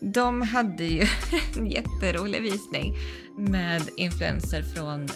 De 0.00 0.42
hade 0.42 0.84
ju 0.84 1.06
en 1.56 1.66
jätterolig 1.66 2.42
visning 2.42 2.96
med 3.36 3.82
influenser 3.96 4.62
från 4.62 5.08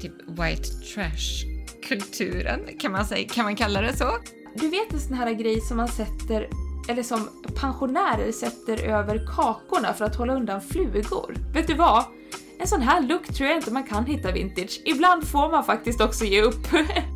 typ 0.00 0.12
white 0.28 0.68
trash-kulturen, 0.94 2.60
kan 2.78 2.92
man, 2.92 3.06
säga, 3.06 3.28
kan 3.28 3.44
man 3.44 3.56
kalla 3.56 3.80
det 3.80 3.96
så? 3.96 4.10
Du 4.54 4.68
vet 4.68 4.92
en 4.92 5.00
sån 5.00 5.14
här 5.16 5.32
grej 5.32 5.60
som 5.60 5.76
man 5.76 5.88
sätter, 5.88 6.48
eller 6.88 7.02
som 7.02 7.28
pensionärer 7.60 8.32
sätter 8.32 8.84
över 8.84 9.26
kakorna 9.26 9.92
för 9.92 10.04
att 10.04 10.16
hålla 10.16 10.34
undan 10.34 10.60
flugor. 10.60 11.36
Vet 11.54 11.66
du 11.66 11.74
vad? 11.74 12.04
En 12.58 12.68
sån 12.68 12.82
här 12.82 13.02
look 13.02 13.26
tror 13.26 13.48
jag 13.48 13.58
inte 13.58 13.70
man 13.70 13.84
kan 13.84 14.06
hitta 14.06 14.32
vintage. 14.32 14.80
Ibland 14.84 15.28
får 15.28 15.50
man 15.50 15.64
faktiskt 15.64 16.00
också 16.00 16.24
ge 16.24 16.42
upp. 16.42 16.66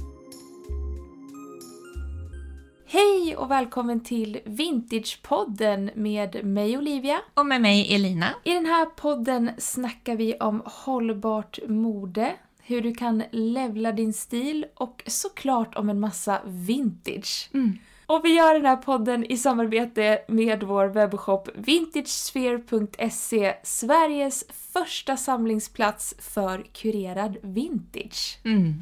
Hej 3.37 3.43
och 3.43 3.50
välkommen 3.50 4.00
till 4.00 4.41
Vintagepodden 4.45 5.91
med 5.95 6.45
mig 6.45 6.79
Olivia. 6.79 7.21
Och 7.35 7.46
med 7.46 7.61
mig 7.61 7.95
Elina. 7.95 8.35
I 8.45 8.53
den 8.53 8.66
här 8.66 8.86
podden 8.86 9.50
snackar 9.58 10.17
vi 10.17 10.35
om 10.35 10.63
hållbart 10.64 11.58
mode, 11.68 12.35
hur 12.63 12.80
du 12.80 12.94
kan 12.94 13.22
levla 13.30 13.93
din 13.93 14.13
stil 14.13 14.67
och 14.75 15.03
såklart 15.07 15.77
om 15.77 15.91
en 15.91 16.00
massa 16.00 16.41
vintage. 16.44 17.50
Mm. 17.54 17.79
Och 18.07 18.25
vi 18.25 18.35
gör 18.35 18.54
den 18.54 18.67
här 18.67 18.77
podden 18.77 19.25
i 19.25 19.36
samarbete 19.36 20.18
med 20.29 20.63
vår 20.63 20.86
webbshop 20.86 21.49
vintagesphere.se, 21.55 23.55
Sveriges 23.63 24.44
första 24.72 25.16
samlingsplats 25.16 26.14
för 26.18 26.66
kurerad 26.72 27.36
vintage. 27.43 28.39
Mm. 28.44 28.75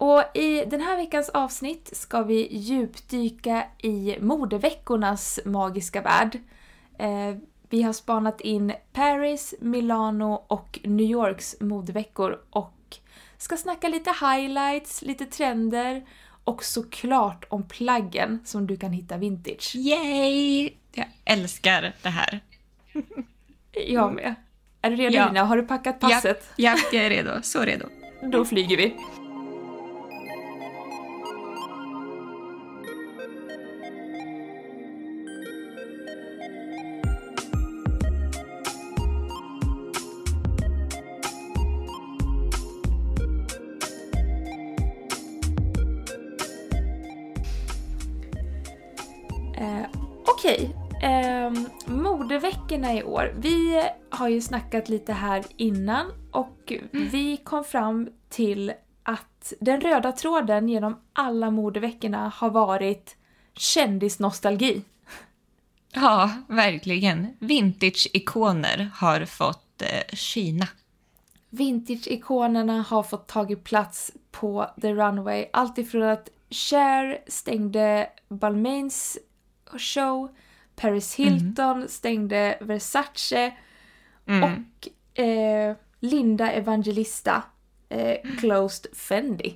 Och 0.00 0.24
i 0.34 0.64
den 0.64 0.80
här 0.80 0.96
veckans 0.96 1.28
avsnitt 1.28 1.90
ska 1.96 2.22
vi 2.22 2.56
djupdyka 2.56 3.64
i 3.78 4.16
modeveckornas 4.20 5.40
magiska 5.44 6.00
värld. 6.02 6.38
Eh, 6.98 7.36
vi 7.68 7.82
har 7.82 7.92
spanat 7.92 8.40
in 8.40 8.72
Paris, 8.92 9.54
Milano 9.60 10.44
och 10.46 10.78
New 10.84 11.06
Yorks 11.06 11.56
modeveckor 11.60 12.40
och 12.50 12.96
ska 13.38 13.56
snacka 13.56 13.88
lite 13.88 14.10
highlights, 14.10 15.02
lite 15.02 15.26
trender 15.26 16.04
och 16.44 16.64
såklart 16.64 17.44
om 17.48 17.68
plaggen 17.68 18.40
som 18.44 18.66
du 18.66 18.76
kan 18.76 18.92
hitta 18.92 19.16
vintage. 19.16 19.74
Yay! 19.76 20.70
Jag 20.92 21.06
älskar 21.24 21.92
det 22.02 22.08
här. 22.08 22.40
Jag 23.86 24.14
med. 24.14 24.34
Är 24.82 24.90
du 24.90 24.96
redo 24.96 25.14
Ja. 25.14 25.26
Lina? 25.28 25.44
Har 25.44 25.56
du 25.56 25.62
packat 25.62 26.00
passet? 26.00 26.48
Ja, 26.56 26.76
jag 26.92 27.04
är 27.04 27.10
redo. 27.10 27.30
Så 27.42 27.60
redo. 27.60 27.86
Då 28.22 28.44
flyger 28.44 28.76
vi. 28.76 28.96
Modeveckorna 52.70 52.94
i 52.94 53.02
år. 53.02 53.34
Vi 53.38 53.82
har 54.10 54.28
ju 54.28 54.40
snackat 54.40 54.88
lite 54.88 55.12
här 55.12 55.44
innan 55.56 56.06
och 56.30 56.72
vi 56.92 57.36
kom 57.36 57.64
fram 57.64 58.08
till 58.28 58.72
att 59.02 59.52
den 59.60 59.80
röda 59.80 60.12
tråden 60.12 60.68
genom 60.68 61.00
alla 61.12 61.50
modeveckorna 61.50 62.32
har 62.34 62.50
varit 62.50 63.16
kändisnostalgi. 63.54 64.82
Ja, 65.92 66.30
verkligen. 66.48 67.36
Vintage-ikoner 67.40 68.90
har 68.94 69.24
fått 69.24 69.82
eh, 69.82 70.16
Kina. 70.16 70.68
Vintage-ikonerna 71.50 72.82
har 72.82 73.02
fått 73.02 73.28
tagit 73.28 73.64
plats 73.64 74.12
på 74.30 74.70
The 74.80 74.94
Runway. 74.94 75.46
Allt 75.52 75.78
ifrån 75.78 76.02
att 76.02 76.28
Cher 76.50 77.18
stängde 77.26 78.08
Balmains 78.28 79.18
show, 79.78 80.28
Paris 80.80 81.14
Hilton 81.14 81.88
stängde 81.88 82.58
Versace 82.60 83.52
Mm. 84.26 84.42
och 84.44 85.18
eh, 85.22 85.76
Linda 86.00 86.50
Evangelista 86.52 87.42
eh, 87.88 88.16
closed 88.38 88.96
Fendi. 88.96 89.54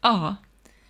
Ja, 0.00 0.36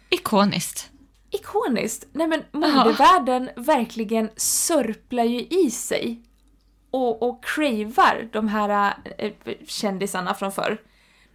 ikoniskt. 0.09 0.91
Ikoniskt! 1.31 2.07
Nej 2.13 2.27
men 2.27 2.43
modevärlden 2.53 3.51
verkligen 3.57 4.31
sörplar 4.37 5.25
ju 5.25 5.41
i 5.41 5.71
sig 5.71 6.23
och, 6.91 7.23
och 7.23 7.45
cravar 7.45 8.29
de 8.33 8.49
här 8.49 8.95
eh, 9.19 9.33
kändisarna 9.67 10.35
från 10.35 10.53
förr. 10.53 10.83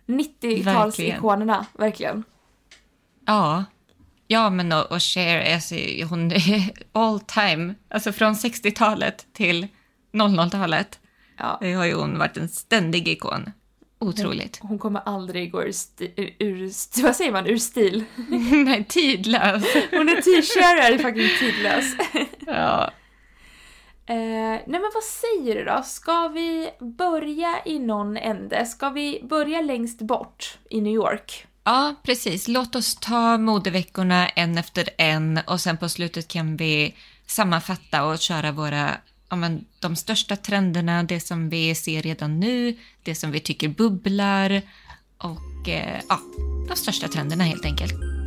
90-talsikonerna, 0.06 1.66
verkligen. 1.74 2.24
Ja. 3.26 3.66
Ja, 4.32 4.50
men 4.50 4.72
och, 4.72 4.92
och 4.92 5.02
Cher, 5.02 5.54
alltså, 5.54 5.76
hon 6.10 6.32
är 6.32 6.72
all 6.94 7.20
time. 7.20 7.76
Alltså 7.90 8.12
från 8.12 8.34
60-talet 8.34 9.26
till 9.34 9.68
00-talet. 10.14 11.00
Ja. 11.38 11.60
Har 11.62 11.86
ju 11.86 11.94
hon 11.94 12.18
varit 12.20 12.38
en 12.38 12.50
ständig 12.50 13.08
ikon. 13.08 13.52
Otroligt. 14.00 14.60
Hon 14.62 14.80
kommer 14.80 15.02
aldrig 15.06 15.52
gå 15.52 15.64
ur, 15.64 15.72
sti- 15.72 16.34
ur, 16.40 16.72
vad 17.04 17.16
säger 17.16 17.32
man, 17.32 17.48
ur 17.48 17.58
stil. 17.58 18.04
Nej, 18.66 18.86
tidlös. 18.90 19.64
Hon 19.92 20.10
är 20.10 20.22
t-shirt 20.22 20.80
är 20.84 20.98
fucking 20.98 21.30
tidlös. 21.40 21.96
Ja. 22.48 22.92
Eh, 24.06 24.16
nej 24.16 24.66
men 24.68 24.92
vad 24.94 25.04
säger 25.04 25.56
du 25.56 25.64
då? 25.66 25.82
Ska 25.86 26.28
vi 26.28 26.70
börja 26.80 27.56
i 27.66 27.80
någon 27.80 28.18
ände? 28.18 28.66
Ska 28.66 28.90
vi 28.90 29.22
börja 29.30 29.62
längst 29.62 30.02
bort 30.02 30.58
i 30.70 30.82
New 30.82 30.94
York? 30.94 31.46
Ja, 31.70 31.96
precis. 32.04 32.48
Låt 32.48 32.76
oss 32.76 32.96
ta 32.96 33.38
modeveckorna 33.38 34.30
en 34.30 34.58
efter 34.58 34.90
en 34.98 35.40
och 35.48 35.62
sen 35.62 35.78
på 35.78 35.90
slutet 35.90 36.28
kan 36.28 36.58
vi 36.58 36.96
sammanfatta 37.28 38.06
och 38.06 38.20
köra 38.20 38.52
våra, 38.52 38.98
ja, 39.30 39.36
men, 39.36 39.66
de 39.80 39.96
största 39.96 40.36
trenderna, 40.36 41.04
det 41.04 41.20
som 41.20 41.50
vi 41.50 41.76
ser 41.76 42.02
redan 42.02 42.40
nu, 42.40 42.78
det 43.04 43.16
som 43.16 43.32
vi 43.32 43.40
tycker 43.40 43.68
bubblar 43.70 44.62
och 45.18 45.70
eh, 45.70 46.02
ja, 46.10 46.20
de 46.70 46.76
största 46.76 47.08
trenderna 47.08 47.44
helt 47.44 47.66
enkelt. 47.66 48.19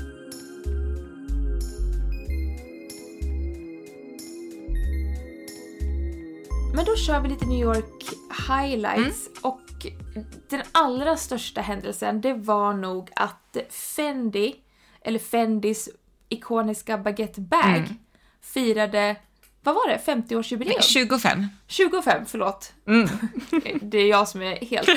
Men 6.74 6.84
då 6.84 6.96
kör 6.96 7.20
vi 7.20 7.28
lite 7.28 7.46
New 7.46 7.60
York 7.60 8.02
highlights 8.48 9.28
och 9.40 9.60
den 10.48 10.62
allra 10.72 11.16
största 11.16 11.60
händelsen 11.60 12.20
det 12.20 12.34
var 12.34 12.72
nog 12.72 13.10
att 13.16 13.56
Fendi, 13.70 14.54
eller 15.04 15.18
Fendis 15.18 15.88
ikoniska 16.28 16.98
baguette 16.98 17.40
bag 17.40 17.94
firade, 18.40 19.16
vad 19.62 19.74
var 19.74 19.88
det, 19.88 20.00
50-årsjubileum? 20.06 20.80
25. 20.80 21.46
25, 21.66 22.26
förlåt. 22.26 22.72
Mm. 22.86 23.08
Det 23.80 23.98
är 23.98 24.08
jag 24.08 24.28
som 24.28 24.42
är 24.42 24.56
helt 24.56 24.88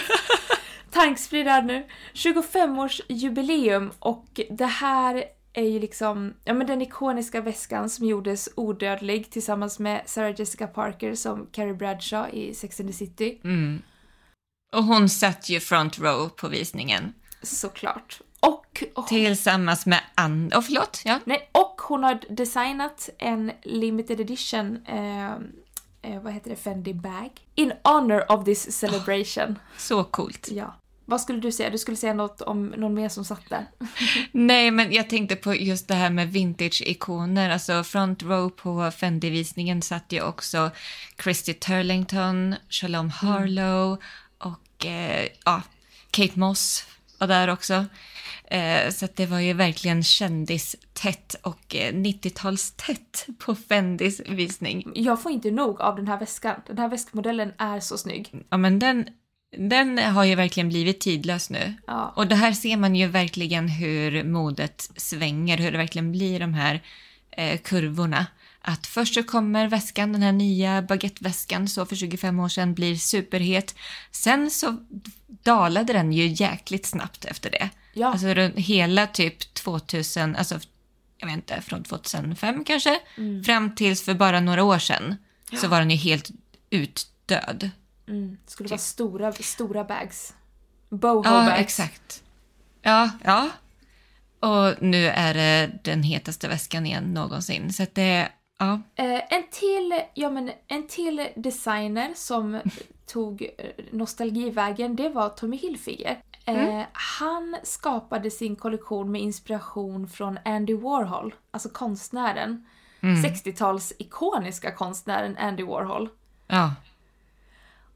tankspridd 0.92 1.46
nu. 1.46 1.88
25-årsjubileum 2.14 3.92
och 4.00 4.40
det 4.50 4.66
här 4.66 5.24
är 5.56 5.70
ju 5.70 5.80
liksom, 5.80 6.34
ja 6.44 6.54
men 6.54 6.68
den 6.68 6.82
ikoniska 6.82 7.42
väskan 7.42 7.90
som 7.90 8.08
gjordes 8.08 8.50
odödlig 8.56 9.30
tillsammans 9.32 9.80
med 9.80 10.02
Sarah 10.06 10.34
Jessica 10.38 10.68
Parker 10.68 11.16
som 11.16 11.48
Carrie 11.52 11.74
Bradshaw 11.74 12.38
i 12.38 12.54
Sex 12.54 12.80
and 12.80 12.90
the 12.90 12.94
City. 12.94 13.42
Mm. 13.44 13.82
Och 14.74 14.84
hon 14.84 15.10
satt 15.10 15.50
ju 15.50 15.60
front 15.60 16.00
row 16.00 16.30
på 16.30 16.48
visningen. 16.48 17.14
Såklart. 17.42 18.22
Och, 18.40 18.84
och, 18.94 19.08
Tillsammans 19.08 19.86
med 19.86 20.00
Ann... 20.16 20.52
Oh, 20.56 20.62
förlåt? 20.62 21.02
Ja. 21.06 21.20
nej, 21.26 21.50
och 21.52 21.82
hon 21.82 22.04
har 22.04 22.20
designat 22.30 23.10
en 23.18 23.52
limited 23.64 24.20
edition, 24.20 24.86
eh, 24.86 25.34
eh, 26.02 26.22
vad 26.22 26.34
heter 26.34 26.50
det, 26.50 26.56
Fendi 26.56 26.94
bag. 26.94 27.30
In 27.56 27.74
honor 27.84 28.32
of 28.32 28.46
this 28.46 28.80
celebration. 28.80 29.60
Så 29.78 30.04
coolt. 30.04 30.50
Ja. 30.52 30.76
Vad 31.06 31.22
skulle 31.22 31.40
du 31.40 31.52
säga? 31.52 31.70
Du 31.70 31.78
skulle 31.78 31.98
säga 31.98 32.14
något 32.14 32.42
om 32.42 32.68
någon 32.68 32.94
mer 32.94 33.10
som 33.10 33.26
satt 33.26 33.50
där? 33.50 33.66
Nej, 34.32 34.72
men 34.72 34.92
jag 34.92 35.10
tänkte 35.10 35.36
på 35.36 35.56
just 35.56 35.88
det 35.88 35.94
här 35.94 36.10
med 36.10 36.28
vintage-ikoner. 36.32 37.50
Alltså 37.50 37.84
front 37.84 38.24
row 38.24 38.50
på 38.50 38.92
Fendi-visningen 38.92 39.82
satt 39.82 40.12
ju 40.12 40.22
också 40.22 40.72
Christy 41.24 41.54
Turlington, 41.54 42.56
Shalom 42.70 43.10
Harlow 43.10 43.98
och 44.38 44.86
eh, 44.86 45.28
ja, 45.46 45.62
Kate 46.12 46.40
Moss 46.40 46.86
var 47.20 47.28
där 47.28 47.48
också. 47.48 47.86
Eh, 48.48 48.90
så 48.92 49.08
det 49.16 49.26
var 49.26 49.40
ju 49.40 49.54
verkligen 49.54 50.04
kändistätt 50.04 51.36
och 51.42 51.76
eh, 51.76 51.94
90-talstätt 51.94 53.38
på 53.40 53.56
Fendis 53.56 54.22
visning. 54.26 54.92
Jag 54.96 55.22
får 55.22 55.32
inte 55.32 55.52
nog 55.52 55.82
av 55.82 55.96
den 55.96 56.08
här 56.08 56.20
väskan. 56.20 56.62
Den 56.68 56.78
här 56.78 56.90
väskmodellen 56.90 57.54
är 57.58 57.80
så 57.80 57.98
snygg. 57.98 58.46
Ja, 58.50 58.58
men 58.58 58.80
den, 58.80 59.08
den 59.58 59.98
har 59.98 60.24
ju 60.24 60.36
verkligen 60.36 60.70
blivit 60.70 61.00
tidlös 61.00 61.50
nu. 61.50 61.74
Ja. 61.88 62.14
Och 62.16 62.28
det 62.28 62.36
här 62.36 62.54
ser 62.54 62.78
man 62.78 62.96
ju 62.96 63.08
verkligen 63.08 63.68
hur 63.68 64.24
modet 64.24 64.90
svänger, 64.96 65.58
hur 65.58 65.72
det 65.72 65.78
verkligen 65.78 66.12
blir 66.12 66.40
de 66.40 66.54
här 66.54 66.84
eh, 67.32 67.60
kurvorna. 67.60 68.26
att 68.62 68.88
först 68.88 69.14
så 69.14 69.24
kommer 69.24 69.68
väskan, 69.68 70.14
den 70.14 70.22
här 70.22 70.32
nya 70.32 70.82
baguetteväskan, 70.82 71.68
så 71.68 71.86
för 71.86 71.96
25 71.96 72.40
år 72.40 72.50
sedan, 72.50 72.74
blir 72.74 72.96
superhet. 72.96 73.76
Sen 74.12 74.52
så 74.52 74.78
dalade 75.28 75.94
den 75.94 76.14
ju 76.14 76.28
jäkligt 76.28 76.86
snabbt 76.86 77.26
efter 77.26 77.52
det. 77.52 77.70
Ja. 77.94 78.08
Alltså 78.08 78.28
hela 78.56 79.08
typ 79.08 79.54
2000, 79.54 80.36
alltså 80.36 80.60
jag 81.18 81.28
vet 81.28 81.36
inte, 81.36 81.62
från 81.62 81.84
2005 81.84 82.64
kanske, 82.64 83.00
fram 83.46 83.76
tills 83.76 84.04
för 84.04 84.14
bara 84.14 84.40
några 84.40 84.64
år 84.64 84.80
sedan 84.80 85.16
så 85.62 85.68
var 85.68 85.80
den 85.80 85.92
ju 85.92 85.98
helt 85.98 86.30
utdöd. 86.70 87.70
Mm. 88.08 88.38
Det 88.46 88.52
skulle 88.52 88.70
vara 88.70 88.78
stora, 88.78 89.32
stora 89.32 89.84
bags. 89.84 90.34
Boho 90.90 91.22
Ja, 91.26 91.32
bags. 91.46 91.60
exakt. 91.60 92.24
Ja, 92.82 93.10
ja. 93.24 93.50
Och 94.40 94.82
nu 94.84 95.06
är 95.08 95.34
det 95.34 95.72
den 95.84 96.04
hetaste 96.04 96.48
väskan 96.48 96.86
igen 96.86 97.14
någonsin. 97.14 97.74
Så 97.74 97.84
att 97.84 97.96
det, 97.96 98.30
ja. 98.60 98.82
Eh, 98.96 99.34
en, 99.34 99.44
till, 99.52 100.02
ja, 100.14 100.30
men 100.30 100.52
en 100.68 100.88
till 100.88 101.28
designer 101.36 102.12
som 102.16 102.62
tog 103.06 103.42
eh, 103.42 103.50
nostalgivägen, 103.92 104.96
det 104.96 105.10
var 105.10 105.30
Tommy 105.30 105.58
Hilfiger. 105.58 106.18
Eh, 106.46 106.82
Han 106.94 107.56
skapade 107.64 108.32
sin 108.32 108.56
kollektion 108.56 109.12
med 109.12 109.22
inspiration 109.22 110.08
från 110.10 110.40
Andy 110.46 110.74
Warhol, 110.76 111.36
alltså 111.52 111.70
konstnären. 111.70 112.66
60-tals 113.02 113.94
ikoniska 114.00 114.72
konstnären 114.72 115.38
Andy 115.38 115.64
Warhol. 115.64 116.10
ja. 116.48 116.74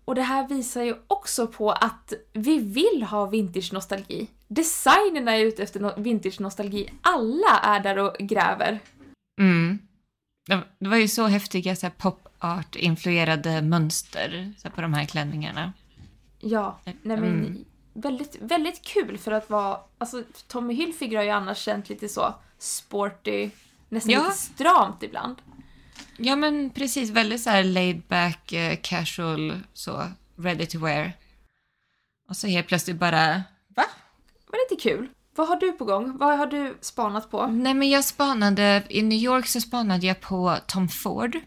Och 0.09 0.15
det 0.15 0.21
här 0.21 0.47
visar 0.47 0.83
ju 0.83 0.95
också 1.07 1.47
på 1.47 1.71
att 1.71 2.13
vi 2.33 2.59
vill 2.59 3.03
ha 3.03 3.25
vintage-nostalgi. 3.25 4.27
Designerna 4.47 5.35
är 5.38 5.45
ute 5.45 5.63
efter 5.63 5.79
no- 5.79 6.01
vintage-nostalgi. 6.01 6.89
Alla 7.01 7.59
är 7.63 7.79
där 7.79 7.97
och 7.97 8.15
gräver. 8.19 8.79
Mm. 9.41 9.79
Det 10.79 10.88
var 10.89 10.97
ju 10.97 11.07
så 11.07 11.27
häftiga 11.27 11.75
så 11.75 11.89
pop 11.89 12.27
art-influerade 12.39 13.61
mönster 13.61 14.53
så 14.57 14.69
på 14.69 14.81
de 14.81 14.94
här 14.94 15.06
klänningarna. 15.06 15.73
Ja, 16.39 16.79
nej 16.83 16.97
men 17.03 17.23
Mm. 17.23 17.65
väldigt, 17.94 18.38
väldigt 18.41 18.81
kul 18.81 19.17
för 19.17 19.31
att 19.31 19.50
vara... 19.50 19.77
Alltså 19.97 20.23
Tommy 20.47 20.73
Hilfiger 20.73 21.17
har 21.17 21.23
ju 21.23 21.29
annars 21.29 21.57
känt 21.57 21.89
lite 21.89 22.09
så 22.09 22.33
sporty, 22.57 23.50
nästan 23.89 24.11
Ja. 24.13 24.23
lite 24.23 24.35
stramt 24.38 25.03
ibland. 25.03 25.35
Ja, 26.17 26.35
men 26.35 26.69
precis. 26.69 27.09
Väldigt 27.09 27.41
så 27.41 27.49
här 27.49 27.63
laid 27.63 28.01
back, 28.07 28.53
eh, 28.53 28.77
casual, 28.81 29.59
så 29.73 30.03
ready 30.37 30.65
to 30.65 30.79
wear. 30.79 31.13
Och 32.29 32.37
så 32.37 32.47
helt 32.47 32.67
plötsligt 32.67 32.97
bara, 32.97 33.43
va? 33.75 33.85
Men 34.51 34.59
lite 34.69 34.83
kul. 34.83 35.09
Vad 35.35 35.47
har 35.47 35.55
du 35.55 35.71
på 35.71 35.85
gång? 35.85 36.17
Vad 36.17 36.37
har 36.37 36.47
du 36.47 36.77
spanat 36.81 37.31
på? 37.31 37.47
Nej, 37.47 37.73
men 37.73 37.89
jag 37.89 38.05
spanade, 38.05 38.83
i 38.89 39.01
New 39.01 39.19
York 39.19 39.47
så 39.47 39.61
spanade 39.61 40.07
jag 40.07 40.19
på 40.21 40.57
Tom 40.67 40.89
Ford 40.89 41.37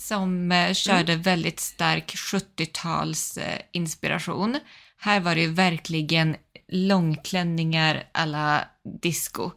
som 0.00 0.52
eh, 0.52 0.72
körde 0.72 1.16
väldigt 1.16 1.60
stark 1.60 2.14
70-tals 2.14 3.36
eh, 3.36 3.60
inspiration. 3.72 4.58
Här 4.96 5.20
var 5.20 5.34
det 5.34 5.40
ju 5.40 5.52
verkligen 5.52 6.36
långklänningar 6.68 8.04
alla 8.12 8.64
disco. 9.02 9.50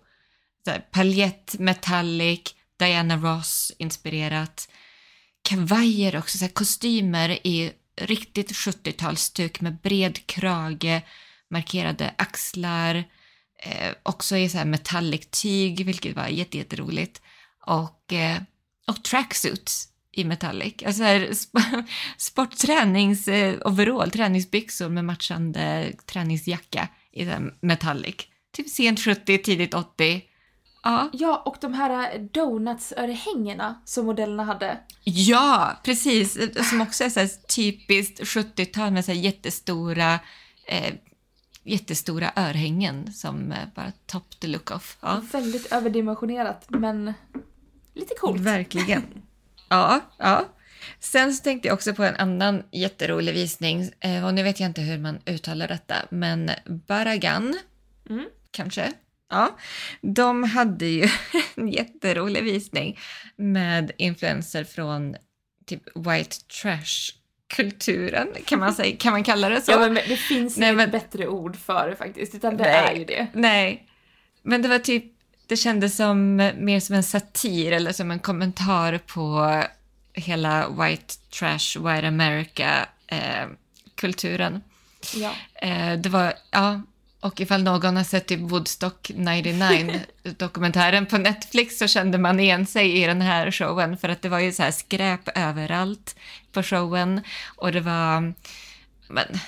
Paljett, 0.91 1.55
metallic, 1.59 2.55
Diana 2.77 3.17
Ross 3.17 3.71
inspirerat. 3.77 4.69
Kavajer 5.41 6.17
också, 6.17 6.37
så 6.37 6.45
här, 6.45 6.51
kostymer 6.51 7.47
i 7.47 7.71
riktigt 7.95 8.51
70-talsstuk 8.51 9.61
med 9.61 9.77
bred 9.77 10.27
krage, 10.27 11.01
markerade 11.49 12.13
axlar, 12.17 12.95
eh, 13.63 13.91
också 14.03 14.37
i 14.37 14.49
så 14.49 14.57
här 14.57 14.65
metallic 14.65 15.27
tyg, 15.31 15.85
vilket 15.85 16.15
var 16.15 16.27
jätteroligt. 16.27 17.21
Och, 17.65 18.13
eh, 18.13 18.41
och 18.87 19.03
tracksuits 19.03 19.87
i 20.11 20.23
metallic. 20.23 20.73
Alltså 20.85 21.03
här, 21.03 21.19
sp- 21.19 21.83
sporttränings 22.17 23.27
eh, 23.27 23.55
overall, 23.65 24.11
träningsbyxor 24.11 24.89
med 24.89 25.05
matchande 25.05 25.93
träningsjacka 26.05 26.87
i 27.11 27.25
så 27.25 27.31
här 27.31 27.53
metallic. 27.61 28.15
Typ 28.55 28.69
sent 28.69 28.99
70, 28.99 29.37
tidigt 29.37 29.73
80. 29.73 30.21
Ja. 30.83 31.09
Ja, 31.13 31.41
och 31.45 31.57
de 31.61 31.73
här 31.73 32.19
donutsörhängena 32.19 33.81
som 33.85 34.05
modellerna 34.05 34.43
hade. 34.43 34.77
Ja, 35.03 35.71
precis. 35.83 36.37
Som 36.69 36.81
också 36.81 37.03
är 37.03 37.09
så 37.09 37.27
typiskt 37.55 38.19
70-tal 38.19 38.91
med 38.91 39.05
så 39.05 39.11
jättestora, 39.11 40.19
eh, 40.67 40.93
jättestora 41.63 42.31
örhängen 42.35 43.13
som 43.13 43.51
eh, 43.51 43.57
bara 43.75 43.91
top 44.05 44.39
the 44.39 44.47
look 44.47 44.71
off. 44.71 44.97
Ja. 45.01 45.21
Väldigt 45.31 45.71
överdimensionerat, 45.71 46.65
men 46.69 47.13
lite 47.93 48.13
coolt. 48.19 48.41
Verkligen. 48.41 49.03
Ja, 49.69 49.99
ja. 50.17 50.45
Sen 50.99 51.33
så 51.33 51.43
tänkte 51.43 51.67
jag 51.67 51.75
också 51.75 51.93
på 51.93 52.03
en 52.03 52.15
annan 52.15 52.63
jätterolig 52.71 53.33
visning. 53.33 53.91
Eh, 53.99 54.25
och 54.25 54.33
nu 54.33 54.43
vet 54.43 54.59
jag 54.59 54.69
inte 54.69 54.81
hur 54.81 54.97
man 54.97 55.19
uttalar 55.25 55.67
detta, 55.67 55.95
men 56.09 56.51
Baragan, 56.87 57.55
Mm. 58.09 58.25
kanske? 58.51 58.93
Ja. 59.33 59.57
De 60.01 60.43
hade 60.43 60.85
ju 60.85 61.09
en 61.55 61.67
jätterolig 61.67 62.43
visning 62.43 62.99
med 63.35 63.91
influenser 63.97 64.63
från 64.63 65.15
typ 65.65 65.83
white 65.95 66.35
trash-kulturen, 66.61 68.27
kan 68.45 68.59
man, 68.59 68.73
säga, 68.73 68.95
kan 68.97 69.11
man 69.11 69.23
kalla 69.23 69.49
det 69.49 69.61
så? 69.61 69.71
Ja, 69.71 69.79
men 69.79 69.93
det 69.93 70.17
finns 70.17 70.57
Nej, 70.57 70.73
inget 70.73 70.91
bättre 70.91 71.27
ord 71.27 71.55
för 71.55 71.89
det 71.89 71.95
faktiskt, 71.95 72.35
utan 72.35 72.57
det 72.57 72.63
Nej. 72.63 72.73
är 72.73 72.95
ju 72.95 73.05
det. 73.05 73.27
Nej, 73.33 73.87
men 74.41 74.61
det 74.61 74.67
var 74.67 74.79
typ, 74.79 75.05
det 75.47 75.57
kändes 75.57 75.95
som 75.95 76.35
mer 76.57 76.79
som 76.79 76.95
en 76.95 77.03
satir 77.03 77.71
eller 77.71 77.91
som 77.91 78.11
en 78.11 78.19
kommentar 78.19 78.97
på 78.97 79.63
hela 80.13 80.69
white 80.69 81.13
trash, 81.39 81.79
white 81.79 82.07
America 82.07 82.85
eh, 83.07 83.47
kulturen. 83.95 84.61
Ja. 85.15 85.31
Eh, 85.55 85.99
det 85.99 86.09
var, 86.09 86.33
ja, 86.51 86.81
och 87.23 87.41
ifall 87.41 87.63
någon 87.63 87.95
har 87.95 88.03
sett 88.03 88.25
typ 88.25 88.39
Woodstock 88.39 89.11
99 89.15 90.01
dokumentären 90.37 91.05
på 91.05 91.17
Netflix 91.17 91.77
så 91.77 91.87
kände 91.87 92.17
man 92.17 92.39
igen 92.39 92.65
sig 92.65 93.03
i 93.03 93.05
den 93.05 93.21
här 93.21 93.51
showen 93.51 93.97
för 93.97 94.09
att 94.09 94.21
det 94.21 94.29
var 94.29 94.39
ju 94.39 94.51
så 94.51 94.63
här 94.63 94.71
skräp 94.71 95.37
överallt 95.37 96.15
på 96.51 96.63
showen 96.63 97.21
och 97.55 97.71
det 97.71 97.81
var, 97.81 98.21
men, 99.07 99.39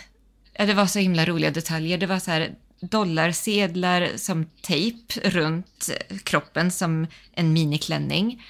ja, 0.53 0.65
det 0.65 0.73
var 0.73 0.85
så 0.85 0.99
himla 0.99 1.25
roliga 1.25 1.51
detaljer. 1.51 1.97
Det 1.97 2.05
var 2.05 2.19
så 2.19 2.31
här 2.31 2.55
dollarsedlar 2.79 4.09
som 4.15 4.45
tejp 4.61 5.21
runt 5.23 5.89
kroppen 6.23 6.71
som 6.71 7.07
en 7.33 7.53
miniklänning. 7.53 8.43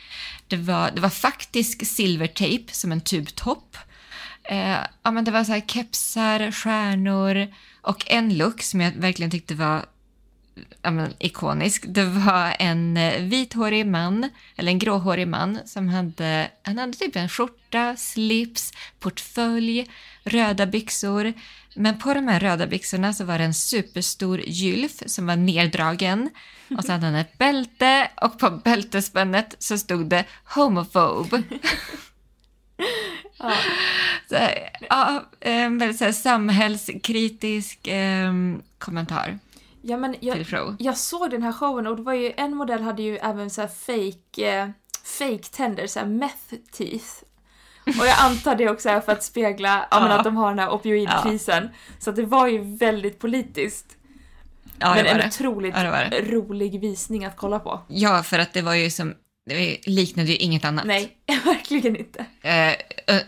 Det 0.48 0.58
var, 0.58 0.92
det 0.92 1.02
var 1.02 1.10
faktisk 1.10 1.88
silvertejp 1.88 2.74
som 2.74 2.92
en 2.92 3.02
tubtopp. 3.02 3.78
Eh, 4.50 4.78
ja, 5.04 5.12
men 5.12 5.24
det 5.24 5.32
var 5.32 5.44
så 5.44 5.52
här 5.52 5.62
kepsar, 5.62 6.52
stjärnor 6.52 7.48
och 7.82 8.12
en 8.12 8.38
look 8.38 8.62
som 8.62 8.82
jag 8.82 8.92
verkligen 8.92 9.32
tyckte 9.32 9.56
var 9.56 9.86
ja, 10.82 10.92
men, 10.92 11.14
ikonisk. 11.20 11.86
Det 11.88 12.06
var 12.06 12.56
en 12.60 12.98
eh, 12.98 13.22
vithårig 13.22 13.86
man, 13.86 14.30
eller 14.56 14.72
en 14.72 14.80
gråhårig 14.80 15.28
man, 15.28 15.60
som 15.66 15.90
hade, 15.90 16.52
han 16.62 16.78
hade 16.78 16.94
typ 16.94 17.16
en 17.16 17.30
skjorta, 17.30 17.96
slips, 17.96 18.74
portfölj, 19.00 19.88
röda 20.24 20.66
byxor. 20.66 21.34
Men 21.76 22.00
på 22.00 22.14
de 22.14 22.28
här 22.28 22.40
röda 22.40 22.68
byxorna 22.68 23.14
så 23.14 23.24
var 23.24 23.38
det 23.38 23.44
en 23.44 23.54
superstor 23.54 24.42
gylf 24.42 25.04
som 25.06 25.26
var 25.26 25.36
neddragen. 25.36 26.30
Och 26.78 26.86
så 26.86 26.92
hade 26.92 27.06
han 27.06 27.16
ett 27.16 27.38
bälte 27.38 28.12
och 28.22 28.40
på 28.40 28.50
bältespännet 28.50 29.56
så 29.60 29.78
stod 29.78 30.10
det 30.10 30.26
homofob. 30.46 31.42
Ja. 33.38 33.54
Så, 34.30 34.36
ja, 34.90 35.24
en 35.40 35.78
väldigt 35.78 35.98
så 35.98 36.06
här, 36.06 36.12
samhällskritisk 36.12 37.88
eh, 37.88 38.34
kommentar 38.78 39.40
ja, 39.82 39.98
men 39.98 40.16
jag, 40.20 40.36
till 40.36 40.46
show. 40.46 40.76
jag 40.80 40.98
såg 40.98 41.30
den 41.32 41.44
här 41.44 41.52
showen 41.52 41.88
och 41.88 41.96
det 41.96 42.02
var 42.02 42.14
ju, 42.14 42.34
en 42.38 42.56
modell 42.56 42.82
hade 42.82 43.02
ju 43.02 43.18
även 43.18 43.50
så 43.50 43.62
här 43.62 43.68
fake, 43.68 44.60
eh, 44.60 44.70
fake 45.04 45.44
tänder, 45.52 45.88
så 45.88 46.00
här 46.00 46.06
meth 46.08 46.54
teeth. 46.72 47.24
Och 47.86 48.06
jag 48.08 48.20
antar 48.20 48.56
det 48.56 48.70
också 48.70 48.90
är 48.90 49.02
för 49.02 49.12
att 49.12 49.24
spegla 49.24 49.88
ja. 49.92 50.00
men 50.00 50.10
Ja. 50.12 50.18
att 50.18 50.24
de 50.24 50.38
har 50.38 50.50
den 50.50 50.60
här 50.60 50.70
opioidkrisen. 50.70 51.70
Så 52.00 52.10
att 52.10 52.16
det 52.16 52.26
var 52.26 52.48
ju 52.48 52.78
väldigt 52.78 53.20
politiskt. 53.20 53.98
Ja, 54.80 54.96
men 54.96 55.06
en 55.06 55.18
det. 55.18 55.28
otroligt 55.28 55.76
Ja, 55.78 55.84
det 55.84 56.08
det. 56.10 56.32
rolig 56.32 56.80
visning 56.82 57.26
att 57.26 57.38
kolla 57.38 57.60
på. 57.60 57.82
Ja, 57.88 58.24
för 58.24 58.40
att 58.40 58.54
det 58.54 58.62
var 58.62 58.74
ju 58.76 58.90
som, 58.90 59.14
det 59.46 59.78
liknade 59.86 60.30
ju 60.30 60.36
inget 60.36 60.66
annat. 60.66 60.86
Nej, 60.86 61.18
verkligen 61.46 61.96
inte. 61.96 62.26
Eh, 62.42 62.74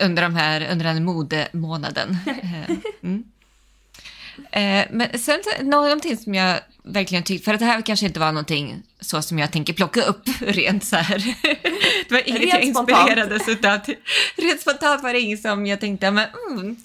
under, 0.00 0.22
de 0.22 0.34
här, 0.34 0.60
under 0.70 0.84
den 0.84 0.94
här 0.94 1.02
modemånaden. 1.02 2.16
Eh, 2.42 2.70
mm. 3.02 3.24
eh, 4.52 4.86
men 4.90 5.18
sen 5.18 5.40
någonting 5.62 6.16
som 6.16 6.34
jag 6.34 6.60
verkligen 6.82 7.24
tyckte, 7.24 7.44
för 7.44 7.54
att 7.54 7.60
det 7.60 7.66
här 7.66 7.82
kanske 7.82 8.06
inte 8.06 8.20
var 8.20 8.32
någonting 8.32 8.82
så 9.00 9.22
som 9.22 9.38
jag 9.38 9.52
tänker 9.52 9.72
plocka 9.72 10.02
upp 10.02 10.28
rent 10.40 10.84
så 10.84 10.96
här. 10.96 11.36
det 12.08 12.14
var 12.14 12.28
inget 12.28 12.48
jag 12.48 12.62
inspirerades 12.62 13.48
utav. 13.48 13.80
Rent 14.36 14.60
spontant 14.60 15.02
var 15.02 15.12
det 15.12 15.20
inget 15.20 15.42
som 15.42 15.66
jag 15.66 15.80
tänkte, 15.80 16.10
men 16.10 16.26
mm, 16.50 16.76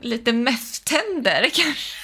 lite 0.00 0.32
meth-tänder 0.32 1.50
kanske. 1.52 1.96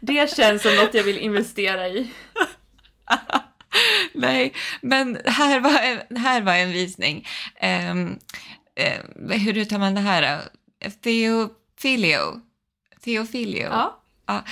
Det 0.00 0.36
känns 0.36 0.62
som 0.62 0.74
något 0.74 0.94
jag 0.94 1.02
vill 1.02 1.18
investera 1.18 1.88
i. 1.88 2.10
Nej, 4.16 4.52
men 4.80 5.18
här 5.24 5.60
var 5.60 5.78
en, 5.78 6.16
här 6.16 6.40
var 6.40 6.54
en 6.54 6.72
visning. 6.72 7.26
Um, 7.90 8.18
uh, 8.80 9.36
hur 9.38 9.58
uttalar 9.58 9.80
man 9.80 9.94
det 9.94 10.00
här? 10.00 10.42
Theophilio. 11.02 12.40
Theophilio. 13.04 13.64
Ja. 13.64 14.02
Ja, 14.26 14.44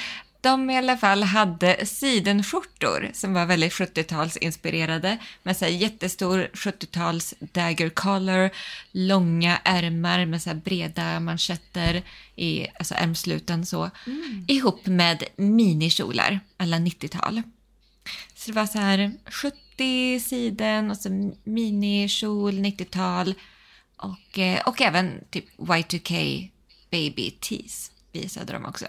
de 0.45 0.71
i 0.71 0.79
alla 0.79 0.97
fall 0.97 1.23
hade 1.23 1.87
sidenskjortor 1.87 3.11
som 3.15 3.35
var 3.35 3.47
väldigt 3.47 3.73
70-talsinspirerade 3.73 5.19
med 5.43 5.57
så 5.57 5.65
här 5.65 5.73
jättestor 5.73 6.51
70-tals 6.53 7.35
dagger 7.41 7.89
collar, 7.89 8.51
långa 8.93 9.59
ärmar 9.65 10.27
med 10.27 10.43
så 10.43 10.51
här 10.51 10.57
breda 10.57 11.21
manschetter 11.21 12.03
i 12.37 12.67
alltså 12.79 12.95
ärmsluten 12.95 13.67
så, 13.67 13.91
ihop 14.47 14.87
med 14.87 15.25
minikjolar 15.37 16.41
alla 16.57 16.77
90-tal. 16.77 17.43
Så 18.45 18.51
det 18.51 18.57
var 18.57 18.67
så 18.67 18.79
här 18.79 19.13
70 19.27 20.21
siden 20.21 20.91
och 20.91 20.97
så 20.97 21.33
minikjol 21.45 22.53
90-tal 22.53 23.35
och, 23.97 24.39
eh, 24.39 24.69
och 24.69 24.81
även 24.81 25.25
typ 25.31 25.59
Y2K 25.59 26.49
baby 26.91 27.31
tees 27.31 27.93
visade 28.13 28.53
de 28.53 28.65
också. 28.65 28.87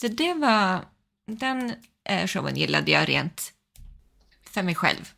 Så 0.00 0.08
det 0.08 0.34
var, 0.34 0.80
den 1.26 1.72
eh, 2.04 2.26
showen 2.26 2.56
gillade 2.56 2.90
jag 2.90 3.08
rent 3.08 3.52
för 4.50 4.62
mig 4.62 4.74
själv. 4.74 5.12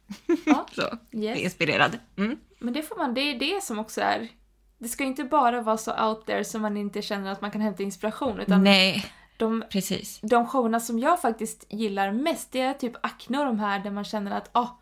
Ja. 0.46 0.66
så, 0.74 0.98
Yes. 1.12 1.38
inspirerad. 1.38 1.98
Mm. 2.16 2.38
Men 2.58 2.74
det 2.74 2.82
får 2.82 2.96
man, 2.96 3.14
det 3.14 3.20
är 3.20 3.38
det 3.38 3.62
som 3.62 3.78
också 3.78 4.00
är... 4.00 4.28
Det 4.78 4.88
ska 4.88 5.04
inte 5.04 5.24
bara 5.24 5.62
vara 5.62 5.76
så 5.76 6.06
out 6.08 6.26
there 6.26 6.44
som 6.44 6.62
man 6.62 6.76
inte 6.76 7.02
känner 7.02 7.32
att 7.32 7.40
man 7.40 7.50
kan 7.50 7.60
hämta 7.60 7.82
inspiration 7.82 8.40
utan 8.40 8.64
Nej, 8.64 9.12
de, 9.38 9.64
precis. 9.70 10.20
de 10.22 10.46
showerna 10.46 10.80
som 10.80 10.98
jag 10.98 11.20
faktiskt 11.20 11.66
gillar 11.70 12.12
mest 12.12 12.52
det 12.52 12.60
är 12.60 12.74
typ 12.74 12.92
Acne 13.02 13.38
och 13.38 13.44
de 13.44 13.60
här 13.60 13.78
där 13.78 13.90
man 13.90 14.04
känner 14.04 14.30
att 14.30 14.50
ah, 14.52 14.80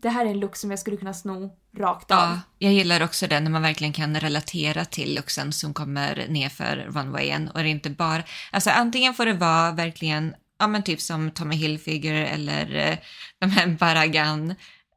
det 0.00 0.08
här 0.08 0.26
är 0.26 0.30
en 0.30 0.40
look 0.40 0.56
som 0.56 0.70
jag 0.70 0.78
skulle 0.78 0.96
kunna 0.96 1.14
sno 1.14 1.50
rakt 1.76 2.10
av. 2.10 2.18
Ja, 2.18 2.40
jag 2.58 2.72
gillar 2.72 3.02
också 3.02 3.26
det 3.26 3.40
när 3.40 3.50
man 3.50 3.62
verkligen 3.62 3.92
kan 3.92 4.20
relatera 4.20 4.84
till 4.84 5.14
looksen 5.14 5.52
som 5.52 5.74
kommer 5.74 6.26
nerför 6.28 6.76
runwayen 6.76 7.48
och 7.48 7.58
det 7.58 7.68
är 7.68 7.70
inte 7.70 7.90
bara, 7.90 8.22
alltså 8.52 8.70
antingen 8.70 9.14
får 9.14 9.26
det 9.26 9.32
vara 9.32 9.72
verkligen, 9.72 10.34
ja 10.58 10.66
men 10.66 10.82
typ 10.82 11.00
som 11.00 11.30
Tommy 11.30 11.56
Hilfiger 11.56 12.14
eller 12.14 12.74
eh, 12.74 12.98
de 13.38 13.50
här 13.50 13.66
Baragan, 13.66 14.54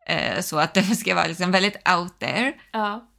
eh, 0.07 0.41
så 0.41 0.59
att 0.59 0.73
det 0.73 0.83
ska 0.83 1.15
vara 1.15 1.27
liksom 1.27 1.51
väldigt 1.51 1.89
out 1.89 2.19
there. 2.19 2.53
Ja. 2.71 3.10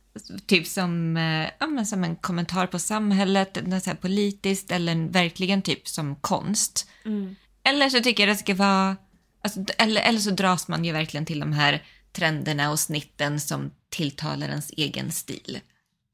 Typ 0.47 0.67
som, 0.67 1.17
eh, 1.17 1.51
ja, 1.59 1.67
men 1.67 1.87
som 1.87 2.05
en 2.05 2.17
kommentar 2.17 2.67
på 2.67 2.79
samhället, 2.79 3.59
så 3.83 3.91
här 3.91 3.95
politiskt 3.95 4.71
eller 4.71 5.09
verkligen 5.09 5.63
typ 5.63 5.89
som 5.89 6.17
konst. 6.17 6.89
Mm. 7.05 7.37
Eller 7.65 7.89
så 7.89 8.01
tycker 8.01 8.27
jag 8.27 8.37
det 8.37 8.39
ska 8.39 8.55
vara, 8.55 8.97
alltså, 9.45 9.65
eller, 9.79 10.01
eller 10.03 10.19
så 10.19 10.31
dras 10.31 10.69
man 10.69 10.85
ju 10.85 10.93
verkligen 10.93 11.27
till 11.27 11.41
de 11.41 11.53
här 11.53 11.83
trenderna 12.13 12.71
och 12.71 12.81
snitten 12.81 13.41
som 13.41 13.71
tilltalar 13.89 14.49
ens 14.49 14.71
egen 14.77 15.13
stil. 15.13 15.61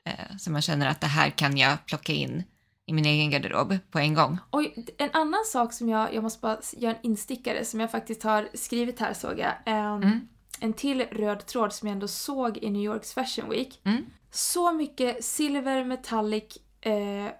Eh, 0.08 0.36
så 0.38 0.50
man 0.50 0.62
känner 0.62 0.86
att 0.86 1.00
det 1.00 1.06
här 1.06 1.30
kan 1.30 1.56
jag 1.56 1.86
plocka 1.86 2.12
in 2.12 2.44
i 2.86 2.92
min 2.92 3.04
egen 3.04 3.30
garderob 3.30 3.78
på 3.90 3.98
en 3.98 4.14
gång. 4.14 4.38
Oj, 4.50 4.86
en 4.98 5.10
annan 5.12 5.44
sak 5.46 5.72
som 5.72 5.88
jag, 5.88 6.14
jag 6.14 6.22
måste 6.22 6.40
bara 6.40 6.58
göra 6.76 6.94
en 6.94 7.00
instickare 7.02 7.64
som 7.64 7.80
jag 7.80 7.90
faktiskt 7.90 8.22
har 8.22 8.48
skrivit 8.54 9.00
här 9.00 9.14
såg 9.14 9.38
jag. 9.38 9.52
Ehm, 9.66 10.02
Mm. 10.02 10.28
En 10.60 10.72
till 10.72 11.02
röd 11.02 11.46
tråd 11.46 11.72
som 11.72 11.88
jag 11.88 11.92
ändå 11.92 12.08
såg 12.08 12.56
i 12.58 12.70
New 12.70 12.82
Yorks 12.82 13.14
Fashion 13.14 13.50
Week. 13.50 13.80
Mm. 13.84 14.06
Så 14.30 14.72
mycket 14.72 15.24
silver 15.24 15.84
metallic 15.84 16.58
eh, 16.80 16.94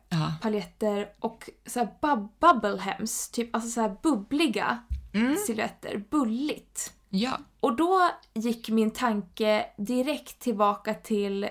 Ja. 0.08 0.32
paljetter 0.42 1.08
och 1.20 1.50
så 1.66 1.78
här 1.78 1.88
bub- 2.02 2.28
bubble 2.40 2.80
hems, 2.80 3.30
typ 3.30 3.54
alltså 3.54 3.70
så 3.70 3.80
här 3.80 3.96
bubbliga 4.02 4.78
Mm. 5.14 5.36
silhuetter, 5.46 6.04
bulligt. 6.10 6.92
ja. 7.08 7.38
Och 7.60 7.76
då 7.76 8.10
gick 8.34 8.68
min 8.68 8.90
tanke 8.90 9.66
direkt 9.78 10.38
tillbaka 10.40 10.94
till 10.94 11.48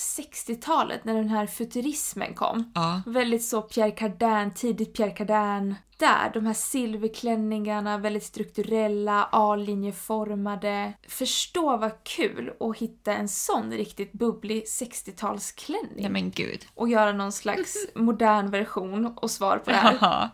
60-talet 0.00 1.04
när 1.04 1.14
den 1.14 1.28
här 1.28 1.46
futurismen 1.46 2.34
kom. 2.34 2.72
Ja. 2.74 3.02
Väldigt 3.06 3.44
så 3.44 3.62
Pierre 3.62 3.90
Cardin, 3.90 4.54
tidigt 4.54 4.94
Pierre 4.96 5.10
Cardin. 5.10 5.74
Där, 5.96 6.30
de 6.34 6.46
här 6.46 6.54
silverklänningarna, 6.54 7.98
väldigt 7.98 8.24
strukturella, 8.24 9.28
A-linjeformade. 9.32 10.92
Förstå 11.08 11.76
vad 11.76 12.04
kul 12.04 12.52
att 12.60 12.76
hitta 12.76 13.14
en 13.14 13.28
sån 13.28 13.72
riktigt 13.72 14.12
bubblig 14.12 14.64
60-talsklänning. 14.64 16.00
Nej 16.00 16.10
men 16.10 16.30
gud. 16.30 16.66
Och 16.74 16.88
göra 16.88 17.12
någon 17.12 17.32
slags 17.32 17.74
modern 17.94 18.50
version 18.50 19.06
och 19.06 19.30
svar 19.30 19.58
på 19.58 19.70
det 19.70 19.76
här. 19.76 19.98
Ja, 20.00 20.30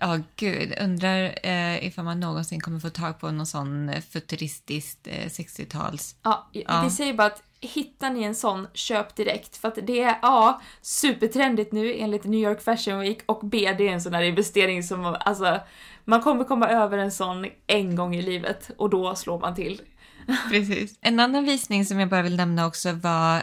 ja 0.00 0.20
gud. 0.36 0.74
Undrar 0.80 1.38
eh, 1.42 1.86
ifall 1.86 2.04
man 2.04 2.20
någonsin 2.20 2.60
kommer 2.60 2.80
få 2.80 2.90
tag 2.90 3.20
på 3.20 3.30
någon 3.30 3.46
sån 3.46 3.92
futuristiskt 4.10 5.06
eh, 5.06 5.26
60-tals... 5.26 6.16
Ja, 6.22 6.48
Ja. 6.52 6.82
Vi 6.84 6.90
säger 6.90 7.14
bara 7.14 7.26
att 7.26 7.42
hittar 7.66 8.10
ni 8.10 8.22
en 8.22 8.34
sån, 8.34 8.68
köp 8.74 9.16
direkt. 9.16 9.56
För 9.56 9.68
att 9.68 9.78
det 9.82 10.02
är 10.02 10.18
A. 10.22 10.60
Supertrendigt 10.82 11.72
nu 11.72 11.94
enligt 11.94 12.24
New 12.24 12.40
York 12.40 12.62
Fashion 12.62 13.00
Week 13.00 13.18
och 13.26 13.48
B. 13.48 13.74
Det 13.78 13.88
är 13.88 13.92
en 13.92 14.00
sån 14.00 14.14
här 14.14 14.22
investering 14.22 14.82
som 14.82 15.16
alltså 15.20 15.60
man 16.04 16.22
kommer 16.22 16.44
komma 16.44 16.68
över 16.68 16.98
en 16.98 17.12
sån 17.12 17.46
en 17.66 17.96
gång 17.96 18.14
i 18.14 18.22
livet 18.22 18.70
och 18.78 18.90
då 18.90 19.14
slår 19.14 19.40
man 19.40 19.54
till. 19.54 19.80
Precis. 20.50 20.98
En 21.00 21.20
annan 21.20 21.44
visning 21.44 21.84
som 21.84 22.00
jag 22.00 22.08
bara 22.08 22.22
vill 22.22 22.36
nämna 22.36 22.66
också 22.66 22.92
var 22.92 23.36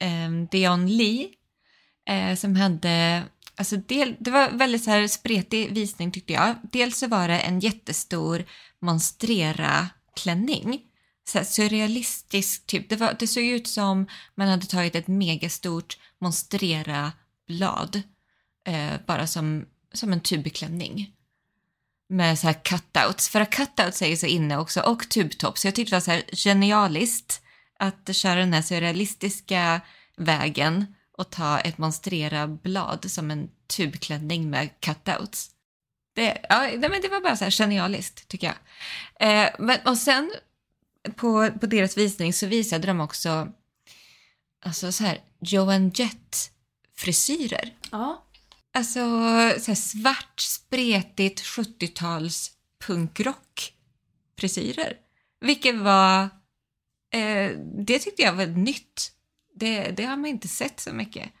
eh, 0.00 0.48
Dion 0.50 0.86
Lee 0.86 1.28
eh, 2.08 2.36
som 2.36 2.56
hade 2.56 3.22
Alltså 3.58 3.76
del, 3.76 4.16
det 4.18 4.30
var 4.30 4.50
väldigt 4.50 4.84
så 4.84 4.90
här 4.90 5.06
spretig 5.06 5.74
visning 5.74 6.12
tyckte 6.12 6.32
jag. 6.32 6.54
Dels 6.72 6.98
så 6.98 7.06
var 7.06 7.28
det 7.28 7.38
en 7.38 7.60
jättestor 7.60 8.44
monstrera-klänning. 8.80 10.80
Så 11.28 11.38
här 11.38 11.44
surrealistisk 11.44 12.66
typ. 12.66 12.88
Det, 12.88 12.96
var, 12.96 13.16
det 13.18 13.26
såg 13.26 13.44
ut 13.44 13.68
som 13.68 14.06
man 14.34 14.48
hade 14.48 14.66
tagit 14.66 14.94
ett 14.94 15.08
megastort 15.08 15.98
monstrera-blad. 16.18 18.02
Eh, 18.64 18.92
bara 19.06 19.26
som, 19.26 19.66
som 19.92 20.12
en 20.12 20.20
tubklänning. 20.20 21.12
Med 22.08 22.38
så 22.38 22.46
här 22.46 22.64
cutouts. 22.64 23.28
För 23.28 23.40
att 23.40 23.50
cutouts 23.50 24.02
är 24.02 24.06
ju 24.06 24.16
så 24.16 24.26
inne 24.26 24.56
också. 24.56 24.80
Och 24.80 25.08
tubtops. 25.08 25.64
Jag 25.64 25.74
tyckte 25.74 25.90
det 25.90 25.96
var 25.96 26.00
så 26.00 26.10
här 26.10 26.24
genialiskt 26.32 27.42
att 27.78 28.16
köra 28.16 28.40
den 28.40 28.52
här 28.52 28.62
surrealistiska 28.62 29.80
vägen 30.16 30.94
och 31.18 31.30
ta 31.30 31.58
ett 31.60 31.78
monstrera-blad 31.78 33.10
som 33.10 33.30
en 33.30 33.50
tubklänning 33.76 34.50
med 34.50 34.80
cutouts. 34.80 35.50
Det, 36.14 36.38
ja, 36.48 36.58
nej, 36.60 36.90
men 36.90 37.00
det 37.02 37.08
var 37.08 37.20
bara 37.20 37.36
så 37.36 37.44
här 37.44 37.50
genialiskt, 37.50 38.28
tycker 38.28 38.46
jag. 38.46 38.56
Eh, 39.28 39.50
men, 39.58 39.78
och 39.84 39.98
sen 39.98 40.30
på, 41.16 41.50
på 41.60 41.66
deras 41.66 41.96
visning 41.96 42.32
så 42.32 42.46
visade 42.46 42.86
de 42.86 43.00
också 43.00 43.52
alltså 44.60 44.92
så 44.92 45.04
här, 45.04 45.20
Joan 45.40 45.90
Jett-frisyrer. 45.90 47.76
Ja. 47.90 48.24
Alltså 48.72 49.00
så 49.60 49.70
här 49.70 49.74
svart, 49.74 50.40
spretigt 50.40 51.40
70-tals 51.40 52.50
punkrock 52.86 53.72
frisyrer. 54.38 54.96
Vilket 55.40 55.76
var... 55.76 56.22
Eh, 57.10 57.50
det 57.86 57.98
tyckte 57.98 58.22
jag 58.22 58.32
var 58.32 58.46
nytt. 58.46 59.12
Det, 59.54 59.90
det 59.90 60.04
har 60.04 60.16
man 60.16 60.26
inte 60.26 60.48
sett 60.48 60.80
så 60.80 60.92
mycket. 60.92 61.32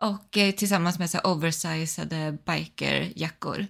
Och 0.00 0.36
eh, 0.36 0.54
tillsammans 0.54 0.98
med 0.98 1.10
så 1.10 1.16
här 1.16 1.26
oversizade 1.26 2.38
bikerjackor. 2.46 3.66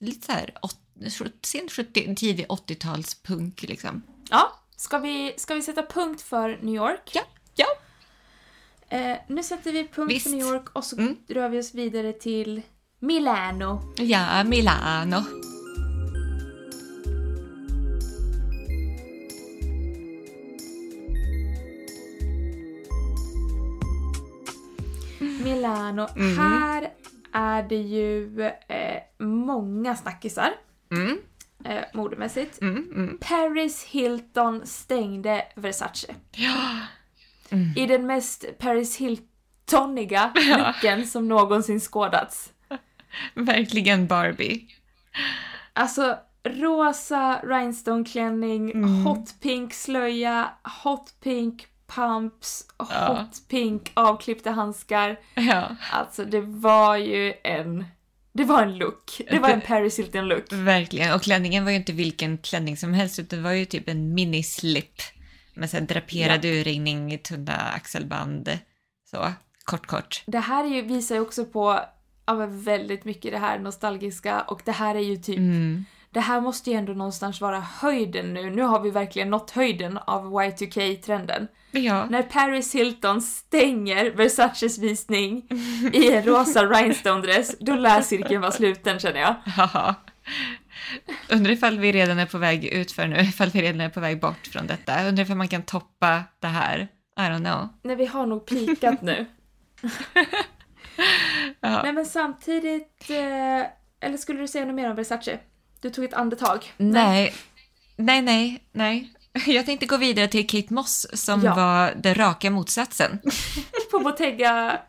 Lite 0.00 0.26
så 0.26 0.32
här 0.32 0.54
sent 1.42 1.72
70, 1.72 2.14
tidig 2.14 2.46
80-tals 2.48 3.14
punk 3.22 3.62
liksom. 3.62 4.02
Ja, 4.30 4.52
ska 4.76 4.98
vi, 4.98 5.34
ska 5.36 5.54
vi 5.54 5.62
sätta 5.62 5.82
punkt 5.82 6.22
för 6.22 6.58
New 6.62 6.74
York? 6.74 7.10
Ja, 7.14 7.22
ja. 7.54 7.66
Eh, 8.88 9.16
nu 9.28 9.42
sätter 9.42 9.72
vi 9.72 9.88
punkt 9.88 10.10
Visst. 10.10 10.22
för 10.22 10.30
New 10.36 10.46
York 10.46 10.68
och 10.72 10.84
så 10.84 10.96
Mm. 10.98 11.16
rör 11.28 11.48
vi 11.48 11.60
oss 11.60 11.74
vidare 11.74 12.12
till 12.12 12.62
Milano. 12.98 13.94
Ja, 13.96 14.44
Milano. 14.44 15.22
Milano. 25.20 26.06
Mm. 26.16 26.38
Här 26.38 26.90
är 27.32 27.62
det 27.62 27.76
ju 27.76 28.42
eh, 28.46 29.26
många 29.26 29.96
snackisar 29.96 30.50
Mm, 30.92 31.18
eh, 31.64 31.84
modemässigt. 31.94 32.62
mm, 32.62 32.76
mm. 32.94 33.18
Paris 33.20 33.84
Hilton 33.84 34.66
stängde 34.66 35.44
Versace. 35.56 36.14
Ja. 36.30 36.78
I 37.76 37.86
den 37.86 38.06
mest 38.06 38.44
Paris 38.58 38.96
Hiltoniga 38.96 40.32
Ja. 40.48 40.56
looken 40.66 41.06
som 41.06 41.28
någonsin 41.28 41.80
skådats. 41.80 42.52
Verkligen 43.34 44.06
Barbie. 44.06 44.66
Alltså 45.72 46.16
rosa 46.44 47.40
rhinestoneklänning, 47.44 48.70
Mm. 48.72 49.04
hot 49.04 49.34
pink 49.40 49.74
slöja, 49.74 50.50
hot 50.84 51.14
pink 51.22 51.66
pumps, 51.86 52.66
Ja. 52.78 52.84
hot 53.06 53.48
pink 53.48 53.90
avklippta 53.94 54.50
handskar. 54.50 55.20
Ja. 55.34 55.76
Alltså 55.92 56.24
det 56.24 56.40
var 56.40 56.96
ju 56.96 57.34
en 57.44 57.84
Det 58.32 58.44
var 58.44 58.62
en 58.62 58.78
look. 58.78 59.20
Det 59.30 59.38
var 59.38 59.48
en 59.48 59.60
Paris 59.60 59.98
Hilton-look. 59.98 60.52
Verkligen. 60.52 61.14
Och 61.14 61.22
klänningen 61.22 61.64
var 61.64 61.70
ju 61.70 61.76
inte 61.76 61.92
vilken 61.92 62.38
klänning 62.38 62.76
som 62.76 62.94
helst, 62.94 63.18
utan 63.18 63.38
det 63.38 63.42
var 63.42 63.52
ju 63.52 63.64
typ 63.64 63.88
en 63.88 64.14
minislip 64.14 65.02
med 65.54 65.70
så 65.70 65.80
draperad 65.80 66.44
Ja. 66.44 66.50
urringning, 66.50 67.18
tunna 67.18 67.56
axelband. 67.56 68.58
Så, 69.10 69.32
kort, 69.64 69.86
kort. 69.86 70.22
Det 70.26 70.38
här 70.38 70.64
är 70.64 70.68
ju, 70.68 70.82
visar 70.82 71.14
ju 71.14 71.20
också 71.20 71.44
på 71.44 71.80
ja, 72.26 72.46
väldigt 72.50 73.04
mycket 73.04 73.32
det 73.32 73.38
här 73.38 73.58
nostalgiska 73.58 74.40
och 74.40 74.62
det 74.64 74.72
här 74.72 74.94
är 74.94 75.00
ju 75.00 75.16
typ 75.16 75.38
Mm. 75.38 75.84
Det 76.12 76.20
här 76.20 76.40
måste 76.40 76.70
ju 76.70 76.76
ändå 76.76 76.92
någonstans 76.92 77.40
vara 77.40 77.60
höjden 77.60 78.34
nu. 78.34 78.50
Nu 78.50 78.62
har 78.62 78.80
vi 78.80 78.90
verkligen 78.90 79.30
nått 79.30 79.50
höjden 79.50 79.98
av 79.98 80.32
Y2K-trenden. 80.32 81.48
Ja. 81.70 82.04
När 82.04 82.22
Paris 82.22 82.74
Hilton 82.74 83.22
stänger 83.22 84.10
Versaces 84.10 84.78
visning 84.78 85.48
i 85.92 86.12
en 86.12 86.22
rosa 86.22 86.62
rhinestone-dress, 86.66 87.56
då 87.60 87.74
lär 87.74 88.00
cirkeln 88.00 88.40
vara 88.40 88.52
sluten 88.52 88.98
känner 88.98 89.20
jag. 89.20 89.34
Haha. 89.46 89.94
Undrar 91.30 91.52
ifall 91.52 91.78
vi 91.78 91.92
redan 91.92 92.18
är 92.18 92.26
på 92.26 92.38
väg 92.38 92.64
ut 92.64 92.92
för 92.92 93.06
nu, 93.06 93.16
ifall 93.20 93.48
vi 93.48 93.62
redan 93.62 93.80
är 93.80 93.88
på 93.88 94.00
väg 94.00 94.20
bort 94.20 94.46
från 94.46 94.66
detta. 94.66 95.08
Undrar 95.08 95.24
ifall 95.24 95.36
man 95.36 95.48
kan 95.48 95.62
toppa 95.62 96.22
det 96.40 96.46
här. 96.46 96.88
I 97.18 97.20
don't 97.20 97.44
know. 97.44 97.68
Nej, 97.82 97.96
vi 97.96 98.06
har 98.06 98.26
nog 98.26 98.46
pikat 98.46 99.02
nu. 99.02 99.26
Ja. 101.60 101.82
Nej, 101.82 101.92
men 101.92 102.06
samtidigt... 102.06 103.10
Eh, 103.10 103.66
eller 104.00 104.16
skulle 104.16 104.40
du 104.40 104.48
säga 104.48 104.64
något 104.64 104.74
mer 104.74 104.90
om 104.90 104.96
Versace? 104.96 105.38
Du 105.82 105.90
tog 105.90 106.04
ett 106.04 106.14
andetag. 106.14 106.72
Nej, 106.76 107.34
nej, 107.96 108.22
nej, 108.22 108.62
nej. 108.72 109.12
Jag 109.46 109.66
tänkte 109.66 109.86
gå 109.86 109.96
vidare 109.96 110.28
till 110.28 110.46
Kate 110.46 110.74
Moss 110.74 111.06
som 111.12 111.42
Ja. 111.44 111.54
var 111.54 111.94
den 112.02 112.14
raka 112.14 112.50
motsatsen. 112.50 113.18
På 113.90 113.98
Bottega... 113.98 114.80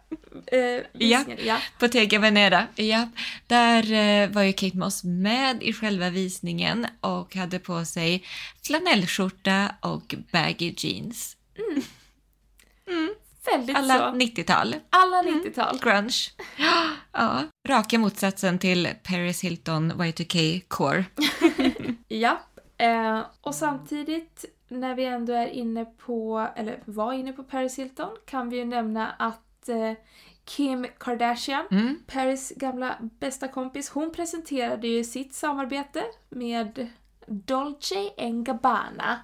Eh, 0.47 0.83
visningen, 0.93 1.37
ja. 1.45 1.57
Bottega 1.79 2.19
Veneta. 2.19 2.67
Ja, 2.75 3.09
där 3.47 3.91
eh, 3.93 4.29
var 4.29 4.41
ju 4.41 4.53
Kate 4.53 4.77
Moss 4.77 5.03
med 5.03 5.63
i 5.63 5.73
själva 5.73 6.09
visningen 6.09 6.87
och 7.01 7.35
hade 7.35 7.59
på 7.59 7.85
sig 7.85 8.23
flanellskjorta 8.65 9.75
och 9.81 10.15
baggy 10.31 10.73
jeans. 10.77 11.37
Väldigt 13.51 13.77
Alla 13.77 13.97
så. 13.97 14.17
90-tal. 14.17 14.75
Alla 14.89 15.21
90-tal. 15.21 15.79
Grunge. 15.81 16.11
Ja, 17.11 17.43
raka 17.67 17.99
motsatsen 17.99 18.59
till 18.59 18.89
Paris 19.03 19.43
Hilton 19.43 19.91
Y2K 19.91 20.61
Core. 20.67 21.05
Ja. 22.07 22.39
Eh, 22.77 23.19
och 23.41 23.55
samtidigt, 23.55 24.45
när 24.67 24.95
vi 24.95 25.05
ändå 25.05 25.33
är 25.33 25.47
inne 25.47 25.85
på, 25.85 26.47
eller 26.55 26.79
var 26.85 27.13
inne 27.13 27.33
på 27.33 27.43
Paris 27.43 27.79
Hilton, 27.79 28.09
kan 28.25 28.49
vi 28.49 28.57
ju 28.57 28.65
nämna 28.65 29.11
att 29.11 29.69
eh, 29.69 29.91
Kim 30.45 30.85
Kardashian, 30.97 31.65
Mm. 31.71 31.99
Paris 32.07 32.53
gamla 32.55 32.97
bästa 33.01 33.47
kompis, 33.47 33.89
hon 33.89 34.11
presenterade 34.13 34.87
ju 34.87 35.03
sitt 35.03 35.33
samarbete 35.33 36.03
med 36.29 36.87
Dolce 37.25 38.09
Gabbana. 38.45 39.19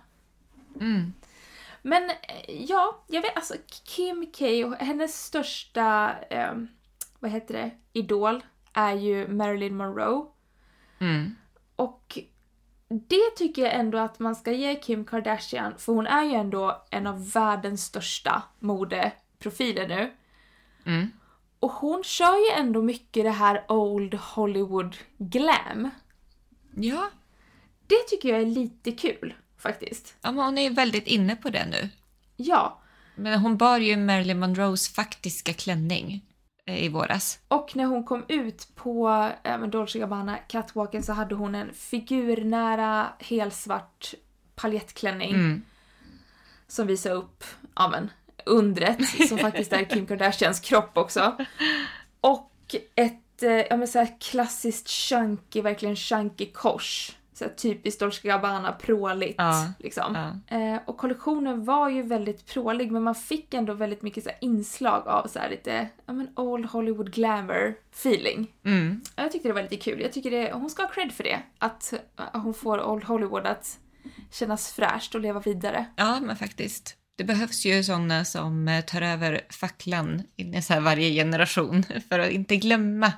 Mm. 0.80 1.14
Men 1.82 2.10
eh, 2.10 2.64
ja, 2.68 3.04
jag 3.08 3.22
vet 3.22 3.36
alltså 3.36 3.54
Kim 3.84 4.32
K, 4.38 4.46
och 4.66 4.76
hennes 4.76 5.26
största, 5.26 6.16
eh, 6.30 6.54
vad 7.20 7.32
heter 7.32 7.54
det, 7.54 7.72
idol 7.94 8.44
är 8.74 8.94
ju 8.94 9.28
Marilyn 9.28 9.78
Monroe. 9.78 10.26
Mm. 11.00 11.36
Och 11.76 12.20
det 12.88 13.36
tycker 13.36 13.62
jag 13.62 13.74
ändå 13.74 13.98
att 13.98 14.20
man 14.20 14.36
ska 14.36 14.52
ge 14.52 14.76
Kim 14.76 15.06
Kardashian, 15.06 15.78
för 15.78 15.94
hon 15.94 16.08
är 16.08 16.24
ju 16.24 16.34
ändå 16.34 16.86
en 16.92 17.08
av 17.08 17.32
världens 17.32 17.86
största 17.86 18.44
modeprofiler 18.60 19.88
nu. 19.88 20.14
Mm. 20.86 21.12
Och 21.60 21.72
hon 21.72 22.04
kör 22.04 22.36
ju 22.36 22.60
ändå 22.60 22.82
mycket 22.82 23.24
det 23.24 23.32
här 23.32 23.72
Old 23.72 24.14
Hollywood 24.14 24.98
glam. 25.18 25.90
Ja, 26.76 27.10
Det 27.88 28.08
tycker 28.08 28.30
jag 28.30 28.42
är 28.42 28.46
lite 28.46 28.92
kul, 28.92 29.34
faktiskt. 29.60 30.16
ja 30.22 30.32
men 30.32 30.46
hon 30.46 30.58
är 30.58 30.62
ju 30.62 30.70
väldigt 30.70 31.08
inne 31.08 31.36
på 31.36 31.50
det 31.50 31.66
nu. 31.66 31.90
Ja, 32.36 32.82
Men 33.16 33.40
hon 33.40 33.58
bar 33.58 33.78
ju 33.78 33.98
Marilyn 33.98 34.40
Monroes 34.40 34.90
faktiska 34.90 35.54
klänning 35.54 36.26
eh, 36.66 36.84
i 36.84 36.90
våras. 36.90 37.40
och 37.48 37.76
när 37.76 37.86
hon 37.86 38.04
kom 38.04 38.26
ut 38.28 38.68
på 38.76 39.30
äh, 39.44 39.62
Dolce 39.62 40.00
Gabbana 40.00 40.38
catwalken 40.38 41.04
så 41.04 41.14
hade 41.14 41.36
hon 41.36 41.56
en 41.56 41.74
figurnära 41.74 43.08
helsvart 43.20 44.14
paljettklänning. 44.56 45.34
Mm. 45.34 45.62
som 46.68 46.88
visar 46.88 47.12
upp 47.12 47.44
ja, 47.76 47.88
men, 47.90 48.10
undret 48.46 49.28
som 49.30 49.38
faktiskt 49.48 49.74
är 49.74 49.84
Kim 49.84 50.06
Kardashians 50.06 50.60
kropp 50.60 50.98
också. 50.98 51.38
Och 52.22 52.76
ett 52.96 53.44
eh, 53.44 53.52
ja, 53.52 53.78
men, 53.78 53.88
så 53.88 54.00
här 54.00 54.18
klassiskt 54.20 54.90
chunky, 54.90 55.62
verkligen 55.62 55.96
chunky 55.96 56.46
kors. 56.46 57.16
Så 57.40 57.46
här, 57.46 57.52
typiskt 57.52 58.00
Dolce 58.00 58.28
Gabbana, 58.28 58.72
pråligt. 58.72 59.36
Ja, 59.38 59.74
Liksom. 59.80 60.16
Ja. 60.48 60.58
Eh, 60.58 60.80
och 60.86 60.98
kollektionen 60.98 61.66
var 61.66 61.90
ju 61.90 62.02
väldigt 62.02 62.46
prålig 62.46 62.92
men 62.92 63.04
man 63.04 63.16
fick 63.16 63.54
ändå 63.54 63.74
väldigt 63.74 64.02
mycket 64.02 64.24
så 64.24 64.30
här, 64.30 64.38
inslag 64.42 65.08
av 65.08 65.28
så 65.28 65.40
här, 65.40 65.50
lite 65.50 65.88
ja, 66.06 66.14
men, 66.14 66.30
old 66.36 66.66
Hollywood 66.66 67.14
glamour 67.14 67.76
feeling. 67.94 68.48
Mm. 68.66 69.02
Ja, 69.16 69.24
Jag 69.24 69.32
tyckte 69.32 69.50
det 69.50 69.54
var 69.54 69.62
lite 69.62 69.78
kul. 69.78 70.02
Jag 70.02 70.14
tycker 70.14 70.32
det, 70.32 70.52
hon 70.54 70.70
ska 70.70 70.84
ha 70.84 70.90
cred 70.90 71.12
för 71.12 71.24
det. 71.24 71.40
Att 71.58 71.94
eh, 72.18 72.42
hon 72.42 72.54
får 72.54 72.84
Old 72.84 73.04
Hollywood 73.04 73.48
att 73.48 73.80
kännas 74.32 74.72
fräscht 74.72 75.16
och 75.16 75.22
leva 75.22 75.40
vidare. 75.40 75.86
ja, 75.96 76.20
men 76.20 76.36
faktiskt. 76.36 76.96
Det 77.18 77.24
behövs 77.24 77.66
ju 77.66 77.84
sådana 77.84 78.26
som 78.26 78.68
eh, 78.68 78.82
tar 78.82 79.02
över 79.02 79.42
facklan 79.50 80.24
i 80.36 80.54
varje 80.82 81.10
generation 81.14 81.84
för 82.10 82.20
att 82.20 82.32
inte 82.32 82.56
glömma 82.56 83.14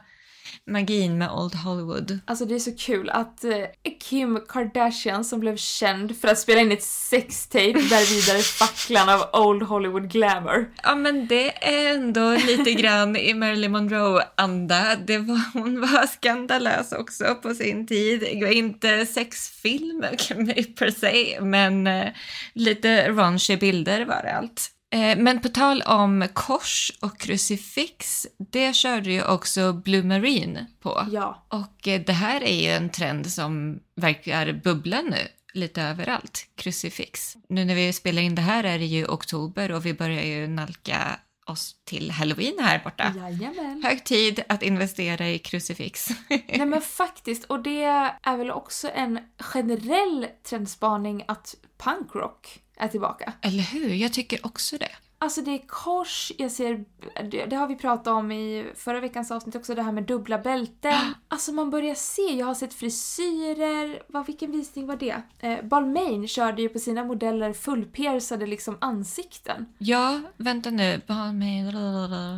magin 0.67 1.17
med 1.17 1.32
Old 1.32 1.56
Hollywood. 1.56 2.19
Alltså 2.26 2.45
det 2.45 2.56
är 2.56 2.60
så 2.60 2.76
kul 2.76 3.10
att 3.10 3.43
eh, 3.43 3.52
Kim 4.00 4.39
Kardashian 4.50 5.24
som 5.24 5.39
blev 5.39 5.58
känd 5.58 6.17
för 6.17 6.28
att 6.28 6.39
spela 6.39 6.62
in 6.62 6.71
ett 6.71 6.84
sextape 6.84 7.74
bär 7.74 8.15
vidare 8.15 8.39
facklan 8.60 9.10
av 9.10 9.41
Old 9.45 9.63
Hollywood 9.63 10.12
glamour. 10.12 10.71
Ja, 10.84 10.95
men 10.95 11.28
det 11.28 11.67
är 11.67 11.93
ändå 11.93 12.32
lite 12.32 12.74
grann 12.74 13.15
i 13.15 13.34
Marilyn 13.34 13.71
Monroe-anda. 13.71 14.95
Det 14.95 15.17
var, 15.17 15.41
hon 15.54 15.82
var 15.82 16.08
skandalös 16.08 16.91
också 16.91 17.36
på 17.41 17.54
sin 17.54 17.88
tid. 17.88 18.24
Inte 18.52 19.06
sexfilm 19.06 20.02
per 20.78 20.91
se, 20.91 21.41
men 21.41 21.88
eh, 21.88 22.08
lite 22.54 23.12
raunchy 23.12 23.58
bilder 23.58 24.06
var 24.06 24.21
det 24.24 24.34
allt. 24.34 24.71
Eh, 24.91 25.17
Men 25.17 25.41
på 25.41 25.49
tal 25.49 25.82
om 25.82 26.27
kors 26.34 26.91
och 27.01 27.19
krucifix, 27.19 28.27
det 28.51 28.75
körde 28.75 29.12
ju 29.12 29.23
också 29.23 29.73
Blue 29.73 30.04
Marine 30.04 30.65
på. 30.82 31.08
Ja. 31.12 31.45
Och 31.47 31.88
eh, 31.88 32.01
det 32.01 32.13
här 32.13 32.43
är 32.43 32.62
ju 32.62 32.69
en 32.69 32.89
trend 32.89 33.32
som 33.32 33.80
verkar 33.95 34.54
bubbla 34.63 35.01
nu 35.01 35.27
lite 35.54 35.82
överallt, 35.82 36.47
krucifix. 36.56 37.38
Nu 37.49 37.65
när 37.65 37.75
vi 37.75 37.93
spelar 37.93 38.21
in 38.21 38.36
det 38.36 38.41
här 38.41 38.63
är 38.63 38.80
det 38.80 38.86
ju 38.86 39.06
oktober 39.06 39.71
och 39.71 39.86
vi 39.86 39.93
börjar 39.93 40.23
ju 40.23 40.47
nalka 40.47 41.19
oss 41.45 41.75
till 41.84 42.12
halloween 42.12 42.60
här 42.60 42.82
borta. 42.84 43.13
Jajamän. 43.17 43.84
Hög 43.84 44.04
tid 44.04 44.43
att 44.49 44.63
investera 44.63 45.30
i 45.30 45.39
krucifix. 45.39 46.08
Nej 46.30 46.65
men 46.65 46.82
faktiskt, 46.82 47.43
och 47.43 47.60
det 47.63 47.84
är 48.23 48.38
väl 48.38 48.51
också 48.51 48.89
en 48.93 49.19
generell 49.39 50.27
trendspaning 50.43 51.23
att 51.27 51.56
punkrock 51.77 52.60
är 52.77 52.88
tillbaka. 52.88 53.34
Eller 53.41 53.63
hur? 53.63 53.93
Jag 53.93 54.13
tycker 54.13 54.45
också 54.45 54.77
det. 54.77 54.91
Alltså 55.23 55.41
det 55.41 55.51
är 55.51 55.62
kors, 55.67 56.31
jag 56.38 56.51
ser, 56.51 56.86
det, 57.29 57.45
det 57.45 57.55
har 57.55 57.67
vi 57.67 57.75
pratat 57.75 58.07
om 58.07 58.31
i 58.31 58.65
förra 58.75 58.99
veckans 58.99 59.31
avsnitt 59.31 59.55
också, 59.55 59.75
det 59.75 59.81
här 59.81 59.91
med 59.91 60.03
dubbla 60.03 60.38
bälten. 60.38 60.93
Alltså 61.27 61.51
man 61.51 61.69
börjar 61.69 61.95
se, 61.95 62.21
jag 62.21 62.45
har 62.45 62.53
sett 62.53 62.73
frisyrer, 62.73 64.03
vad, 64.07 64.25
vilken 64.25 64.51
visning 64.51 64.88
var 64.88 64.95
det? 64.95 65.21
Eh, 65.39 65.62
Balmain 65.63 66.27
körde 66.27 66.62
ju 66.62 66.69
på 66.69 66.79
sina 66.79 67.03
modeller 67.03 67.53
fullpiercade 67.53 68.45
liksom 68.47 68.77
ansikten. 68.81 69.65
Ja, 69.77 70.19
vänta 70.38 70.69
nu. 70.69 71.01
Med... 71.34 71.73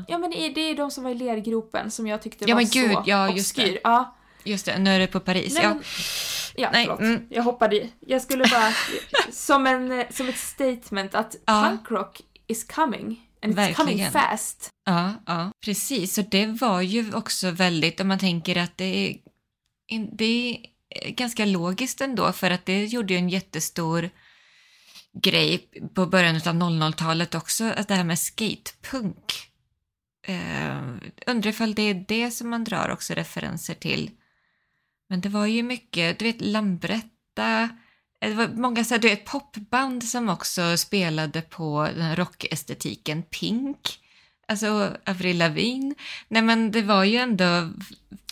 Ja 0.07 0.17
men 0.17 0.31
det 0.31 0.37
är, 0.45 0.53
det 0.53 0.61
är 0.61 0.75
de 0.75 0.91
som 0.91 1.03
var 1.03 1.11
i 1.11 1.15
lergropen 1.15 1.91
som 1.91 2.07
jag 2.07 2.21
tyckte 2.21 2.45
Ja, 2.47 2.55
var 2.55 2.61
men 2.61 2.69
gud, 2.69 2.91
så 2.91 3.03
ja, 3.05 3.29
just 3.31 3.57
obskyr. 3.57 3.71
det. 3.73 3.79
Ja. 3.83 4.15
Just 4.43 4.65
det, 4.65 4.77
nu 4.79 4.89
är 4.89 4.99
det 4.99 5.07
på 5.07 5.19
Paris. 5.19 5.53
Nej, 5.53 5.63
ja. 5.63 5.69
men, 5.73 5.83
ja, 6.55 6.69
Nej, 6.73 6.85
förlåt. 6.85 6.99
mm. 6.99 7.27
Jag 7.29 7.43
hoppade 7.43 7.75
i. 7.75 7.91
Jag 7.99 8.21
skulle 8.21 8.43
bara, 8.51 8.73
som, 9.31 9.67
en, 9.67 10.03
som 10.09 10.29
ett 10.29 10.37
statement 10.37 11.15
att 11.15 11.35
Ja. 11.45 11.67
punkrock 11.69 12.21
is 12.47 12.63
coming. 12.63 13.29
And 13.41 13.60
it's 13.60 13.73
coming 13.73 14.12
fast. 14.12 14.69
Ja, 14.86 15.13
ja, 15.25 15.51
precis. 15.65 16.17
Och 16.17 16.25
det 16.29 16.45
var 16.45 16.82
ju 16.82 17.13
också 17.13 17.51
väldigt, 17.51 17.99
om 17.99 18.08
man 18.08 18.19
tänker 18.19 18.56
att 18.58 18.77
det 18.77 18.86
är, 19.10 19.17
det 20.12 20.25
är 20.25 20.58
ganska 21.12 21.45
logiskt 21.45 22.01
ändå, 22.01 22.32
för 22.32 22.51
att 22.51 22.65
det 22.65 22.86
gjorde 22.86 23.13
ju 23.13 23.19
en 23.19 23.29
jättestor 23.29 24.10
grej 25.13 25.69
på 25.93 26.06
början 26.06 26.36
av 26.36 26.41
00-talet 26.41 27.36
också, 27.36 27.63
att 27.63 27.88
det 27.88 27.95
här 27.95 28.03
med 28.03 28.19
skatepunk. 28.19 29.49
Uh, 30.29 30.97
undrar 31.27 31.49
ifall 31.49 31.73
det 31.73 31.82
är 31.82 32.06
det 32.08 32.32
som 32.32 32.49
man 32.49 32.63
drar 32.63 32.89
också 32.89 33.13
referenser 33.13 33.73
till. 33.73 34.12
Men 35.10 35.21
det 35.21 35.29
var 35.29 35.45
ju 35.45 35.63
mycket, 35.63 36.19
du 36.19 36.25
vet, 36.25 36.41
Lambretta, 36.41 37.62
eh, 37.62 37.69
det 38.29 38.33
var 38.36 38.47
många 38.47 38.83
så 38.83 38.93
här, 38.93 39.01
du 39.01 39.09
vet, 39.09 39.25
popband 39.25 40.03
som 40.03 40.29
också 40.29 40.77
spelade 40.77 41.41
på 41.41 41.88
den 41.95 42.15
rockestetiken 42.15 43.23
Pink 43.23 43.99
Alltså 44.47 44.97
Avril 45.05 45.38
Lavigne. 45.38 45.95
Nej 46.27 46.41
men 46.41 46.71
det 46.71 46.81
var 46.81 47.03
ju 47.03 47.17
ändå, 47.17 47.69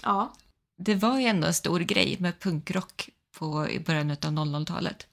Ja. 0.04 0.34
det 0.78 0.96
var 0.96 1.20
ju 1.20 1.26
ändå 1.26 1.48
en 1.48 1.54
stor 1.54 1.80
grej 1.80 2.18
med 2.20 2.40
punkrock 2.40 3.10
på, 3.38 3.70
i 3.70 3.80
början 3.80 4.12
av 4.12 4.18
00-talet. 4.18 5.08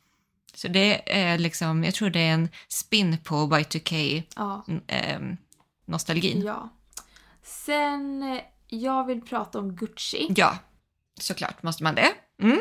Så 0.54 0.68
det 0.68 1.18
är 1.18 1.38
liksom, 1.38 1.84
jag 1.84 1.94
tror 1.94 2.10
det 2.10 2.20
är 2.20 2.32
en 2.34 2.48
spin 2.68 3.18
på 3.24 3.34
Y2K 3.34 4.22
Ja. 4.36 4.64
ehm, 4.86 5.36
nostalgin. 5.86 6.42
ja. 6.42 6.68
Sen, 7.42 8.22
eh, 8.22 8.40
jag 8.68 9.06
vill 9.06 9.20
prata 9.22 9.58
om 9.58 9.76
Gucci. 9.76 10.26
Ja, 10.36 10.58
såklart 11.20 11.62
måste 11.62 11.82
man 11.82 11.94
det. 11.94 12.12
Mm. 12.42 12.58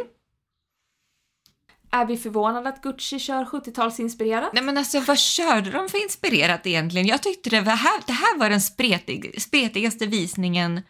Är 1.97 2.05
vi 2.05 2.17
förvånade 2.17 2.69
att 2.69 2.81
Gucci 2.81 3.19
kör 3.19 3.45
70-talsinspirerat? 3.45 4.49
Nej 4.53 4.63
men 4.63 4.77
alltså 4.77 4.99
vad 4.99 5.17
körde 5.19 5.71
de 5.71 5.89
för 5.89 6.03
inspirerat 6.03 6.67
egentligen? 6.67 7.07
Jag 7.07 7.23
tyckte 7.23 7.49
det 7.49 7.61
var 7.61 7.73
här, 7.73 8.01
det 8.07 8.13
här 8.13 8.37
var 8.37 8.49
den 8.49 8.61
spretig, 8.61 9.41
spretigaste 9.41 10.05
visningen 10.05 10.81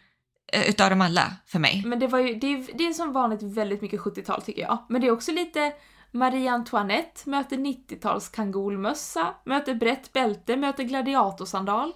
eh, 0.52 0.68
utav 0.68 0.90
dem 0.90 1.00
alla 1.00 1.32
för 1.46 1.58
mig. 1.58 1.82
Men 1.86 1.98
det 1.98 2.06
var 2.06 2.18
ju, 2.18 2.34
det 2.34 2.46
är, 2.46 2.78
det 2.78 2.86
är 2.86 2.92
som 2.92 3.12
vanligt 3.12 3.42
väldigt 3.42 3.82
mycket 3.82 4.00
70-tal 4.00 4.42
tycker 4.42 4.62
jag. 4.62 4.86
Men 4.88 5.00
det 5.00 5.06
är 5.06 5.10
också 5.10 5.32
lite 5.32 5.72
Marie 6.12 6.50
Antoinette 6.50 7.30
möter 7.30 7.56
90-tals 7.56 8.28
kangolmössa, 8.28 9.34
möter 9.44 9.74
brett 9.74 10.12
bälte, 10.12 10.56
möter 10.56 10.84
gladiatorsandal. 10.84 11.92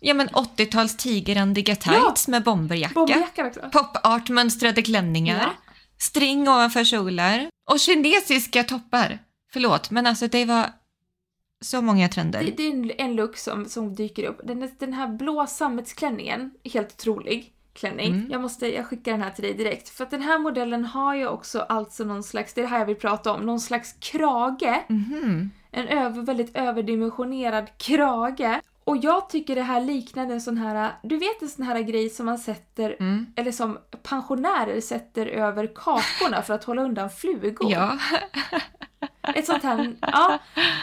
Ja 0.00 0.14
men 0.14 0.28
80-tals 0.28 0.96
tigerrandiga 0.96 1.76
tights 1.76 2.28
med 2.28 2.42
bomberjacka. 2.42 2.94
Bomberjacka 2.94 3.46
också. 3.46 3.60
Pop-art-mönstrade 3.72 4.82
klänningar. 4.82 5.38
Ja. 5.38 5.72
String 5.98 6.48
ovanför 6.48 6.84
kjolar. 6.84 7.48
Och 7.70 7.80
kinesiska 7.80 8.64
toppar. 8.64 9.18
Förlåt, 9.52 9.90
men 9.90 10.06
alltså 10.06 10.28
det 10.28 10.44
var 10.44 10.66
så 11.60 11.82
många 11.82 12.08
trender. 12.08 12.44
Det, 12.44 12.50
det 12.50 12.62
är 12.62 12.72
en, 12.72 12.90
en 12.98 13.16
look 13.16 13.36
som, 13.36 13.66
som 13.66 13.94
dyker 13.94 14.24
upp. 14.24 14.40
Den, 14.44 14.70
den 14.78 14.92
här 14.92 15.08
blå 15.08 15.46
sammetsklänningen, 15.46 16.50
helt 16.64 16.92
otrolig 16.92 17.52
klänning. 17.72 18.12
Mm. 18.12 18.30
Jag 18.30 18.40
måste, 18.40 18.74
jag 18.74 18.86
skickar 18.86 19.12
den 19.12 19.22
här 19.22 19.30
till 19.30 19.44
dig 19.44 19.54
direkt. 19.54 19.88
För 19.88 20.04
att 20.04 20.10
den 20.10 20.22
här 20.22 20.38
modellen 20.38 20.84
har 20.84 21.14
ju 21.14 21.26
också 21.26 21.60
alltså 21.60 22.04
någon 22.04 22.22
slags, 22.22 22.54
det 22.54 22.60
är 22.60 22.62
det 22.62 22.68
här 22.68 22.78
jag 22.78 22.86
vill 22.86 22.96
prata 22.96 23.32
om, 23.32 23.46
någon 23.46 23.60
slags 23.60 23.92
krage. 23.92 24.84
Mhm. 24.88 25.50
En 25.70 25.88
över, 25.88 26.22
väldigt 26.22 26.56
överdimensionerad 26.56 27.78
krage. 27.78 28.60
Och 28.86 28.96
jag 28.96 29.28
tycker 29.28 29.54
det 29.54 29.62
här 29.62 29.80
liknar 29.80 30.22
en 30.30 30.40
sån 30.40 30.58
här, 30.58 30.92
du 31.02 31.16
vet 31.16 31.42
en 31.42 31.48
sån 31.48 31.64
här 31.66 31.80
grej 31.80 32.10
som 32.10 32.26
man 32.26 32.38
sätter, 32.38 32.96
Mm. 33.00 33.26
eller 33.36 33.52
som 33.52 33.78
pensionärer 34.02 34.80
sätter 34.80 35.26
över 35.26 35.66
kakorna 35.74 36.42
för 36.42 36.54
att 36.54 36.64
hålla 36.64 36.82
undan 36.82 37.10
flugor. 37.10 37.70
Ja. 37.72 37.98
Ett 39.34 39.46
sånt 39.46 39.62
här, 39.62 39.96
ja. 40.00 40.38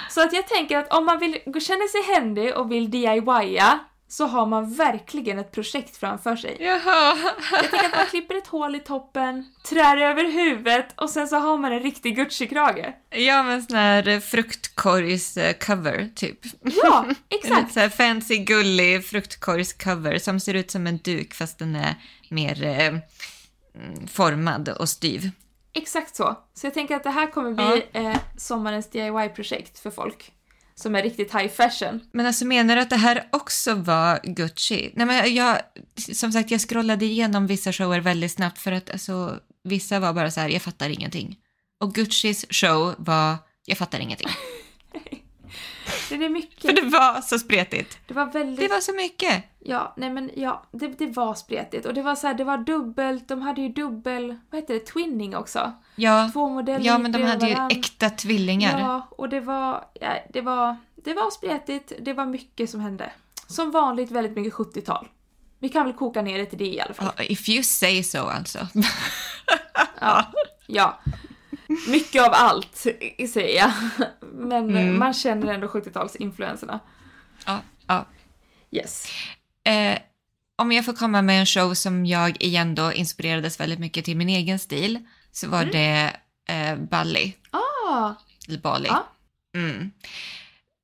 Så 0.10 0.22
att 0.22 0.34
jag 0.34 0.48
tänker 0.48 0.78
att 0.78 0.94
om 0.94 1.06
man 1.06 1.20
vill 1.20 1.34
känna 1.44 1.88
sig 1.88 2.16
händig 2.16 2.58
och 2.58 2.72
vill 2.72 2.92
DIYa 2.92 3.80
så 4.14 4.26
har 4.26 4.46
man 4.46 4.74
verkligen 4.74 5.40
ett 5.40 5.52
projekt 5.52 5.98
framför 5.98 6.36
sig. 6.36 6.58
Jaha. 6.60 7.18
Jag 7.52 7.70
tänker 7.72 7.86
att 7.86 7.96
man 7.96 8.06
klipper 8.06 8.36
ett 8.36 8.48
hål 8.48 8.76
i 8.76 8.80
toppen, 8.80 9.46
trär 9.70 9.98
över 9.98 10.24
huvudet 10.32 10.86
och 10.96 11.10
sen 11.10 11.28
så 11.28 11.36
har 11.36 11.58
man 11.58 11.72
en 11.72 11.80
riktig 11.80 12.18
Gucci-krage. 12.18 12.94
Ja 13.10 13.44
men 13.44 13.64
sån 13.64 13.78
här 13.78 14.04
fruktkorgs-cover 14.20 16.16
typ. 16.16 16.40
Ja, 16.84 17.06
En 17.08 17.16
exakt! 17.30 17.76
här 17.76 17.90
fancy 17.90 18.38
gullig 18.38 19.04
fruktkorgs-cover 19.06 20.18
som 20.18 20.40
ser 20.40 20.54
ut 20.54 20.72
som 20.72 20.88
en 20.88 20.98
duk 20.98 21.34
fast 21.34 21.60
den 21.60 21.76
är 21.76 21.96
mer 22.30 22.64
eh, 22.64 22.88
mm, 22.88 23.02
formad 24.08 24.70
och 24.70 24.90
styv. 24.90 25.30
Exakt 25.74 26.16
så. 26.16 26.38
Så 26.54 26.68
jag 26.68 26.74
tänker 26.74 26.96
att 26.96 27.04
det 27.04 27.10
här 27.10 27.32
kommer 27.32 27.52
bli 27.52 27.86
eh, 27.94 28.18
sommarens 28.38 28.90
DIY-projekt 28.90 29.80
för 29.80 29.92
folk. 29.92 30.32
Som 30.76 30.96
är 30.96 31.04
riktigt 31.04 31.36
high 31.36 31.48
fashion. 31.48 32.00
Men 32.12 32.26
alltså 32.26 32.46
menar 32.46 32.76
du 32.76 32.82
att 32.82 32.90
det 32.90 32.96
här 32.96 33.28
också 33.32 33.76
var 33.76 34.20
Gucci? 34.24 34.92
Nej 34.96 35.06
men 35.06 35.36
jag, 35.36 35.60
som 36.14 36.32
sagt 36.32 36.52
jag 36.52 36.62
scrollade 36.62 37.06
igenom 37.06 37.48
vissa 37.48 37.74
shower 37.74 38.00
väldigt 38.00 38.32
snabbt 38.32 38.60
för 38.60 38.72
att 38.72 38.90
alltså 38.90 39.40
vissa 39.64 40.00
var 40.00 40.14
bara 40.14 40.32
så 40.32 40.40
här, 40.40 40.50
jag 40.50 40.62
fattar 40.62 40.90
ingenting. 40.90 41.38
Och 41.80 41.94
Guccis 41.94 42.46
show 42.50 42.96
var, 42.98 43.36
jag 43.66 43.78
fattar 43.78 44.00
ingenting. 44.00 44.30
Det 46.18 46.26
är 46.26 46.30
mycket. 46.30 46.62
För 46.62 46.74
det 46.74 46.82
var 46.82 47.22
så 47.22 47.40
spretigt. 47.40 47.98
Det 48.08 48.14
var 48.14 48.26
väldigt... 48.26 48.60
Det 48.60 48.68
var 48.68 48.80
så 48.80 48.94
mycket. 48.94 49.44
Ja, 49.60 49.94
nej 49.98 50.10
men 50.10 50.32
ja, 50.36 50.64
det, 50.72 50.88
det 50.88 51.08
var 51.08 51.36
spretigt. 51.36 51.86
Och 51.86 51.94
det 51.94 52.02
var 52.02 52.16
så 52.16 52.28
här, 52.28 52.34
det 52.34 52.44
var 52.44 52.58
dubbelt, 52.58 53.28
de 53.28 53.42
hade 53.42 53.62
ju 53.62 53.70
dubbel, 53.70 54.36
vad 54.50 54.62
heter 54.62 54.74
det, 54.74 54.80
twinning 54.80 55.36
också. 55.36 55.72
Ja, 55.96 56.30
Två 56.34 56.50
modeller 56.50 56.86
ja 56.86 56.98
men 56.98 57.12
de 57.12 57.24
hade 57.24 57.48
ju 57.48 57.54
varann. 57.56 57.72
äkta 57.72 58.10
tvillingar. 58.10 58.80
Ja, 58.80 59.08
och 59.12 59.30
det 59.30 59.40
var, 59.40 59.86
ja, 59.94 60.10
det 60.34 60.42
var, 60.42 60.78
det 60.96 61.14
var 61.14 61.32
spretigt, 61.32 61.92
det 62.02 62.14
var 62.14 62.26
mycket 62.26 62.70
som 62.70 62.80
hände. 62.80 63.12
Som 63.48 63.72
vanligt 63.72 64.12
väldigt 64.12 64.36
mycket 64.36 64.54
70-tal. 64.54 65.08
Vi 65.60 65.70
kan 65.70 65.86
väl 65.86 65.94
koka 65.94 66.22
ner 66.22 66.38
det 66.38 66.46
till 66.46 66.58
det 66.58 66.66
i 66.68 66.82
alla 66.82 66.94
fall. 66.94 67.12
If 67.20 67.50
you 67.50 67.64
say 67.64 68.04
so 68.04 68.18
alltså. 68.20 68.60
Ja. 70.02 70.26
ja. 70.68 71.00
Mycket 71.88 72.22
av 72.24 72.30
allt, 72.34 72.86
i- 73.18 73.28
säger 73.28 73.58
jag. 73.60 73.72
Men 74.34 74.70
Mm. 74.70 75.00
man 75.00 75.14
känner 75.14 75.54
ändå 75.54 75.68
70-talsinfluenserna. 75.68 76.80
Ja, 77.46 77.62
ja. 77.88 78.06
Yes. 78.72 79.08
Eh, 79.64 79.98
om 80.56 80.72
jag 80.72 80.86
får 80.86 80.94
komma 80.94 81.22
med 81.22 81.40
en 81.40 81.46
show 81.46 81.74
som 81.74 82.06
jag 82.06 82.42
igen 82.44 82.76
då 82.76 82.94
inspirerades 82.94 83.60
väldigt 83.60 83.80
mycket 83.80 84.06
till 84.06 84.18
min 84.18 84.30
egen 84.30 84.60
stil 84.60 85.00
så 85.32 85.50
var 85.50 85.66
det 85.66 86.16
eh, 86.48 86.76
Bali, 86.76 87.36
Ah, 87.52 88.12
eller 88.48 88.60
Bali. 88.60 88.88
Ja. 88.90 89.08
Mm. 89.56 89.92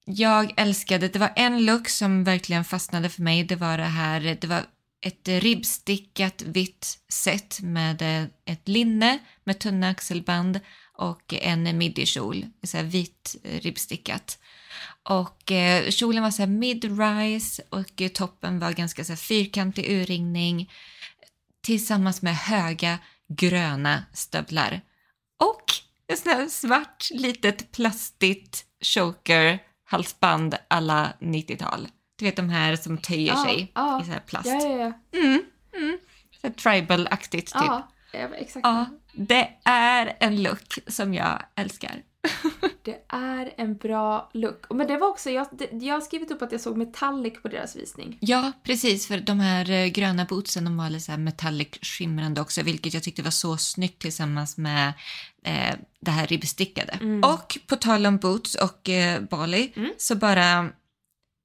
Jag 0.05 0.53
älskade, 0.57 1.07
det 1.07 1.19
var 1.19 1.31
en 1.35 1.65
look 1.65 1.89
som 1.89 2.23
verkligen 2.23 2.63
fastnade 2.65 3.09
för 3.09 3.21
mig. 3.21 3.43
Det 3.43 3.55
var 3.55 3.77
det 3.77 3.83
här, 3.83 4.37
det 4.41 4.47
var 4.47 4.61
ett 5.01 5.27
ribbstickat 5.27 6.41
vitt 6.41 6.99
set 7.09 7.61
med 7.61 8.01
eh, 8.01 8.27
ett 8.45 8.67
linne 8.67 9.19
med 9.43 9.59
tunna 9.59 9.89
axelband 9.89 10.59
och 10.93 11.33
en 11.33 11.77
midjekjol, 11.77 12.45
så 12.63 12.77
här 12.77 12.83
vitt 12.83 13.35
ribbstickat. 13.43 14.39
Och 15.03 15.51
eh, 15.51 15.89
kjolen 15.89 16.23
var 16.23 16.31
så 16.31 16.41
här 16.41 16.47
mid-rise 16.47 17.61
och 17.69 18.13
toppen 18.13 18.59
var 18.59 18.71
ganska 18.71 19.03
så 19.03 19.11
här 19.11 19.17
fyrkantig 19.17 19.91
urringning 19.91 20.71
tillsammans 21.61 22.21
med 22.21 22.35
höga 22.35 22.99
gröna 23.27 24.03
stövlar. 24.13 24.81
Och 25.39 25.63
ett 26.07 26.19
sån 26.19 26.31
här 26.31 26.47
svart 26.47 27.07
litet 27.11 27.71
plastigt 27.71 28.65
choker 28.81 29.59
halsband 29.83 30.55
alla 30.67 31.13
90-tal. 31.19 31.87
Du 32.19 32.25
vet 32.25 32.35
de 32.35 32.49
här 32.49 32.75
som 32.75 32.97
töjer 32.97 33.27
Ja, 33.33 33.43
sig 33.43 33.71
ja. 33.75 34.01
i 34.01 34.05
så 34.05 34.11
här 34.11 34.19
plast. 34.19 34.45
ja, 34.47 34.61
ja, 34.63 34.93
ja. 35.11 35.19
Mm, 35.19 35.43
mm. 35.75 35.97
Tribal-aktigt 36.55 37.53
typ. 37.53 37.61
Ja, 37.61 37.89
exakt. 38.37 38.65
Ja, 38.65 38.85
det 39.13 39.49
är 39.63 40.17
en 40.19 40.43
look 40.43 40.79
som 40.87 41.13
jag 41.13 41.41
älskar. 41.55 41.95
Det 42.83 43.03
är 43.07 43.53
en 43.57 43.77
bra 43.77 44.29
look. 44.33 44.65
Men 44.69 44.87
det 44.87 44.97
var 44.97 45.07
också, 45.07 45.29
jag, 45.29 45.47
det, 45.51 45.85
jag 45.85 45.93
har 45.93 46.01
skrivit 46.01 46.31
upp 46.31 46.41
att 46.41 46.51
jag 46.51 46.61
såg 46.61 46.77
metallic 46.77 47.41
på 47.41 47.47
deras 47.47 47.75
visning. 47.75 48.17
Ja, 48.21 48.51
precis. 48.63 49.07
För 49.07 49.17
de 49.17 49.39
här 49.39 49.69
eh, 49.71 49.85
gröna 49.87 50.25
bootsen 50.25 50.63
de 50.65 50.77
var 50.77 50.89
lite 50.89 51.05
så 51.05 51.11
här 51.11 51.19
metallic 51.19 51.67
skimrande 51.81 52.41
också, 52.41 52.61
vilket 52.63 52.93
jag 52.93 53.03
tyckte 53.03 53.21
var 53.21 53.31
så 53.31 53.57
snyggt 53.57 54.01
tillsammans 54.01 54.57
med 54.57 54.93
eh, 55.43 55.75
det 55.99 56.11
här 56.11 56.27
ribbstickade. 56.27 56.91
Mm. 57.01 57.23
Och 57.23 57.57
på 57.67 57.75
tal 57.75 58.05
om 58.05 58.17
boots 58.17 58.55
och 58.55 58.89
eh, 58.89 59.21
Bali, 59.21 59.73
Mm. 59.75 59.93
så 59.97 60.15
bara... 60.15 60.69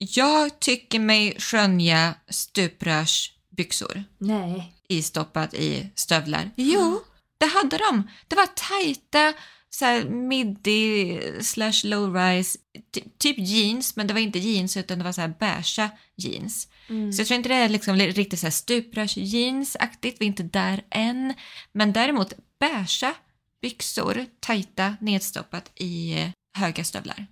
Jag 0.09 0.61
tycker 0.61 0.99
mig 0.99 1.37
skönja 1.40 2.14
stuprörsbyxor 2.29 4.05
Nej. 4.19 4.73
istoppat 4.88 5.55
i 5.55 5.90
stövlar. 5.95 6.51
Jo, 6.57 7.01
det 7.38 7.47
hade 7.47 7.79
de. 7.79 8.09
Det 8.29 8.37
var 8.37 8.47
tajta 8.47 9.33
så 9.71 9.85
här 9.85 10.05
midi 10.05 11.21
slash 11.40 11.73
low 11.85 12.14
rise, 12.17 12.59
ty- 12.95 13.03
typ 13.19 13.38
jeans, 13.38 13.97
men 13.97 14.07
det 14.07 14.14
var 14.14 14.21
inte 14.21 14.38
jeans 14.38 14.77
utan 14.77 14.99
det 14.99 15.05
var 15.05 15.12
så 15.12 15.21
här 15.21 15.35
beigea 15.40 15.90
jeans. 16.17 16.69
Mm. 16.88 17.12
Så 17.12 17.21
jag 17.21 17.27
tror 17.29 17.37
inte 17.37 17.49
det 17.49 17.55
är 17.55 17.69
liksom 17.69 17.97
li- 17.97 18.11
riktigt 18.11 18.40
så 18.40 18.47
här 18.47 18.51
stuprörs-jeans-aktigt, 18.51 20.17
vi 20.21 20.25
är 20.25 20.29
inte 20.29 20.43
där 20.43 20.83
än. 20.90 21.35
Men 21.73 21.93
däremot 21.93 22.33
beigea 22.61 23.14
byxor, 23.62 24.27
tajta, 24.40 24.97
nedstoppat 25.01 25.71
i 25.75 26.12
eh, 26.21 26.29
höga 26.59 26.85
stövlar. 26.85 27.27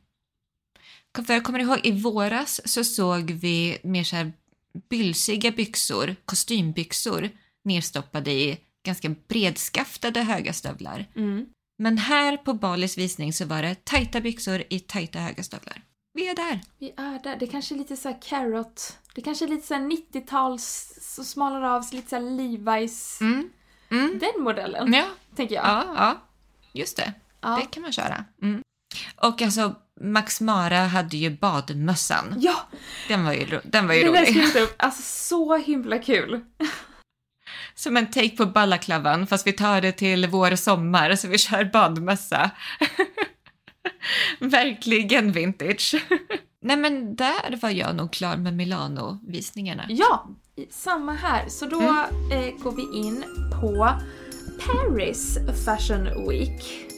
För 1.26 1.40
kommer 1.40 1.58
du 1.58 1.64
ihåg, 1.64 1.80
i 1.84 1.92
våras 2.00 2.60
så 2.64 2.84
såg 2.84 3.30
vi 3.30 3.78
mer 3.82 4.04
så 4.04 4.16
här 4.16 4.32
bylsiga 4.88 5.50
byxor, 5.50 6.16
kostymbyxor, 6.24 7.30
nedstoppade 7.64 8.32
i 8.32 8.58
ganska 8.84 9.08
bredskaftade 9.28 10.20
höga 10.20 10.52
stövlar. 10.52 11.06
Mm. 11.16 11.46
Men 11.78 11.98
här 11.98 12.36
på 12.36 12.54
Balis 12.54 12.98
visning 12.98 13.32
så 13.32 13.44
var 13.44 13.62
det 13.62 13.84
tajta 13.84 14.20
byxor 14.20 14.62
i 14.68 14.80
tajta 14.80 15.18
höga 15.18 15.42
stövlar. 15.42 15.82
Vi 16.14 16.28
är 16.28 16.34
där. 16.34 16.60
Vi 16.78 16.92
är 16.96 17.22
där. 17.22 17.36
Det 17.36 17.46
kanske 17.46 17.74
är 17.74 17.78
lite 17.78 17.96
så 17.96 18.12
carrot. 18.12 18.98
Det 19.14 19.20
kanske 19.22 19.44
är 19.44 19.48
lite 19.48 19.66
så 19.66 19.74
här 19.74 19.80
90-tals, 19.80 20.94
så 21.00 21.24
smalnar 21.24 21.62
av 21.62 21.82
sig 21.82 21.96
lite 21.96 22.08
så 22.08 22.16
Levi's. 22.16 23.20
Mm. 23.20 23.50
Mm. 23.90 24.18
Den 24.18 24.44
modellen, 24.44 24.92
Ja, 24.92 25.06
tänker 25.36 25.54
jag. 25.54 25.64
ja, 25.64 25.84
ja, 25.96 26.22
just 26.72 26.96
det. 26.96 27.12
Ja. 27.40 27.56
Det 27.60 27.66
kan 27.66 27.82
man 27.82 27.92
köra. 27.92 28.24
Mm. 28.94 29.30
Och 29.32 29.42
alltså, 29.42 29.74
Max 30.00 30.40
Mara 30.40 30.78
hade 30.78 31.16
ju 31.16 31.30
badmössan. 31.30 32.34
Ja, 32.40 32.68
Den 33.08 33.24
var 33.24 33.32
ju, 33.32 33.60
den 33.64 33.86
var 33.86 33.94
ju 33.94 34.02
den 34.02 34.14
rolig. 34.14 34.62
upp. 34.62 34.74
Alltså 34.82 35.02
så 35.02 35.56
himla 35.56 35.98
kul. 35.98 36.40
Som 37.74 37.96
en 37.96 38.10
take 38.10 38.36
på 38.36 38.46
balaklavan, 38.46 39.26
fast 39.26 39.46
vi 39.46 39.52
tar 39.52 39.80
det 39.80 39.92
till 39.92 40.26
vår 40.26 40.50
och 40.52 40.58
sommar, 40.58 41.14
så 41.16 41.28
vi 41.28 41.38
kör 41.38 41.64
badmössa. 41.64 42.50
Verkligen 44.38 45.32
vintage. 45.32 45.94
Nej 46.62 46.76
men 46.76 47.16
där 47.16 47.56
var 47.62 47.70
jag 47.70 47.96
nog 47.96 48.12
klar 48.12 48.36
med 48.36 48.54
Milano-visningarna. 48.54 49.86
Ja, 49.88 50.28
samma 50.70 51.12
här. 51.14 51.48
Så 51.48 51.66
då 51.66 51.82
eh, 52.32 52.62
går 52.62 52.72
vi 52.72 52.98
in 52.98 53.24
på 53.60 53.88
Paris 54.66 55.38
Fashion 55.64 56.28
Week. 56.28 56.91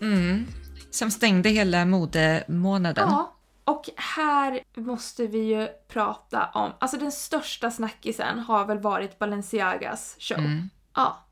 Mm. 0.00 0.46
Som 0.90 1.10
stängde 1.10 1.48
hela 1.48 1.84
modemånaden. 1.84 3.08
Ja, 3.08 3.36
och 3.64 3.88
här 3.96 4.60
måste 4.74 5.26
vi 5.26 5.38
ju 5.38 5.68
prata 5.88 6.50
om, 6.54 6.72
alltså 6.78 6.96
den 6.96 7.12
största 7.12 7.70
snackisen 7.70 8.38
har 8.38 8.66
väl 8.66 8.78
varit 8.78 9.18
Balenciagas 9.18 10.16
show. 10.18 10.38
Mm. 10.38 10.70
Ja. 10.94 11.24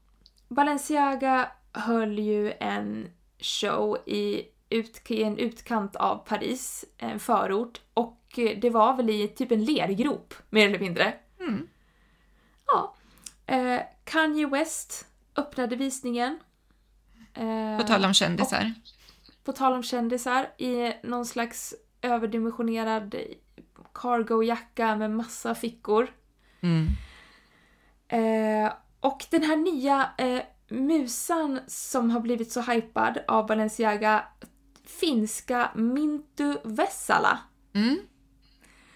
Balenciaga 0.48 1.48
höll 1.72 2.18
ju 2.18 2.52
en 2.60 3.10
show 3.38 3.98
i, 4.06 4.42
ut, 4.70 5.10
i 5.10 5.22
en 5.22 5.38
utkant 5.38 5.96
av 5.96 6.16
Paris, 6.16 6.84
en 6.98 7.20
förort, 7.20 7.80
och 7.94 8.20
det 8.34 8.70
var 8.70 8.96
väl 8.96 9.10
i 9.10 9.28
typ 9.28 9.52
en 9.52 9.64
lergrop, 9.64 10.34
mer 10.50 10.68
eller 10.68 10.78
mindre. 10.78 11.14
Mm. 11.40 11.68
Ja. 12.66 12.94
Eh, 13.46 13.80
Kanye 14.04 14.46
West 14.46 15.06
öppnade 15.36 15.76
visningen. 15.76 16.38
Eh, 17.38 17.76
På 17.78 17.82
tal 17.86 18.04
om 18.04 18.14
kändisar. 18.14 18.74
på 19.44 19.52
tal 19.52 19.72
om 19.72 19.82
kändisar, 19.82 20.48
i 20.58 20.92
någon 21.02 21.26
slags 21.26 21.74
överdimensionerad 22.02 23.14
cargo-jacka 23.94 24.96
med 24.96 25.10
massa 25.10 25.54
fickor. 25.54 26.10
Mm. 26.60 26.86
Eh, 28.08 28.72
och 29.00 29.24
den 29.30 29.42
här 29.42 29.56
nya 29.56 30.10
eh, 30.18 30.42
musan 30.68 31.60
som 31.66 32.10
har 32.10 32.20
blivit 32.20 32.52
så 32.52 32.60
hypad 32.60 33.18
av 33.28 33.46
Balenciaga, 33.46 34.24
finska 34.84 35.70
Mintu 35.74 36.56
Vessala. 36.64 37.38
Mm. 37.74 37.98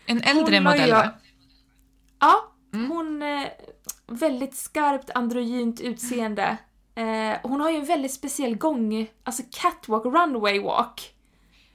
En 0.07 0.23
äldre 0.23 0.57
Hon 0.57 0.65
modell 0.65 0.91
va? 0.91 1.11
Ja, 2.21 2.49
Mm. 2.75 2.91
hon... 2.91 3.23
Eh, 3.23 3.49
väldigt 4.07 4.55
skarpt 4.57 5.11
androgynt 5.15 5.81
utseende. 5.81 6.57
Eh, 6.95 7.39
hon 7.43 7.61
har 7.61 7.71
ju 7.71 7.77
en 7.77 7.85
väldigt 7.85 8.13
speciell 8.13 8.57
gång, 8.57 9.07
alltså 9.25 9.43
catwalk, 9.51 10.05
runway 10.05 10.61
walk. 10.61 11.13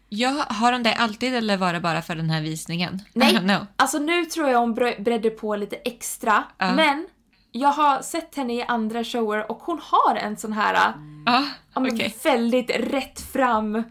Ja, 0.09 0.45
har 0.49 0.71
hon 0.73 0.83
det 0.83 0.93
alltid 0.95 1.35
eller 1.35 1.57
var 1.57 1.73
det 1.73 1.79
bara 1.79 2.01
för 2.01 2.15
den 2.15 2.29
här 2.29 2.41
visningen? 2.41 3.01
Nej. 3.13 3.59
Alltså 3.75 3.99
nu 3.99 4.25
tror 4.25 4.49
jag 4.49 4.59
hon 4.59 4.73
bredde 4.73 5.29
på 5.29 5.55
lite 5.55 5.75
extra, 5.75 6.43
Ja. 6.57 6.73
men 6.73 7.07
jag 7.51 7.69
har 7.69 8.01
sett 8.01 8.35
henne 8.35 8.53
i 8.53 8.63
andra 8.67 9.03
shower 9.03 9.51
och 9.51 9.57
hon 9.63 9.79
har 9.83 10.15
en 10.15 10.37
sån 10.37 10.53
här 10.53 10.73
Ja, 10.73 10.93
ja, 11.25 11.43
okej. 11.73 12.15
väldigt 12.23 12.69
rätt 12.69 13.21
fram, 13.21 13.83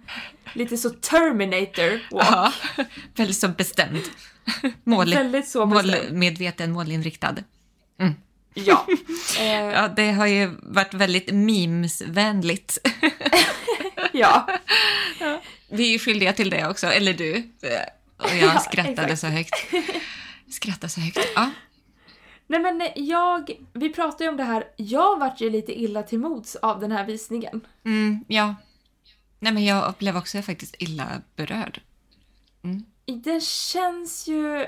lite 0.53 0.77
så 0.77 0.91
Terminator 0.91 2.01
walk. 2.17 2.27
Ja, 2.31 2.53
väldigt 3.17 3.37
så 3.37 3.49
bestämd. 3.49 4.01
Mål, 4.85 5.15
Väldigt 5.15 5.49
så 5.49 5.67
bestämd. 5.67 6.05
målmedveten, 6.12 6.73
målinriktad. 6.73 7.35
Ja. 8.57 8.87
Eh, 9.38 9.45
Ja, 9.64 9.88
det 9.88 10.11
har 10.12 10.27
ju 10.27 10.51
varit 10.62 10.95
väldigt 10.95 11.33
memesvänligt. 11.35 12.79
ja. 14.12 14.49
Vi 15.69 15.88
är 15.88 15.92
ju 15.92 15.99
skyldiga 15.99 16.33
till 16.33 16.51
det 16.51 16.69
också, 16.69 16.87
eller 16.87 17.14
du. 17.14 17.51
Och 18.16 18.31
jag 18.31 18.37
Ja, 18.55 18.59
skrattade 18.59 19.03
exakt. 19.03 19.21
så 19.21 19.27
högt. 19.27 19.55
Skrattade 20.51 20.88
så 20.88 21.01
högt. 21.01 21.19
Ja. 21.35 21.51
Nej 22.47 22.61
men 22.61 22.88
jag, 22.97 23.51
vi 23.73 23.92
pratade 23.92 24.25
ju 24.25 24.31
om 24.31 24.37
det 24.37 24.45
här, 24.45 24.64
jag 24.77 25.19
vart 25.19 25.40
ju 25.40 25.51
lite 25.51 25.81
illa 25.81 26.03
till 26.03 26.19
mods 26.19 26.57
av 26.57 26.81
den 26.81 26.92
här 26.92 27.05
visningen. 27.07 27.61
Mm, 27.85 28.25
ja. 28.29 28.55
Nej, 29.38 29.53
men 29.53 29.64
jag 29.64 29.95
blev 29.99 30.16
också 30.16 30.42
faktiskt 30.42 30.75
illa 30.79 31.23
berörd. 31.37 31.81
Den 33.07 33.40
känns 33.40 34.29
ju... 34.29 34.66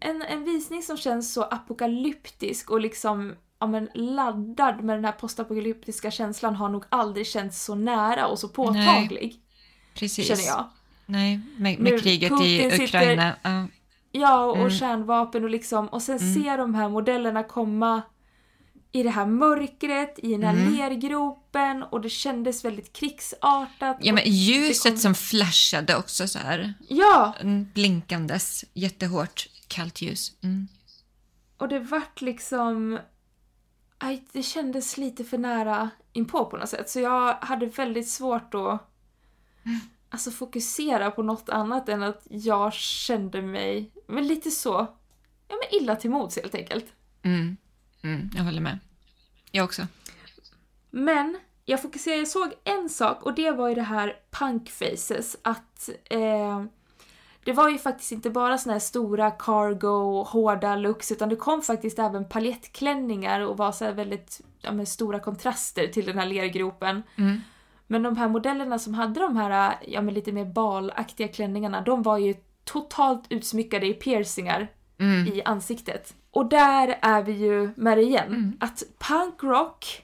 En, 0.00 0.22
en 0.22 0.44
visning 0.44 0.82
som 0.82 0.96
känns 0.96 1.32
så 1.32 1.42
apokalyptisk 1.42 2.70
och 2.70 2.80
liksom 2.80 3.34
ja, 3.60 3.66
men 3.66 3.88
laddad 3.94 4.84
med 4.84 4.96
den 4.96 5.04
här 5.04 5.12
postapokalyptiska 5.12 6.10
känslan 6.10 6.54
har 6.56 6.68
nog 6.68 6.84
aldrig 6.88 7.26
känts 7.26 7.64
så 7.64 7.74
nära 7.74 8.26
och 8.26 8.38
så 8.38 8.48
påtaglig, 8.48 9.36
Precis. 9.94 10.26
känner 10.28 10.42
jag. 10.46 10.68
Nej, 11.06 11.40
med, 11.58 11.78
med 11.80 12.02
kriget 12.02 12.30
Putin 12.32 12.46
i 12.46 12.70
sitter- 12.70 12.84
Ukraina. 12.84 13.36
Ja. 14.12 14.44
Och, 14.44 14.56
Mm. 14.56 14.70
kärnvapen 14.70 15.44
och 15.44 15.50
liksom, 15.50 15.88
och 15.88 16.02
sen 16.02 16.18
se 16.34 16.56
de 16.56 16.74
här 16.74 16.88
modellerna 16.88 17.42
komma 17.42 18.02
i 18.92 19.02
det 19.02 19.10
här 19.10 19.26
mörkret, 19.26 20.18
i 20.22 20.32
den 20.32 20.42
här 20.42 20.54
Mm. 20.54 20.74
lergropen 20.74 21.82
och 21.82 22.00
det 22.00 22.08
kändes 22.10 22.64
väldigt 22.64 22.92
krigsartat. 22.92 23.96
ja, 24.00 24.12
men 24.12 24.24
ljuset 24.26 24.92
kom- 24.92 24.98
som 24.98 25.14
flashade 25.14 25.96
också 25.96 26.28
så 26.28 26.38
här. 26.38 26.74
Ja, 26.88 27.34
Mm, 27.40 27.66
Blinkandes, 27.74 28.64
jättehårt, 28.74 29.46
kallt 29.76 30.02
ljus. 30.02 30.32
Mm. 30.42 30.68
och 31.56 31.68
det 31.68 31.78
vart 31.78 32.20
liksom... 32.20 32.98
Aj, 33.98 34.24
det 34.32 34.42
kändes 34.42 34.96
lite 34.96 35.24
för 35.24 35.38
nära 35.38 35.90
inpå 36.12 36.44
på 36.44 36.56
något 36.56 36.68
sätt. 36.68 36.90
Så 36.90 37.00
jag 37.00 37.34
hade 37.34 37.66
väldigt 37.66 38.08
svårt 38.08 38.54
att 38.54 38.90
alltså, 40.08 40.30
fokusera 40.30 41.10
på 41.10 41.22
något 41.22 41.48
annat 41.48 41.88
än 41.88 42.02
att 42.02 42.26
jag 42.30 42.72
kände 42.72 43.42
mig 43.42 43.90
men 44.06 44.26
lite 44.26 44.50
så 44.50 44.96
ja, 45.48 45.56
men 45.62 45.82
illa 45.82 45.96
till 45.96 46.10
mods 46.10 46.36
helt 46.36 46.54
enkelt. 46.54 46.86
Mm. 47.22 47.56
Mm, 48.02 48.30
jag 48.36 48.44
håller 48.44 48.60
med. 48.60 48.78
Jag 49.50 49.64
också. 49.64 49.86
Men 50.90 51.38
jag 51.64 51.82
fokuserade, 51.82 52.18
jag 52.18 52.28
såg 52.28 52.52
en 52.64 52.88
sak 52.88 53.22
och 53.22 53.34
det 53.34 53.50
var 53.50 53.68
ju 53.68 53.74
det 53.74 53.82
här 53.82 54.16
punkfaces. 54.30 55.36
Att 55.42 55.88
eh, 56.04 56.64
det 57.46 57.52
var 57.52 57.68
ju 57.68 57.78
faktiskt 57.78 58.12
inte 58.12 58.30
bara 58.30 58.58
såna 58.58 58.72
här 58.72 58.80
stora 58.80 59.30
cargo, 59.30 60.24
hårda 60.24 60.76
looks 60.76 61.12
utan 61.12 61.28
det 61.28 61.36
kom 61.36 61.62
faktiskt 61.62 61.98
även 61.98 62.28
paljettklänningar 62.28 63.40
och 63.40 63.56
var 63.56 63.72
så 63.72 63.92
väldigt 63.92 64.40
ja, 64.60 64.86
stora 64.86 65.20
kontraster 65.20 65.86
till 65.86 66.06
den 66.06 66.18
här 66.18 66.26
lergropen. 66.26 67.02
Mm. 67.16 67.40
Men 67.86 68.02
de 68.02 68.16
här 68.16 68.28
modellerna 68.28 68.78
som 68.78 68.94
hade 68.94 69.20
de 69.20 69.36
här 69.36 69.78
ja, 69.86 70.00
lite 70.00 70.32
mer 70.32 70.44
balaktiga 70.44 71.28
klänningarna, 71.28 71.80
de 71.80 72.02
var 72.02 72.18
ju 72.18 72.34
totalt 72.64 73.24
utsmyckade 73.28 73.86
i 73.86 73.94
piercingar 73.94 74.68
Mm. 74.98 75.26
i 75.26 75.42
ansiktet. 75.42 76.14
Och 76.30 76.46
där 76.46 76.98
är 77.02 77.22
vi 77.22 77.32
ju 77.32 77.70
med 77.76 77.98
det 77.98 78.02
igen. 78.02 78.26
Mm. 78.28 78.56
Att 78.60 78.82
punkrock 78.98 80.02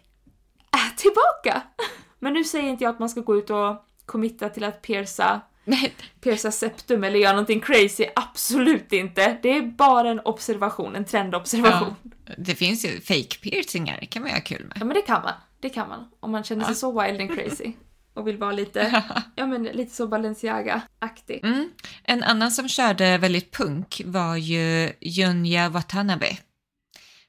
är 0.71 0.97
tillbaka! 0.97 1.63
Men 2.19 2.33
nu 2.33 2.45
säger 2.45 2.71
inte 2.71 2.85
jag 2.85 2.91
att 2.91 2.99
man 2.99 3.09
ska 3.09 3.21
gå 3.21 3.37
ut 3.37 3.51
och 3.51 3.85
committa 4.07 4.49
till 4.49 4.65
att 4.65 4.83
pierca, 4.83 5.41
Nej, 5.65 5.95
pierca 6.21 6.51
septum 6.51 7.05
eller 7.05 7.19
göra 7.19 7.33
någonting 7.33 7.61
crazy. 7.61 8.07
Absolut 8.17 8.93
inte! 8.93 9.39
Det 9.43 9.57
är 9.57 9.63
bara 9.63 10.11
en 10.11 10.21
observation, 10.21 10.97
en 10.97 11.05
trendobservation. 11.05 11.95
Ja, 12.27 12.35
det 12.39 12.55
finns 12.55 12.85
ju 12.85 13.01
fake 13.01 13.39
piercingar, 13.43 13.99
det 14.01 14.07
kan 14.07 14.23
man 14.23 14.31
ju 14.31 14.37
ha 14.37 14.43
kul 14.43 14.65
med. 14.67 14.87
men 14.87 14.95
det 14.95 15.03
kan 15.03 15.23
man. 15.23 15.35
Det 15.61 15.69
kan 15.69 15.89
man. 15.89 16.09
Om 16.21 16.31
man 16.31 16.45
känner 16.45 16.65
sig 16.65 16.75
så 16.75 17.03
wild 17.03 17.21
and 17.21 17.35
crazy. 17.35 17.73
Och 18.15 18.27
vill 18.27 18.39
vara 18.39 18.53
lite, 18.53 19.03
ja 19.37 19.47
men 19.47 19.63
lite 19.63 19.95
så 19.95 20.07
Balenciaga-aktig. 20.07 21.41
Mm. 21.45 21.71
En 22.05 22.23
annan 22.23 22.51
som 22.51 22.69
körde 22.69 23.19
väldigt 23.19 23.51
punk 23.51 24.03
var 24.05 24.37
ju 24.37 24.93
Junya 25.01 25.69
Watanabe. 25.69 26.37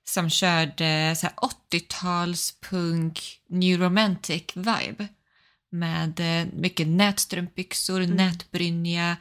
Som 0.04 0.30
körde 0.30 1.16
så 1.16 1.28
här 1.28 1.36
80-tals 1.72 2.60
punk, 2.70 3.20
new 3.48 3.82
romantic 3.82 4.44
vibe. 4.56 5.08
Med 5.74 6.20
eh, 6.20 6.48
mycket 6.54 6.88
nätstrumpbyxor, 6.88 8.00
nätbrynja, 8.00 9.18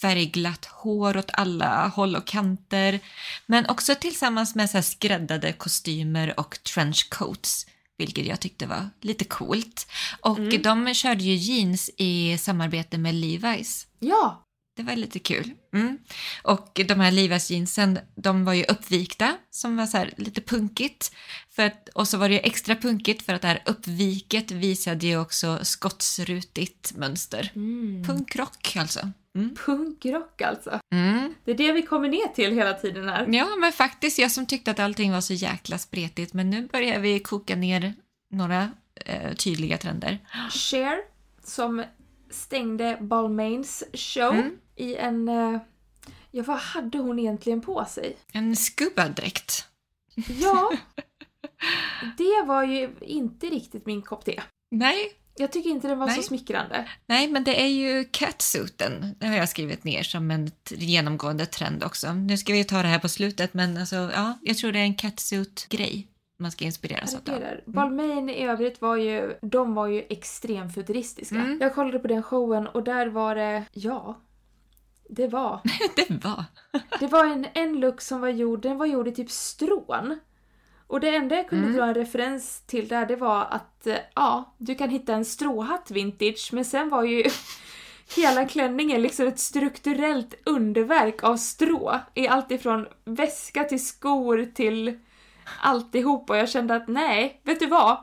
färgglatt 0.00 0.64
hår 0.64 1.16
åt 1.16 1.30
alla 1.32 1.88
håll 1.88 2.16
och 2.16 2.26
kanter. 2.26 3.00
Men 3.46 3.66
också 3.66 3.94
tillsammans 3.94 4.54
med 4.54 4.70
så 4.70 4.76
här 4.76 4.82
skräddade 4.82 5.52
kostymer 5.52 6.40
och 6.40 6.58
trenchcoats. 6.62 7.66
Vilket 7.98 8.26
jag 8.26 8.40
tyckte 8.40 8.66
var 8.66 8.90
lite 9.00 9.24
coolt. 9.24 9.86
Och 10.20 10.60
de 10.62 10.94
körde 10.94 11.24
ju 11.24 11.34
jeans 11.34 11.90
i 11.96 12.38
samarbete 12.38 12.98
med 12.98 13.14
Levi's. 13.14 13.86
Ja! 13.98 14.43
Det 14.76 14.82
var 14.82 14.96
lite 14.96 15.18
kul. 15.18 15.50
Mm. 15.74 15.98
Och 16.42 16.80
de 16.88 17.00
här 17.00 17.12
Levi's 17.12 17.52
jeansen, 17.52 17.98
de 18.16 18.44
var 18.44 18.52
ju 18.52 18.64
uppvikta, 18.64 19.36
som 19.50 19.76
var 19.76 19.86
så 19.86 19.96
här 19.96 20.10
lite 20.16 20.40
punkigt. 20.40 21.14
För 21.50 21.62
att, 21.62 21.88
och 21.88 22.08
så 22.08 22.18
var 22.18 22.28
det 22.28 22.34
ju 22.34 22.40
extra 22.40 22.76
punkigt 22.76 23.22
för 23.22 23.34
att 23.34 23.42
det 23.42 23.48
här 23.48 23.62
uppviket 23.66 24.50
visade 24.50 25.06
ju 25.06 25.20
också 25.20 25.58
skottsrutigt 25.62 26.96
mönster. 26.96 27.52
Mm. 27.54 28.04
Punkrock 28.04 28.76
alltså. 28.76 29.10
Mm. 29.36 29.54
Punkrock 29.66 30.42
alltså. 30.42 30.80
Mm. 30.92 31.34
Det 31.44 31.50
är 31.50 31.56
det 31.56 31.72
vi 31.72 31.82
kommer 31.82 32.08
ner 32.08 32.34
till 32.34 32.54
hela 32.54 32.74
tiden 32.74 33.08
här. 33.08 33.26
Ja, 33.30 33.56
men 33.60 33.72
faktiskt, 33.72 34.18
jag 34.18 34.30
som 34.30 34.46
tyckte 34.46 34.70
att 34.70 34.78
allting 34.78 35.12
var 35.12 35.20
så 35.20 35.34
jäkla 35.34 35.78
spretigt, 35.78 36.34
men 36.34 36.50
nu 36.50 36.68
börjar 36.72 36.98
vi 36.98 37.20
koka 37.20 37.56
ner 37.56 37.94
några 38.30 38.70
eh, 39.06 39.32
tydliga 39.34 39.78
trender. 39.78 40.18
Cher, 40.50 40.96
som 41.44 41.84
stängde 42.30 42.98
Balmains 43.00 43.84
show 43.94 44.34
Mm. 44.34 44.58
I 44.76 44.96
en... 44.96 45.28
eh, 45.28 45.58
Ja, 46.30 46.42
vad 46.46 46.56
hade 46.58 46.98
hon 46.98 47.18
egentligen 47.18 47.60
på 47.60 47.84
sig? 47.84 48.16
En 48.32 48.56
scuba-dräkt. 48.56 49.64
Ja, 50.40 50.72
det 52.18 52.44
var 52.46 52.64
ju 52.64 52.90
inte 53.00 53.46
riktigt 53.46 53.86
min 53.86 54.02
kopp 54.02 54.24
te. 54.24 54.42
Nej, 54.70 54.96
Jag 55.36 55.52
tycker 55.52 55.70
inte 55.70 55.88
den 55.88 55.98
var 55.98 56.08
så 56.08 56.14
Nej. 56.14 56.22
smickrande. 56.22 56.88
nej, 57.06 57.28
men 57.28 57.44
det 57.44 57.62
är 57.62 57.66
ju 57.66 58.04
catsuiten. 58.10 59.14
Det 59.18 59.26
har 59.26 59.34
jag 59.36 59.48
skrivit 59.48 59.84
ner 59.84 60.02
som 60.02 60.30
en 60.30 60.50
genomgående 60.70 61.46
trend 61.46 61.84
också. 61.84 62.12
Nu 62.12 62.36
ska 62.36 62.52
vi 62.52 62.64
ta 62.64 62.82
det 62.82 62.88
här 62.88 62.98
på 62.98 63.08
slutet, 63.08 63.54
men 63.54 63.76
alltså, 63.76 63.96
ja, 63.96 64.38
jag 64.42 64.56
tror 64.56 64.72
det 64.72 64.78
är 64.78 64.84
en 64.84 64.94
catsuit-grej 64.94 66.08
man 66.38 66.50
ska 66.52 66.64
inspireras 66.64 67.14
av. 67.14 67.20
Reagerar. 67.24 67.62
Balmain 67.66 68.30
i 68.30 68.44
övrigt 68.44 68.80
var 68.80 68.96
ju, 68.96 69.34
de 69.42 69.74
var 69.74 69.86
ju 69.86 70.04
extremt 70.08 70.74
futuristiska. 70.74 71.34
Mm. 71.34 71.58
Jag 71.60 71.74
kollade 71.74 71.98
på 71.98 72.08
den 72.08 72.22
showen 72.22 72.66
och 72.66 72.82
där 72.84 73.06
var 73.06 73.34
det, 73.34 73.64
ja, 73.72 74.20
det 75.14 75.28
var. 75.28 75.60
Det 75.96 76.10
var. 76.24 76.44
Det 77.00 77.06
var 77.06 77.24
en, 77.24 77.46
en 77.54 77.80
look 77.80 78.00
som 78.00 78.20
var 78.20 78.28
gjord, 78.28 78.60
den 78.62 78.78
var 78.78 78.86
gjord 78.86 79.08
i 79.08 79.12
typ 79.12 79.30
strån. 79.30 80.18
Och 80.86 81.00
det 81.00 81.16
enda 81.16 81.36
jag 81.36 81.48
kunde 81.48 81.64
Mm. 81.66 81.76
dra 81.76 81.84
en 81.84 81.94
referens 81.94 82.60
till 82.66 82.88
där, 82.88 83.06
det 83.06 83.16
var 83.16 83.44
att 83.50 83.86
eh, 83.86 83.96
ja, 84.14 84.54
du 84.58 84.74
kan 84.74 84.88
hitta 84.90 85.14
en 85.14 85.24
stråhatt 85.24 85.90
vintage, 85.90 86.50
men 86.52 86.64
sen 86.64 86.88
var 86.88 87.02
ju 87.04 87.24
hela 88.16 88.46
klänningen 88.48 89.02
liksom 89.02 89.26
ett 89.26 89.38
strukturellt 89.38 90.34
underverk 90.46 91.24
av 91.24 91.36
strå. 91.36 92.00
I 92.14 92.28
allt 92.28 92.50
ifrån 92.50 92.86
väska 93.04 93.64
till 93.64 93.86
skor 93.86 94.50
till 94.54 94.98
alltihop 95.60 96.30
och 96.30 96.36
jag 96.36 96.48
kände 96.48 96.74
att 96.74 96.88
nej, 96.88 97.40
vet 97.42 97.60
du 97.60 97.66
vad? 97.66 97.96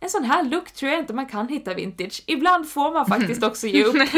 En 0.00 0.10
sån 0.10 0.24
här 0.24 0.44
look 0.44 0.70
tror 0.72 0.90
jag 0.92 1.00
inte 1.00 1.14
man 1.14 1.26
kan 1.26 1.48
hitta 1.48 1.74
vintage. 1.74 2.22
Ibland 2.26 2.68
får 2.68 2.92
man 2.92 3.06
faktiskt 3.06 3.42
också 3.42 3.66
ge 3.66 3.84
upp. 3.84 3.96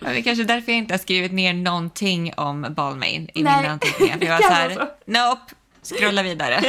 Det 0.00 0.06
är 0.18 0.22
kanske 0.22 0.44
därför 0.44 0.72
jag 0.72 0.78
inte 0.78 0.94
har 0.94 0.98
skrivit 0.98 1.32
ner 1.32 1.52
någonting 1.54 2.32
om 2.36 2.66
Balmain 2.76 3.28
i 3.34 3.42
Nej, 3.42 3.56
mina 3.56 3.72
anteckningar. 3.72 4.18
För 4.18 4.26
jag 4.26 4.32
var 4.32 4.42
så 4.48 4.52
här, 4.52 4.88
nope, 5.04 5.54
scrolla 5.82 6.22
vidare. 6.22 6.60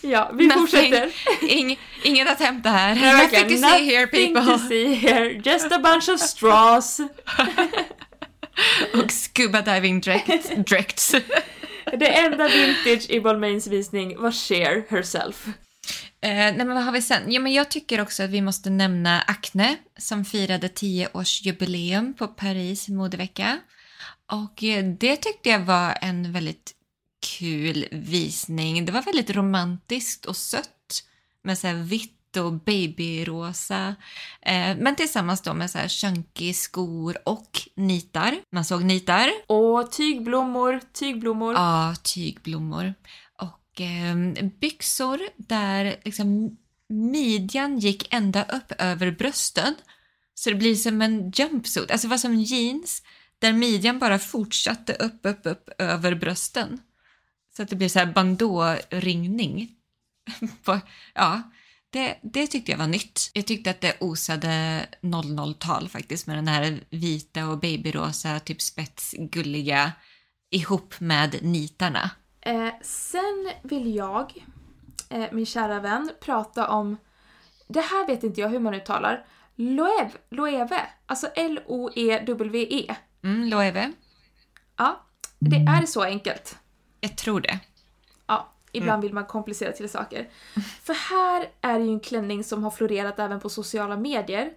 Ja, 0.00 0.30
vi 0.34 0.46
Nothing. 0.46 0.60
fortsätter. 0.60 1.10
Ing, 1.48 1.78
inget 2.02 2.28
att 2.30 2.40
hämta 2.40 2.70
här. 2.70 2.94
Nej, 2.94 3.12
Nothing 3.22 3.48
to 3.48 3.68
see 3.68 3.84
here 3.84 4.00
Nothing 4.06 4.34
people. 4.34 4.52
to 4.52 4.58
see 4.68 4.94
here. 4.94 5.30
Just 5.44 5.72
a 5.72 5.78
bunch 5.78 6.08
of 6.08 6.20
straws. 6.20 7.00
Och 8.94 9.12
scuba 9.12 9.62
diving 9.62 10.00
direct, 10.00 10.66
directs. 10.66 11.14
Det 11.98 12.06
enda 12.08 12.48
vintage 12.48 13.10
i 13.10 13.20
Balmains 13.20 13.66
visning 13.66 14.20
var 14.20 14.32
Cher 14.32 14.84
herself. 14.88 15.46
Eh, 16.26 16.32
nej 16.32 16.56
men 16.56 16.74
vad 16.74 16.84
har 16.84 16.92
vi 16.92 17.02
sen? 17.02 17.22
Jo 17.26 17.42
men 17.42 17.52
jag 17.52 17.70
tycker 17.70 18.00
också 18.00 18.22
att 18.22 18.30
vi 18.30 18.42
måste 18.42 18.70
nämna 18.70 19.20
Acne 19.20 19.76
som 19.98 20.24
firade 20.24 20.68
10-årsjubileum 20.68 22.14
på 22.14 22.26
Paris 22.26 22.88
modevecka. 22.88 23.58
Och 24.32 24.64
eh, 24.64 24.84
det 24.84 25.16
tyckte 25.16 25.48
jag 25.48 25.60
var 25.60 25.98
en 26.00 26.32
väldigt 26.32 26.74
kul 27.38 27.86
visning. 27.90 28.84
Det 28.84 28.92
var 28.92 29.02
väldigt 29.02 29.30
romantiskt 29.30 30.26
och 30.26 30.36
sött 30.36 31.02
med 31.42 31.58
så 31.58 31.66
här 31.66 31.74
vitt 31.74 32.36
och 32.36 32.52
babyrosa. 32.52 33.96
Eh, 34.42 34.76
men 34.76 34.96
tillsammans 34.96 35.42
då 35.42 35.54
med 35.54 35.70
så 35.70 35.78
här 35.78 35.88
chunky 35.88 36.52
skor 36.52 37.18
och 37.24 37.50
nitar. 37.74 38.34
Man 38.52 38.64
såg 38.64 38.84
nitar. 38.84 39.30
Och 39.46 39.92
tygblommor, 39.92 40.80
tygblommor. 40.92 41.54
Ja, 41.54 41.94
tygblommor. 42.02 42.94
Och 43.76 43.80
eh, 43.80 44.16
byxor 44.60 45.20
där 45.36 45.96
liksom 46.04 46.56
midjan 46.88 47.78
gick 47.78 48.14
ända 48.14 48.44
upp 48.44 48.72
över 48.78 49.10
brösten. 49.10 49.74
Så 50.34 50.50
det 50.50 50.56
blir 50.56 50.74
som 50.74 51.02
en 51.02 51.30
jumpsuit, 51.30 51.90
alltså 51.90 52.06
det 52.06 52.10
var 52.10 52.18
som 52.18 52.40
jeans 52.40 53.02
där 53.38 53.52
midjan 53.52 53.98
bara 53.98 54.18
fortsatte 54.18 54.92
upp, 54.92 55.20
upp, 55.22 55.40
upp 55.46 55.70
över 55.78 56.14
brösten. 56.14 56.80
Så 57.56 57.62
att 57.62 57.68
det 57.68 57.76
blir 57.76 57.88
så 57.88 57.98
här 57.98 58.12
bandå-ringning. 58.12 59.70
Ja, 61.14 61.42
det, 61.90 62.18
det 62.22 62.46
tyckte 62.46 62.70
jag 62.70 62.78
var 62.78 62.86
nytt. 62.86 63.30
Jag 63.32 63.46
tyckte 63.46 63.70
att 63.70 63.80
det 63.80 63.96
osade 64.00 64.86
00-tal 65.02 65.88
faktiskt 65.88 66.26
med 66.26 66.38
den 66.38 66.48
här 66.48 66.80
vita 66.90 67.46
och 67.46 67.58
babyrosa, 67.58 68.40
typ 68.40 68.62
spetsgulliga 68.62 69.92
ihop 70.50 71.00
med 71.00 71.38
nitarna. 71.42 72.10
Eh, 72.46 72.72
sen 72.82 73.52
vill 73.62 73.94
jag, 73.94 74.44
eh, 75.08 75.26
min 75.32 75.46
kära 75.46 75.80
vän, 75.80 76.10
prata 76.20 76.68
om... 76.68 76.96
Det 77.68 77.80
här 77.80 78.06
vet 78.06 78.24
inte 78.24 78.40
jag 78.40 78.48
hur 78.48 78.58
man 78.58 78.74
uttalar. 78.74 79.26
Loewe, 79.54 80.10
Loewe 80.30 80.80
alltså 81.06 81.26
L-O-E-W-E. 81.26 82.94
Mm, 83.22 83.48
Loewe. 83.48 83.92
Ja, 84.76 85.06
det 85.38 85.56
är 85.56 85.86
så 85.86 86.02
enkelt. 86.02 86.58
Jag 87.00 87.16
tror 87.16 87.40
det. 87.40 87.60
Ja, 88.26 88.52
ibland 88.72 89.02
vill 89.02 89.14
man 89.14 89.26
komplicera 89.26 89.72
till 89.72 89.88
saker. 89.88 90.28
För 90.82 90.94
här 90.94 91.48
är 91.60 91.78
det 91.78 91.84
ju 91.84 91.90
en 91.90 92.00
klänning 92.00 92.44
som 92.44 92.62
har 92.64 92.70
florerat 92.70 93.18
även 93.18 93.40
på 93.40 93.48
sociala 93.48 93.96
medier. 93.96 94.52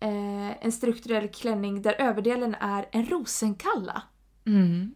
Eh, 0.00 0.64
en 0.64 0.72
strukturell 0.72 1.28
klänning 1.28 1.82
där 1.82 1.94
överdelen 1.98 2.56
är 2.60 2.88
en 2.92 3.06
rosenkalla. 3.06 4.02
Mm. 4.46 4.94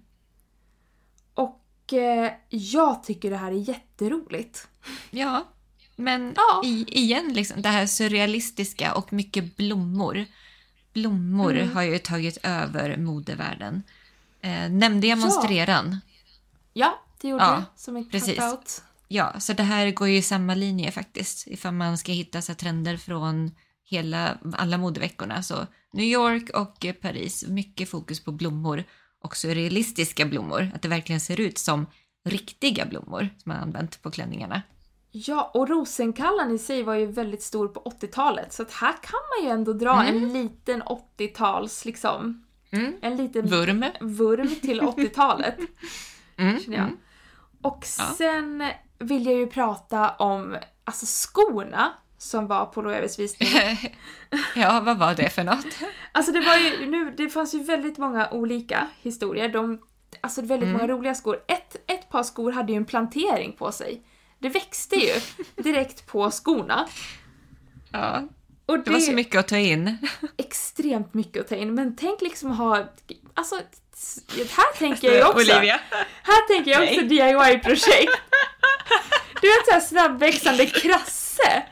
Och 1.87 1.92
eh, 1.92 2.33
jag 2.49 3.03
tycker 3.03 3.31
det 3.31 3.37
här 3.37 3.53
är 3.53 3.68
jätteroligt. 3.68 4.68
Ja, 5.11 5.49
men 5.96 6.33
Ja. 6.37 6.62
I, 6.64 6.85
igen 6.88 7.33
liksom 7.33 7.62
det 7.62 7.68
här 7.68 7.87
surrealistiska 7.87 8.94
och 8.94 9.12
mycket 9.12 9.57
blommor. 9.57 10.25
Blommor 10.92 11.57
Mm. 11.57 11.75
har 11.75 11.83
ju 11.83 11.99
tagit 11.99 12.38
över 12.42 12.96
modevärlden. 12.96 13.83
Eh, 14.40 14.70
nämnde 14.70 15.07
jag 15.07 15.18
Ja. 15.18 15.22
monstreran? 15.22 16.01
Ja, 16.72 16.99
det 17.20 17.29
gjorde 17.29 17.44
Ja, 17.44 17.55
jag 17.55 17.62
som 17.77 17.96
en 17.96 18.11
precis. 18.11 18.38
cut-out. 18.38 18.83
Ja, 19.09 19.40
så 19.40 19.53
det 19.53 19.62
här 19.62 19.90
går 19.90 20.09
ju 20.09 20.16
i 20.16 20.22
samma 20.22 20.55
linje 20.55 20.90
faktiskt. 20.90 21.46
Ifall 21.46 21.75
man 21.75 21.99
ska 21.99 22.12
hitta 22.12 22.42
så 22.42 22.55
trender 22.55 22.96
från 22.96 23.51
hela, 23.85 24.38
alla 24.53 24.79
modeveckorna. 24.79 25.42
Så 25.42 25.66
New 25.92 26.07
York 26.07 26.51
och 26.51 26.87
Paris, 27.01 27.44
mycket 27.49 27.90
fokus 27.90 28.20
på 28.25 28.33
blommor. 28.33 28.85
Och 29.26 29.36
surrealistiska 29.36 30.24
blommor. 30.26 30.70
Att 30.74 30.82
det 30.82 30.88
verkligen 30.88 31.20
ser 31.20 31.40
ut 31.40 31.58
som 31.58 31.86
riktiga 32.28 32.86
blommor 32.86 33.20
som 33.38 33.52
man 33.52 33.56
använt 33.62 34.02
på 34.02 34.10
klänningarna. 34.10 34.62
Ja, 35.10 35.50
och 35.54 35.68
rosenkallan 35.68 36.50
i 36.54 36.58
sig 36.58 36.82
var 36.82 36.94
ju 36.94 37.06
väldigt 37.06 37.42
stor 37.42 37.68
på 37.68 37.80
80-talet 38.00 38.52
så 38.52 38.62
att 38.62 38.72
här 38.72 38.92
kan 38.92 39.20
man 39.38 39.44
ju 39.46 39.50
ändå 39.54 39.72
dra 39.72 40.04
en 40.04 40.32
liten 40.32 40.82
80-tals 40.82 41.84
liksom. 41.84 42.44
Mm. 42.70 42.92
En 43.02 43.16
liten 43.16 43.46
Vurm. 43.46 43.84
vurm 44.00 44.48
till 44.62 44.80
80-talet. 44.82 45.56
Mm. 46.36 46.60
känner 46.60 46.76
jag. 46.76 46.86
Mm. 46.86 46.98
Och 47.62 47.86
Ja. 47.98 48.14
sen 48.18 48.64
vill 48.98 49.26
jag 49.26 49.34
ju 49.34 49.46
prata 49.46 50.10
om 50.10 50.56
alltså 50.84 51.06
skorna 51.06 51.92
som 52.18 52.46
var 52.46 52.66
på 52.66 52.83
Loeves 52.83 53.18
visning. 53.18 53.48
ja, 54.57 54.81
vad 54.81 54.98
var 54.98 55.14
det 55.14 55.31
för 55.31 55.44
något? 55.44 55.66
Alltså 56.12 56.33
det 56.33 56.40
var 56.40 56.57
ju, 56.57 56.87
nu, 56.90 57.14
det 57.16 57.29
fanns 57.29 57.55
ju 57.55 57.62
väldigt 57.62 57.98
många 57.98 58.31
olika 58.31 58.87
historier. 59.02 59.48
De, 59.48 59.81
alltså 60.20 60.40
väldigt 60.42 60.66
Mm. 60.68 60.72
många 60.72 60.92
roliga 60.92 61.14
skor. 61.14 61.38
Ett, 61.48 61.76
ett 61.90 62.09
par 62.09 62.22
skor 62.22 62.52
hade 62.52 62.72
ju 62.72 62.76
en 62.76 62.85
plantering 62.85 63.52
på 63.52 63.72
sig. 63.72 64.02
Det 64.38 64.48
växte 64.48 64.96
ju 64.96 65.12
direkt 65.62 66.07
på 66.07 66.31
skorna. 66.31 66.88
Ja, 67.92 68.22
Och 68.66 68.79
det 68.79 68.90
var 68.90 69.00
så 69.00 69.12
mycket 69.12 69.38
att 69.40 69.48
ta 69.48 69.57
in. 69.59 69.98
extremt 70.37 71.14
mycket 71.14 71.42
att 71.42 71.48
ta 71.48 71.55
in. 71.57 71.74
Men 71.74 71.96
tänk 71.96 72.20
liksom 72.22 72.50
ha, 72.50 72.85
alltså 73.35 73.55
här 74.37 74.79
tänker 74.79 75.12
jag 75.12 75.29
också. 75.31 75.38
Olivia. 75.52 75.81
Här 76.22 76.48
tänker 76.48 76.70
jag 76.70 76.83
också. 76.83 77.00
DIY-projekt. 77.00 78.12
Du 79.40 79.48
vet 79.48 79.66
såhär 79.66 79.81
snabbväxande 79.81 80.66
krasse. 80.66 81.62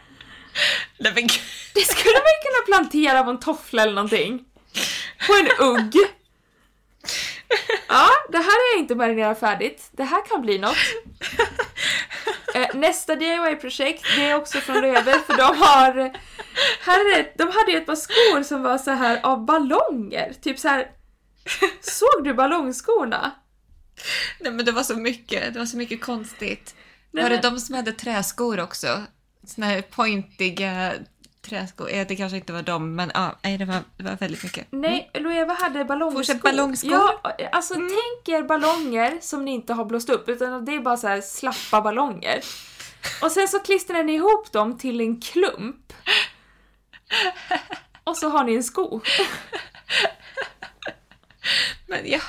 Det 1.75 1.81
skulle 1.81 2.15
man 2.15 2.33
ju 2.35 2.49
kunna 2.49 2.65
plantera 2.67 3.23
på 3.25 3.31
en 3.31 3.41
toffla 3.41 3.83
eller 3.83 3.93
någonting. 3.95 4.45
På 5.27 5.33
en 5.35 5.49
ugg. 5.69 5.95
Ja, 7.89 8.09
det 8.33 8.39
här 8.39 8.45
har 8.45 8.75
jag 8.75 8.81
inte 8.83 8.95
marinerat 8.95 9.41
färdigt. 9.41 9.89
Det 9.93 10.05
här 10.05 10.27
kan 10.29 10.43
bli 10.43 10.59
något. 10.59 10.77
Eh, 12.55 12.75
Nästa 12.75 13.17
DIY-projekt, 13.17 14.05
det 14.17 14.25
är 14.25 14.35
också 14.37 14.59
från 14.61 14.81
Lööver 14.81 15.19
för 15.19 15.37
de 15.37 15.43
har... 15.59 16.13
Här 16.81 17.01
är 17.01 17.17
det, 17.17 17.33
de 17.39 17.43
hade 17.53 17.73
ju 17.73 17.79
ett 17.79 17.87
par 17.87 17.95
skor 17.97 18.43
som 18.43 18.63
var 18.63 18.79
så 18.79 18.91
här 18.91 19.21
av 19.23 19.45
ballonger. 19.45 20.33
Typ 20.43 20.59
så 20.59 20.69
här. 20.69 20.91
Såg 21.81 22.25
du 22.25 22.35
ballongskorna? 22.35 23.31
Nej, 24.41 24.53
men 24.53 24.65
det 24.65 24.73
var 24.73 24.83
så 24.83 24.95
mycket. 24.97 25.53
Det 25.55 25.59
var 25.59 25.67
så 25.67 25.77
mycket 25.77 26.01
konstigt. 26.01 26.75
Nej, 27.11 27.23
var 27.23 27.31
det 27.31 27.41
men- 27.43 27.55
de 27.55 27.61
som 27.61 27.75
hade 27.75 27.93
träskor 27.93 28.61
också? 28.61 29.03
Såna 29.47 29.67
här 29.67 29.83
pointiga 29.83 30.93
träskor. 31.43 31.91
Eh, 31.93 32.07
Det 32.07 32.17
kanske 32.17 32.37
inte 32.37 32.53
var 32.53 32.63
dem, 32.63 32.95
men 32.95 33.11
ja, 33.15 33.39
nej, 33.43 33.59
det 33.59 33.65
var, 33.65 33.79
det 33.97 34.05
var 34.05 34.17
väldigt 34.17 34.43
mycket. 34.43 34.67
Nej, 34.71 35.11
Loeva 35.15 35.55
hade 35.55 35.85
ballongskor. 35.85 36.19
Fortsätt 36.21 36.43
ballongskor. 36.43 36.93
Ja, 36.93 37.21
alltså 37.53 37.75
tänk 37.75 38.29
er 38.29 38.43
ballonger 38.43 39.19
som 39.21 39.45
ni 39.45 39.51
inte 39.51 39.73
har 39.73 39.85
blåst 39.85 40.11
upp 40.11 40.29
utan 40.29 40.65
det 40.65 40.75
är 40.75 40.81
bara 40.81 40.97
så 40.97 41.09
här 41.09 41.21
slappa 41.21 41.81
ballonger. 41.81 42.41
Och 43.23 43.33
sen 43.33 43.49
så 43.49 43.59
klistrar 43.59 44.03
ni 44.03 44.15
ihop 44.15 44.53
dem 44.53 44.79
till 44.79 45.01
en 45.01 45.21
klump. 45.21 45.93
Och 48.05 48.17
så 48.17 48.29
har 48.29 48.45
ni 48.45 48.55
en 48.55 48.65
sko. 48.65 49.01
Men 51.87 52.11
jag, 52.11 52.21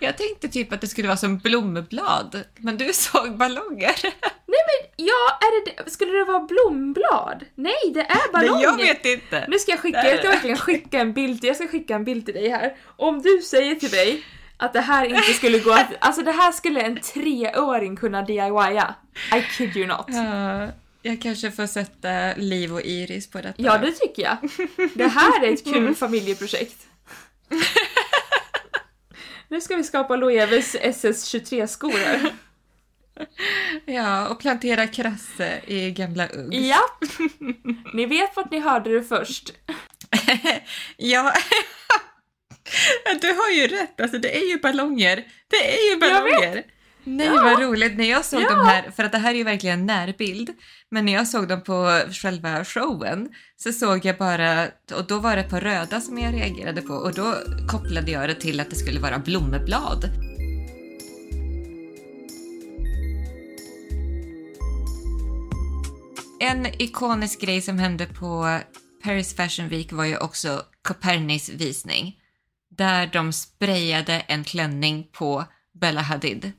jag 0.00 0.16
tänkte 0.16 0.48
typ 0.48 0.72
att 0.72 0.80
det 0.80 0.86
skulle 0.86 1.08
vara 1.08 1.16
som 1.16 1.38
blomblad, 1.38 2.44
men 2.56 2.76
du 2.76 2.92
såg 2.92 3.36
ballonger. 3.36 3.96
Nej 4.46 4.60
men 4.68 5.06
ja, 5.06 5.38
är 5.40 5.64
det, 5.64 5.90
skulle 5.90 6.12
det 6.12 6.24
vara 6.24 6.40
blomblad? 6.40 7.44
Nej, 7.54 7.92
det 7.94 8.00
är 8.00 8.32
ballonger. 8.32 8.54
Nej, 8.54 8.62
jag 8.62 8.76
vet 8.76 9.06
inte. 9.06 9.44
Nu 9.48 9.58
ska 9.58 9.70
jag 9.70 9.80
skicka, 9.80 10.08
jag 10.08 10.18
ska 10.18 10.28
verkligen 10.28 10.56
skicka 10.56 11.00
en 11.00 11.12
bild, 11.12 11.44
jag 11.44 11.56
ska 11.56 11.68
skicka 11.68 11.94
en 11.94 12.04
bild 12.04 12.24
till 12.24 12.34
dig 12.34 12.48
här. 12.48 12.76
Om 12.96 13.22
du 13.22 13.42
säger 13.42 13.74
till 13.74 13.90
mig 13.90 14.22
att 14.56 14.72
det 14.72 14.80
här 14.80 15.04
inte 15.04 15.32
skulle 15.32 15.58
gå 15.58 15.72
att, 15.72 15.86
alltså 15.98 16.22
det 16.22 16.32
här 16.32 16.52
skulle 16.52 16.80
en 16.80 17.00
treåring 17.00 17.96
kunna 17.96 18.22
DIYa. 18.22 18.94
I 19.36 19.42
kid 19.56 19.76
you 19.76 19.86
not. 19.86 20.06
Ja, 20.08 20.68
jag 21.02 21.22
kanske 21.22 21.50
får 21.50 21.66
sätta 21.66 22.34
Liv 22.36 22.74
och 22.74 22.82
Iris 22.82 23.30
på 23.30 23.38
detta. 23.38 23.54
Ja, 23.56 23.78
det 23.78 23.92
tycker 23.92 24.22
jag. 24.22 24.36
Det 24.94 25.06
här 25.06 25.44
är 25.44 25.52
ett 25.52 25.64
kul 25.64 25.94
familjeprojekt. 25.94 26.86
Nu 29.52 29.60
ska 29.60 29.76
vi 29.76 29.84
skapa 29.84 30.16
Loeves 30.16 30.74
SS23-skor 30.76 31.92
här. 31.92 32.32
Ja, 33.84 34.28
och 34.28 34.40
plantera 34.40 34.86
krasse 34.86 35.60
i 35.66 35.90
gamla 35.90 36.28
Uggs. 36.28 36.56
Ja, 36.56 36.80
ni 37.94 38.06
vet 38.06 38.36
vart 38.36 38.50
ni 38.50 38.60
hörde 38.60 38.94
det 38.94 39.04
först. 39.04 39.52
ja. 40.96 41.32
du 43.20 43.32
har 43.32 43.50
ju 43.50 43.66
rätt, 43.66 44.00
alltså 44.00 44.18
det 44.18 44.36
är 44.36 44.50
ju 44.50 44.58
ballonger. 44.58 45.24
Det 45.48 45.76
är 45.76 45.90
ju 45.90 45.96
ballonger. 45.96 46.64
Nej 47.04 47.26
Ja. 47.26 47.42
vad 47.42 47.62
roligt, 47.62 47.96
när 47.96 48.10
jag 48.10 48.24
såg 48.24 48.42
Ja. 48.42 48.48
de 48.54 48.66
här, 48.66 48.90
för 48.90 49.04
att 49.04 49.12
det 49.12 49.18
här 49.18 49.30
är 49.30 49.38
ju 49.38 49.44
verkligen 49.44 49.80
en 49.80 49.86
närbild, 49.86 50.50
men 50.90 51.04
när 51.04 51.12
jag 51.12 51.28
såg 51.28 51.48
dem 51.48 51.62
på 51.62 52.00
själva 52.12 52.64
showen 52.64 53.28
så 53.56 53.72
såg 53.72 54.04
jag 54.04 54.16
bara, 54.18 54.64
och 54.94 55.06
då 55.08 55.18
var 55.18 55.36
det 55.36 55.42
på 55.42 55.56
röda 55.60 56.00
som 56.00 56.18
jag 56.18 56.34
reagerade 56.34 56.82
på 56.82 56.94
och 56.94 57.14
då 57.14 57.34
kopplade 57.68 58.10
jag 58.10 58.28
det 58.28 58.34
till 58.34 58.60
att 58.60 58.70
det 58.70 58.76
skulle 58.76 59.00
vara 59.00 59.18
blomblad. 59.18 60.04
En 66.40 66.66
ikonisk 66.82 67.40
grej 67.40 67.60
som 67.62 67.78
hände 67.78 68.06
på 68.06 68.58
Paris 69.04 69.36
Fashion 69.36 69.68
Week 69.68 69.92
var 69.92 70.04
ju 70.04 70.16
också 70.16 70.62
Copernicus 70.82 71.48
visning. 71.48 72.16
Där 72.76 73.06
de 73.06 73.32
sprayade 73.32 74.12
en 74.20 74.44
klänning 74.44 75.08
på 75.12 75.44
Bella 75.80 76.00
Hadid. 76.00 76.52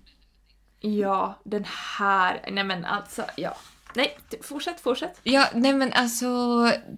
Ja, 0.86 1.42
den 1.44 1.66
här, 1.98 2.46
nej 2.52 2.64
men 2.64 2.86
alltså, 2.86 3.26
ja. 3.38 3.58
Nej, 3.96 4.18
fortsätt, 4.42 4.82
fortsätt. 4.82 5.20
Ja, 5.24 5.50
nej 5.54 5.74
men 5.74 5.94
alltså 5.94 6.28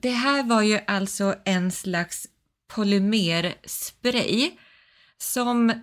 det 0.02 0.10
här 0.10 0.44
var 0.44 0.62
ju 0.62 0.80
alltså 0.88 1.36
en 1.46 1.72
slags 1.72 2.28
polymerspray 2.68 4.52
som 5.18 5.74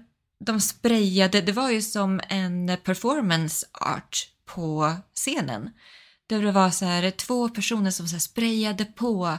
de 0.44 0.60
sprayade, 0.60 1.40
det 1.40 1.52
var 1.52 1.70
ju 1.70 1.82
som 1.82 2.20
en 2.28 2.76
performance 2.84 3.66
art 3.72 4.28
på 4.44 4.94
scenen. 5.14 5.70
Där 6.26 6.42
det 6.42 6.52
var 6.52 6.70
så 6.70 6.84
här 6.84 7.10
två 7.10 7.48
personer 7.48 7.90
som 7.90 8.08
så 8.08 8.14
här 8.14 8.20
sprayade 8.20 8.84
på 8.84 9.38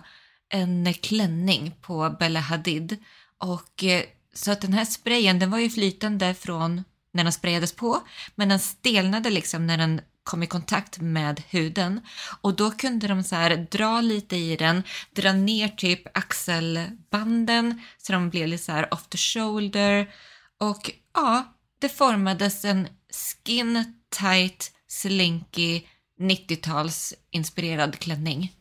en 0.50 0.94
klänning 0.94 1.76
på 1.82 2.16
Bella 2.20 2.40
Hadid. 2.40 2.98
Och 3.38 3.84
eh, 3.84 4.04
så 4.34 4.52
att 4.52 4.62
den 4.62 4.74
här 4.74 4.86
sprayen, 4.86 5.40
den 5.40 5.52
var 5.52 5.60
ju 5.60 5.70
flytande 5.70 6.34
från 6.34 6.84
när 7.14 7.24
den 7.24 7.34
sprayades 7.34 7.72
på, 7.76 8.02
men 8.36 8.50
den 8.50 8.60
stelnade 8.60 9.30
liksom 9.30 9.68
när 9.68 9.78
den 9.78 10.02
kom 10.24 10.44
i 10.44 10.48
kontakt 10.48 11.00
med 11.00 11.44
huden. 11.50 12.02
Och 12.42 12.56
då 12.56 12.72
kunde 12.72 13.08
de 13.08 13.24
så 13.24 13.36
här 13.36 13.68
dra 13.72 14.02
lite 14.02 14.36
i 14.36 14.56
den, 14.56 14.84
dra 15.14 15.34
ner 15.34 15.68
typ 15.68 16.18
axelbanden 16.18 17.82
så 17.98 18.14
de 18.14 18.30
blev 18.30 18.48
lite 18.48 18.64
så 18.64 18.72
här 18.72 18.94
off 18.94 19.08
the 19.08 19.18
shoulder. 19.18 20.14
Och 20.58 20.92
ja, 21.14 21.54
det 21.80 21.90
formades 21.90 22.66
en 22.66 22.88
skin 23.10 24.00
tight, 24.10 24.72
slinky, 24.88 25.82
90-tals 26.20 27.14
inspirerad 27.32 28.00
klänning. 28.00 28.56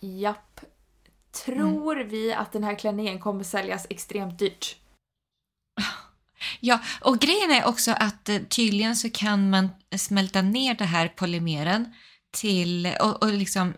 Japp. 0.00 0.60
Tror 1.44 1.96
vi 1.96 2.32
att 2.32 2.52
den 2.52 2.64
här 2.64 2.74
klänningen 2.74 3.18
kommer 3.18 3.44
säljas 3.44 3.86
extremt 3.90 4.38
dyrt? 4.38 4.76
Ja, 6.60 6.78
och 7.00 7.18
grejen 7.18 7.50
är 7.50 7.66
också 7.66 7.90
att 7.90 8.28
eh, 8.28 8.38
tydligen 8.38 8.96
så 8.96 9.10
kan 9.10 9.50
man 9.50 9.68
smälta 9.96 10.42
ner 10.42 10.74
det 10.74 10.84
här 10.84 11.08
polymeren 11.08 11.94
till 12.30 12.96
och, 13.00 13.22
och 13.22 13.32
liksom 13.32 13.74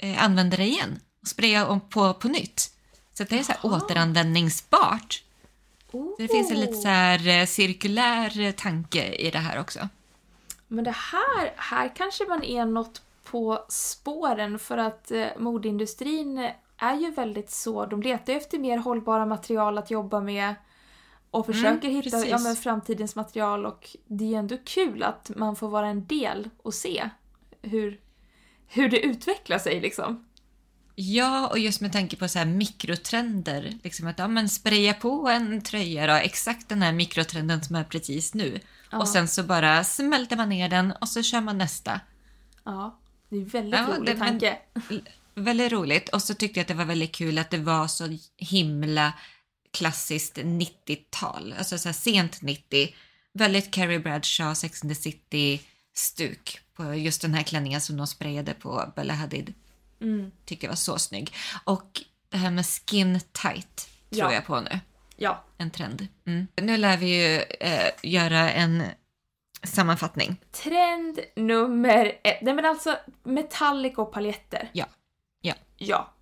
eh, 0.00 0.24
använda 0.24 0.56
det 0.56 0.64
igen 0.64 1.00
och 1.22 1.28
spraya 1.28 1.66
om 1.66 1.80
på, 1.80 2.14
på 2.14 2.28
nytt. 2.28 2.70
Så 3.14 3.24
det 3.24 3.38
är 3.38 3.42
så 3.42 3.52
återanvändningsbart. 3.62 5.22
Oh. 5.92 6.14
Det 6.18 6.28
finns 6.28 6.50
en 6.50 6.60
lite 6.60 6.72
så 6.72 6.88
här 6.88 7.28
eh, 7.28 7.46
cirkulär 7.46 8.40
eh, 8.40 8.52
tanke 8.52 9.12
i 9.12 9.30
det 9.30 9.38
här 9.38 9.60
också. 9.60 9.88
Men 10.68 10.84
det 10.84 10.94
här, 10.96 11.52
här 11.56 11.92
kanske 11.96 12.24
man 12.24 12.44
är 12.44 12.64
något 12.64 13.02
på 13.24 13.64
spåren 13.68 14.58
för 14.58 14.78
att 14.78 15.10
eh, 15.10 15.26
modeindustrin 15.38 16.50
är 16.78 16.94
ju 16.94 17.10
väldigt 17.10 17.50
så, 17.50 17.86
de 17.86 18.02
letar 18.02 18.32
ju 18.32 18.36
efter 18.36 18.58
mer 18.58 18.78
hållbara 18.78 19.26
material 19.26 19.78
att 19.78 19.90
jobba 19.90 20.20
med 20.20 20.54
och 21.30 21.46
försöker 21.46 21.88
hitta 21.88 22.10
precis. 22.10 22.30
ja, 22.30 22.38
men 22.38 22.56
framtidens 22.56 23.16
material 23.16 23.66
och 23.66 23.96
det 24.06 24.34
är 24.34 24.38
ändå 24.38 24.58
kul 24.64 25.02
att 25.02 25.30
man 25.36 25.56
får 25.56 25.68
vara 25.68 25.86
en 25.88 26.06
del 26.06 26.50
och 26.62 26.74
se 26.74 27.10
hur, 27.62 28.00
hur 28.66 28.88
det 28.88 29.00
utvecklar 29.00 29.58
sig 29.58 29.80
liksom. 29.80 30.24
Ja, 30.94 31.48
och 31.48 31.58
just 31.58 31.80
med 31.80 31.92
tanke 31.92 32.16
på 32.16 32.28
så 32.28 32.38
här 32.38 32.46
mikrotrender. 32.46 33.78
Liksom 33.82 34.06
att 34.06 34.18
ja, 34.18 34.28
men 34.28 34.48
spraya 34.48 34.94
på 34.94 35.28
en 35.28 35.60
tröja 35.62 36.06
då, 36.06 36.12
exakt 36.12 36.68
den 36.68 36.82
här 36.82 36.92
mikrotrenden 36.92 37.62
som 37.62 37.76
är 37.76 37.84
precis 37.84 38.34
nu. 38.34 38.60
Ja. 38.90 38.98
Och 38.98 39.08
sen 39.08 39.28
så 39.28 39.42
bara 39.42 39.84
smälter 39.84 40.36
man 40.36 40.48
ner 40.48 40.68
den 40.68 40.92
och 40.92 41.08
så 41.08 41.22
kör 41.22 41.40
man 41.40 41.58
nästa. 41.58 42.00
Ja, 42.64 42.98
det 43.28 43.36
är 43.36 43.44
väldigt 43.44 43.80
Ja, 43.80 43.96
rolig 43.96 44.18
tanke. 44.18 44.58
Väldigt 45.34 45.72
roligt. 45.72 46.08
Och 46.08 46.22
så 46.22 46.34
tyckte 46.34 46.60
jag 46.60 46.62
att 46.64 46.68
det 46.68 46.74
var 46.74 46.84
väldigt 46.84 47.12
kul 47.12 47.38
att 47.38 47.50
det 47.50 47.58
var 47.58 47.86
så 47.86 48.18
himla 48.36 49.12
klassiskt 49.72 50.36
90-tal. 50.38 51.54
Alltså 51.58 51.78
så 51.78 51.92
sent 51.92 52.42
90. 52.42 52.94
Väldigt 53.32 53.70
Carrie 53.70 53.98
Bradshaw, 53.98 54.54
Sex 54.54 54.82
and 54.82 54.90
the 54.90 54.94
City-stuk 55.02 56.60
på 56.74 56.94
just 56.94 57.22
den 57.22 57.34
här 57.34 57.42
klänningen 57.42 57.80
som 57.80 57.96
de 57.96 58.06
sprayade 58.06 58.54
på 58.54 58.92
Bella 58.96 59.14
Hadid. 59.14 59.54
Mm. 60.00 60.30
Tyckte 60.44 60.66
jag 60.66 60.70
var 60.70 60.76
så 60.76 60.98
snygg. 60.98 61.34
Och 61.64 62.02
det 62.28 62.36
här 62.36 62.50
med 62.50 62.66
skin 62.66 63.20
tight 63.32 63.88
tror 64.10 64.22
Ja. 64.22 64.32
jag 64.34 64.46
på 64.46 64.60
nu. 64.60 64.80
Ja, 65.16 65.44
En 65.58 65.70
trend. 65.70 66.06
Mm. 66.26 66.46
Nu 66.62 66.76
lär 66.76 66.96
vi 66.96 67.06
ju 67.06 67.36
eh, 67.40 67.90
göra 68.02 68.50
en 68.52 68.82
sammanfattning. 69.62 70.36
Trend 70.52 71.18
nummer 71.36 72.18
ett. 72.24 72.42
Nej 72.42 72.54
men 72.54 72.64
alltså 72.64 72.98
metallic 73.24 73.98
och 73.98 74.12
paljetter. 74.12 74.70
Ja. 74.72 74.86
Ja. 75.40 75.54
Ja. 75.76 76.14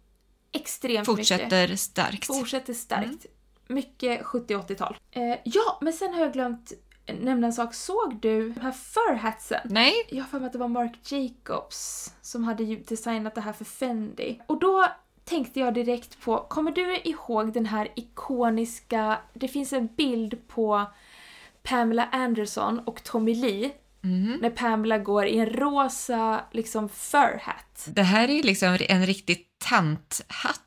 Extremt 0.52 0.92
mycket. 0.92 1.06
Fortsätter 1.06 1.76
starkt. 1.76 2.26
Fortsätter 2.26 2.74
starkt. 2.74 3.26
Mycket 3.68 4.22
70-80-tal. 4.22 4.96
Eh, 5.10 5.38
ja, 5.44 5.78
men 5.80 5.92
sen 5.92 6.14
har 6.14 6.20
jag 6.20 6.32
glömt 6.32 6.72
nämna 7.20 7.46
en 7.46 7.52
sak. 7.52 7.74
Såg 7.74 8.18
du 8.20 8.50
den 8.50 8.62
här 8.62 8.72
furhatsen? 8.72 9.60
Nej, 9.64 9.92
Jag 10.08 10.22
har 10.24 10.28
för 10.28 10.38
mig 10.38 10.46
att 10.46 10.52
det 10.52 10.58
var 10.58 10.68
Marc 10.68 11.12
Jacobs 11.12 12.12
som 12.22 12.44
hade 12.44 12.64
designat 12.76 13.34
det 13.34 13.40
här 13.40 13.52
för 13.52 13.64
Fendi. 13.64 14.40
Och 14.46 14.58
då 14.60 14.86
tänkte 15.24 15.60
jag 15.60 15.74
direkt 15.74 16.20
på, 16.20 16.38
kommer 16.38 16.70
du 16.70 16.96
ihåg 17.04 17.52
den 17.52 17.66
här 17.66 17.88
ikoniska, 17.96 19.18
det 19.34 19.48
finns 19.48 19.72
en 19.72 19.86
bild 19.86 20.48
på 20.48 20.84
Pamela 21.62 22.04
Anderson 22.12 22.78
och 22.78 23.02
Tommy 23.04 23.34
Lee 23.34 23.70
Mhm. 24.00 24.38
när 24.42 24.50
Pamela 24.50 24.98
går 24.98 25.26
i 25.26 25.38
en 25.38 25.46
rosa 25.50 26.40
liksom 26.52 26.88
fur 26.88 27.38
hat. 27.42 27.86
Det 27.86 28.02
här 28.02 28.28
är 28.28 28.32
ju 28.32 28.42
liksom 28.42 28.78
en 28.88 29.06
riktig 29.06 29.46
tanthatt 29.58 30.60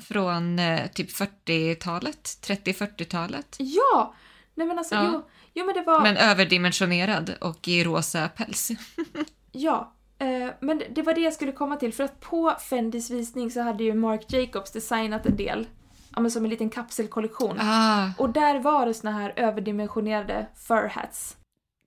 från 0.00 0.58
eh, 0.58 0.86
typ 0.90 1.10
40-talet, 1.10 2.22
30-40-talet. 2.46 3.56
Ja! 3.58 4.14
Nej 4.54 4.66
men 4.66 4.78
alltså, 4.78 4.94
Ja. 4.94 5.10
jo, 5.12 5.22
jo 5.54 5.66
men 5.66 5.74
det 5.74 5.82
var... 5.82 6.02
Men 6.02 6.16
överdimensionerad 6.16 7.34
och 7.40 7.68
i 7.68 7.84
rosa 7.84 8.28
päls. 8.28 8.70
Ja, 9.54 9.92
eh, 10.18 10.48
men 10.60 10.78
det- 10.78 10.88
det 10.94 11.02
var 11.02 11.14
det 11.14 11.20
jag 11.20 11.32
skulle 11.32 11.52
komma 11.52 11.76
till. 11.76 11.94
För 11.94 12.04
att 12.04 12.20
på 12.20 12.56
Fendis 12.70 13.10
visning 13.10 13.50
så 13.50 13.60
hade 13.60 13.84
ju 13.84 13.94
Marc 13.94 14.24
Jacobs 14.28 14.70
designat 14.72 15.26
en 15.26 15.36
del, 15.36 15.66
ja 16.14 16.20
men 16.20 16.30
som 16.30 16.44
en 16.44 16.50
liten 16.50 16.70
kapselkollektion. 16.70 17.56
Ah, 17.60 18.08
Och 18.18 18.30
där 18.30 18.58
var 18.60 18.86
det 18.86 18.94
såna 18.94 19.12
här 19.12 19.32
överdimensionerade 19.36 20.46
fur 20.68 20.88
hats. 20.88 21.36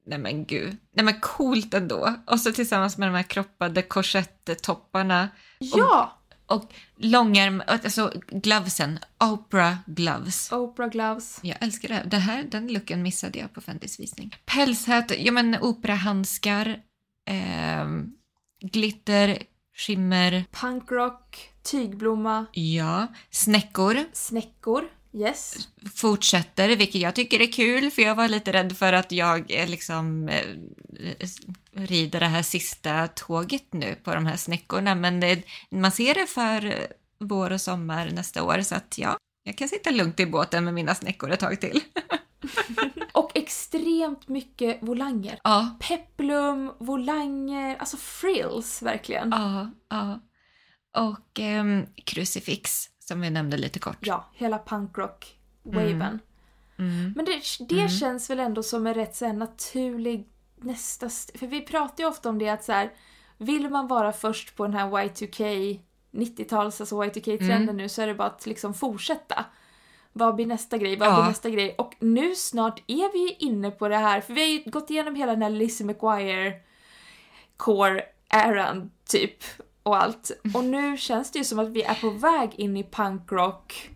nej 0.08 0.20
men 0.20 0.46
gud. 0.46 0.78
Nej 0.96 1.06
men 1.06 1.20
coolt 1.22 1.74
ändå. 1.74 2.14
Och 2.28 2.40
så 2.40 2.52
tillsammans 2.52 2.98
med 2.98 3.08
de 3.08 3.16
här 3.16 3.24
kroppade 3.24 3.82
korsetttopparna. 3.82 5.30
Ja! 5.60 6.12
Och 6.48 6.74
långärm, 6.98 7.64
alltså 7.68 8.12
glovesen, 8.28 9.00
Oprah 9.20 9.76
gloves. 9.86 10.52
Oprah 10.52 10.90
gloves. 10.90 11.40
Jag 11.42 11.58
älskar 11.62 11.90
det. 11.90 12.04
det 12.06 12.18
här, 12.18 12.44
den 12.44 12.68
looken 12.68 13.02
missade 13.04 13.40
jag 13.40 13.54
på 13.54 13.62
Fendis 13.62 14.00
visning. 14.00 14.36
Pälshatt, 14.46 15.12
ja 15.18 15.32
men 15.32 15.58
operahandskar, 15.62 16.68
eh, 17.30 17.86
glitter, 18.62 19.44
skimmer, 19.78 20.46
Punkrock, 20.52 21.50
tygblomma, 21.64 22.46
ja, 22.52 23.08
snäckor. 23.30 24.04
snäckor. 24.14 24.90
Yes. 25.16 25.68
fortsätter, 25.96 26.76
vilket 26.76 27.02
jag 27.02 27.16
tycker 27.16 27.42
är 27.42 27.52
kul 27.52 27.92
för 27.92 28.02
jag 28.02 28.16
var 28.16 28.28
lite 28.28 28.54
rädd 28.54 28.78
för 28.78 28.94
att 28.94 29.12
jag 29.12 29.52
eh, 29.52 29.70
liksom 29.70 30.30
eh, 30.30 30.46
rider 31.74 32.20
det 32.20 32.26
här 32.26 32.44
sista 32.44 33.08
tåget 33.08 33.74
nu 33.74 33.96
på 34.04 34.16
de 34.16 34.26
här 34.26 34.38
snäckorna. 34.38 34.96
Men 34.96 35.20
det, 35.20 35.44
man 35.70 35.92
ser 35.92 36.14
det 36.14 36.26
för 36.26 36.66
eh, 36.66 36.74
vår 37.20 37.52
och 37.52 37.62
sommar 37.62 38.10
nästa 38.10 38.44
år 38.44 38.62
så 38.62 38.76
att 38.76 38.98
ja, 38.98 39.18
jag 39.44 39.58
kan 39.58 39.70
sitta 39.70 39.90
lugnt 39.92 40.20
i 40.20 40.26
båten 40.26 40.64
med 40.64 40.74
mina 40.74 40.96
snäckor 40.96 41.32
ett 41.32 41.40
tag 41.40 41.62
till. 41.62 41.82
Och 43.14 43.32
extremt 43.38 44.28
mycket 44.28 44.84
volanger. 44.84 45.40
ja, 45.44 45.78
Peplum, 45.80 46.72
volanger, 46.80 47.76
alltså 47.76 47.98
frills 47.98 48.82
verkligen. 48.82 49.30
ja, 49.32 49.72
ja. 49.90 50.20
Och 50.98 51.40
ehm, 51.40 51.86
krucifix 52.06 52.90
som 53.08 53.22
vi 53.22 53.30
nämnde 53.30 53.58
lite 53.58 53.80
kort. 53.80 53.98
Ja, 54.00 54.26
hela 54.34 54.58
punkrock-waven. 54.58 56.20
Mm. 56.78 57.14
Men 57.16 57.26
det, 57.26 57.42
det 57.70 57.90
känns 57.90 58.30
väl 58.30 58.40
ändå 58.40 58.64
som 58.64 58.88
en 58.88 58.94
rätt 58.94 59.16
så 59.16 59.26
här 59.26 59.34
naturlig 59.34 60.28
nästa... 60.56 61.06
st- 61.06 61.38
För 61.38 61.48
vi 61.48 61.62
pratar 61.62 62.04
ju 62.04 62.10
ofta 62.10 62.30
om 62.30 62.40
det 62.40 62.50
att 62.50 62.64
så 62.64 62.72
här, 62.72 62.92
vill 63.38 63.70
man 63.70 63.88
vara 63.88 64.12
först 64.14 64.56
på 64.56 64.64
den 64.64 64.74
här 64.74 64.90
Y2K, 64.90 65.80
90-tals, 66.12 66.82
alltså 66.82 66.96
Y2K-trenden 67.04 67.62
Mm. 67.64 67.78
nu 67.78 67.90
så 67.90 68.02
är 68.02 68.08
det 68.08 68.16
bara 68.16 68.28
att 68.28 68.46
liksom 68.46 68.74
fortsätta. 68.74 69.46
Vad 70.14 70.36
blir 70.36 70.46
nästa 70.46 70.78
grej? 70.78 70.96
Vad 70.98 71.08
Ja. 71.10 71.16
blir 71.16 71.26
nästa 71.28 71.50
grej? 71.50 71.76
Och 71.78 71.94
nu 72.00 72.36
snart 72.36 72.84
är 72.88 73.14
vi 73.14 73.34
inne 73.46 73.72
på 73.72 73.88
det 73.88 73.98
här, 73.98 74.22
för 74.22 74.34
vi 74.34 74.42
har 74.42 74.48
ju 74.48 74.72
gått 74.72 74.90
igenom 74.90 75.16
hela 75.16 75.32
den 75.32 75.42
här 75.42 75.50
Lizzie 75.50 75.86
McGuire 75.86 76.54
core-eran 77.58 78.90
typ 79.08 79.44
och 79.86 80.04
allt. 80.04 80.32
Och 80.54 80.64
nu 80.64 80.98
känns 80.98 81.32
det 81.32 81.40
ju 81.40 81.46
som 81.46 81.60
att 81.60 81.70
vi 81.70 81.84
är 81.84 81.96
på 81.96 82.10
väg 82.10 82.54
in 82.56 82.78
i 82.78 82.84
punkrock. 82.84 83.90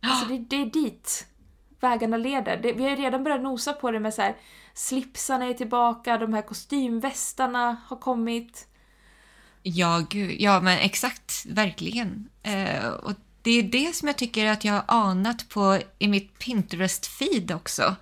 Alltså 0.00 0.26
det, 0.26 0.38
det 0.38 0.56
är 0.56 0.66
dit 0.66 1.26
vägarna 1.80 2.16
leder. 2.16 2.56
Det, 2.56 2.72
vi 2.72 2.82
har 2.82 2.90
ju 2.90 2.96
redan 2.96 3.24
börjat 3.24 3.42
nosa 3.42 3.72
på 3.72 3.90
det 3.90 4.00
med 4.00 4.14
så 4.14 4.22
här 4.22 4.36
slipsarna 4.74 5.44
är 5.44 5.54
tillbaka, 5.54 6.18
de 6.18 6.34
här 6.34 6.42
kostymvästarna 6.42 7.76
har 7.86 7.96
kommit. 7.96 8.66
Ja, 9.62 10.02
gud. 10.10 10.36
Ja, 10.40 10.60
men 10.60 10.78
exakt. 10.78 11.46
Verkligen. 11.46 12.28
Eh, 12.42 12.88
och 12.88 13.12
det 13.42 13.50
är 13.50 13.62
det 13.62 13.94
som 13.94 14.08
jag 14.08 14.18
tycker 14.18 14.46
att 14.46 14.64
jag 14.64 14.72
har 14.72 14.84
anat 14.86 15.48
på 15.48 15.78
i 15.98 16.08
mitt 16.08 16.38
Pinterest-feed 16.38 17.54
också. 17.56 17.96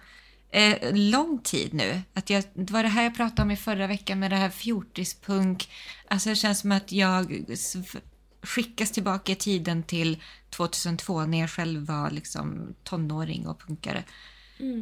Eh, 0.52 0.94
lång 0.94 1.38
tid 1.38 1.74
nu. 1.74 2.00
Att 2.14 2.30
jag, 2.30 2.44
det 2.54 2.72
var 2.72 2.82
det 2.82 2.88
här 2.88 3.02
jag 3.02 3.16
pratade 3.16 3.42
om 3.42 3.50
i 3.50 3.56
förra 3.56 3.86
veckan 3.86 4.18
med 4.18 4.30
det 4.30 4.36
här 4.36 4.50
fjortispunk. 4.50 5.70
Alltså 6.08 6.28
det 6.28 6.36
känns 6.36 6.60
som 6.60 6.72
att 6.72 6.92
jag 6.92 7.44
skickas 8.42 8.90
tillbaka 8.90 9.32
i 9.32 9.36
tiden 9.36 9.82
till 9.82 10.22
2002 10.50 11.26
när 11.26 11.40
jag 11.40 11.50
själv 11.50 11.86
var 11.86 12.10
liksom 12.10 12.74
tonåring 12.84 13.46
och 13.46 13.60
punkare. 13.60 14.04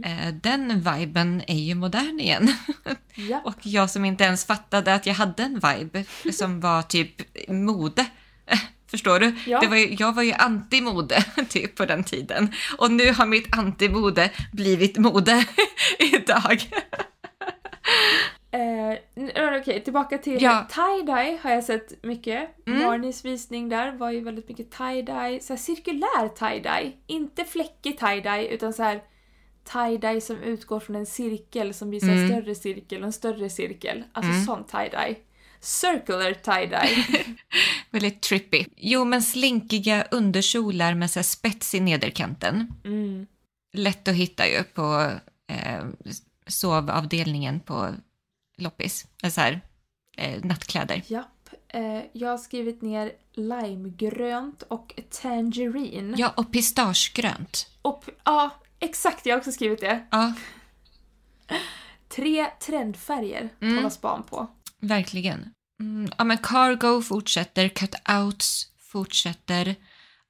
Eh, 0.05 0.35
den 0.43 0.81
viben 0.81 1.43
är 1.47 1.59
ju 1.59 1.75
modern 1.75 2.21
igen. 2.21 2.55
Ja. 3.15 3.41
Och 3.45 3.59
jag 3.63 3.91
som 3.91 4.05
inte 4.05 4.25
ens 4.25 4.45
fattade 4.45 4.95
att 4.95 5.07
jag 5.07 5.15
hade 5.15 5.43
en 5.43 5.55
vibe 5.55 6.05
som 6.33 6.61
var 6.61 6.83
typ 6.83 7.49
mode. 7.49 8.07
Förstår 8.91 9.21
du? 9.21 9.35
Ja. 9.47 9.61
Det 9.61 9.67
var 9.67 9.77
ju, 9.77 9.97
jag 9.99 10.15
var 10.15 10.23
ju 10.23 10.33
anti-mode 10.33 11.45
typ 11.49 11.75
på 11.77 11.85
den 11.85 12.05
tiden. 12.05 12.53
Och 12.79 12.91
nu 12.91 13.13
har 13.13 13.27
mitt 13.27 13.47
anti-mode 13.57 14.31
blivit 14.53 14.99
mode 14.99 15.45
idag. 15.99 16.63
Eh, 18.51 18.99
Okej, 19.61 19.85
tillbaka 19.85 20.19
till 20.19 20.43
Ja. 20.43 20.67
tie-dye 20.71 21.39
har 21.43 21.51
jag 21.51 21.65
sett 21.65 22.05
mycket. 22.05 22.67
Mm. 22.67 22.83
Marnies 22.83 23.25
visning 23.25 23.69
där 23.69 23.93
var 23.93 24.11
ju 24.11 24.21
väldigt 24.21 24.49
mycket 24.49 24.71
tie-dye. 24.71 25.41
Så 25.41 25.57
cirkulär 25.57 26.29
tie-dye. 26.29 26.93
Inte 27.07 27.45
fläckig 27.45 27.99
tie-dye 28.01 28.49
utan 28.49 28.73
så 28.73 28.83
här 28.83 29.01
tie-dye 29.73 30.21
som 30.21 30.37
utgår 30.43 30.81
från 30.81 30.97
en 30.97 31.07
cirkel 31.07 31.75
som 31.75 31.91
blir 31.91 32.05
Mm. 32.05 32.29
större 32.29 32.55
cirkel 32.55 33.01
och 33.01 33.07
en 33.07 33.13
större 33.13 33.51
cirkel. 33.51 34.05
Alltså 34.13 34.33
sån 34.47 34.65
tie-dye. 34.65 35.17
Circular 35.61 36.33
tie-dye. 36.35 37.25
Väldigt 37.91 38.23
trippy. 38.23 38.65
Jo, 38.77 39.05
men 39.05 39.23
slinkiga 39.23 40.05
underkjolar 40.11 40.95
med 40.95 41.11
så 41.11 41.23
spets 41.23 41.75
i 41.75 41.81
nederkanten. 41.81 42.67
Mm. 42.85 43.27
Lätt 43.73 44.09
att 44.09 44.15
hitta 44.15 44.49
ju 44.49 44.63
på 44.65 45.11
eh, 45.53 45.85
sovavdelningen 46.47 47.61
på 47.61 47.89
loppis. 48.59 49.07
Så 49.31 49.41
här, 49.41 49.61
eh, 50.17 50.45
nattkläder. 50.45 51.03
Japp. 51.07 51.49
Eh, 51.69 52.01
jag 52.13 52.29
har 52.29 52.39
skrivit 52.39 52.83
ner 52.83 53.13
limegrönt 53.33 54.63
och 54.63 54.95
tangerine. 55.23 56.15
Ja, 56.19 56.33
och 56.37 56.53
pistagegrönt. 56.53 57.67
Och, 57.83 58.05
ja, 58.25 58.51
exakt. 58.81 59.27
Jag 59.27 59.35
har 59.35 59.39
också 59.39 59.53
skrivit 59.53 59.81
det. 59.81 60.07
Ja, 60.11 60.33
Tre 62.09 62.47
trendfärger 62.61 63.49
Mm. 63.61 63.77
hålla 63.77 63.91
span 63.91 64.23
på. 64.23 64.47
Verkligen. 64.81 65.51
Mm, 65.81 66.11
ja, 66.19 66.25
men 66.25 66.39
cargo 66.39 67.03
fortsätter, 67.03 67.69
cutouts 67.69 68.67
fortsätter 68.93 69.75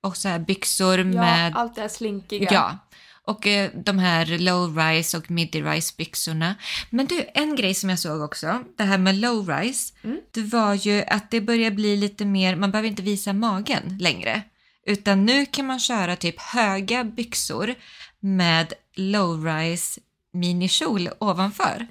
och 0.01 0.17
så 0.17 0.29
här 0.29 0.39
byxor 0.39 0.99
Ja, 0.99 1.05
med... 1.05 1.57
allt 1.57 1.75
det 1.75 1.81
här 1.81 1.89
slinkiga. 1.89 2.49
Ja. 2.53 2.79
Och 3.25 3.47
eh, 3.47 3.71
de 3.75 3.99
här 3.99 4.27
low-rise 4.27 5.17
och 5.19 5.31
midi-rise 5.31 5.97
byxorna. 5.97 6.55
Men 6.91 7.07
du, 7.07 7.27
en 7.35 7.57
grej 7.57 7.75
som 7.75 7.91
jag 7.91 7.99
såg 7.99 8.21
också, 8.21 8.61
det 8.77 8.85
här 8.85 8.99
med 8.99 9.15
low-rise, 9.15 9.95
Mm. 10.05 10.21
det 10.31 10.43
var 10.43 10.75
ju 10.75 11.03
att 11.05 11.31
det 11.31 11.41
börjar 11.41 11.71
bli 11.71 11.97
lite 11.97 12.25
mer, 12.25 12.57
man 12.57 12.71
behöver 12.71 12.89
inte 12.89 13.03
visa 13.03 13.33
magen 13.33 13.99
längre. 14.01 14.43
Utan 14.87 15.27
nu 15.27 15.47
kan 15.47 15.67
man 15.67 15.81
köra 15.81 16.17
typ 16.17 16.41
höga 16.41 17.05
byxor 17.05 17.75
med 18.21 18.73
low-rise 18.97 19.99
minikjol 20.33 21.09
ovanför. 21.19 21.87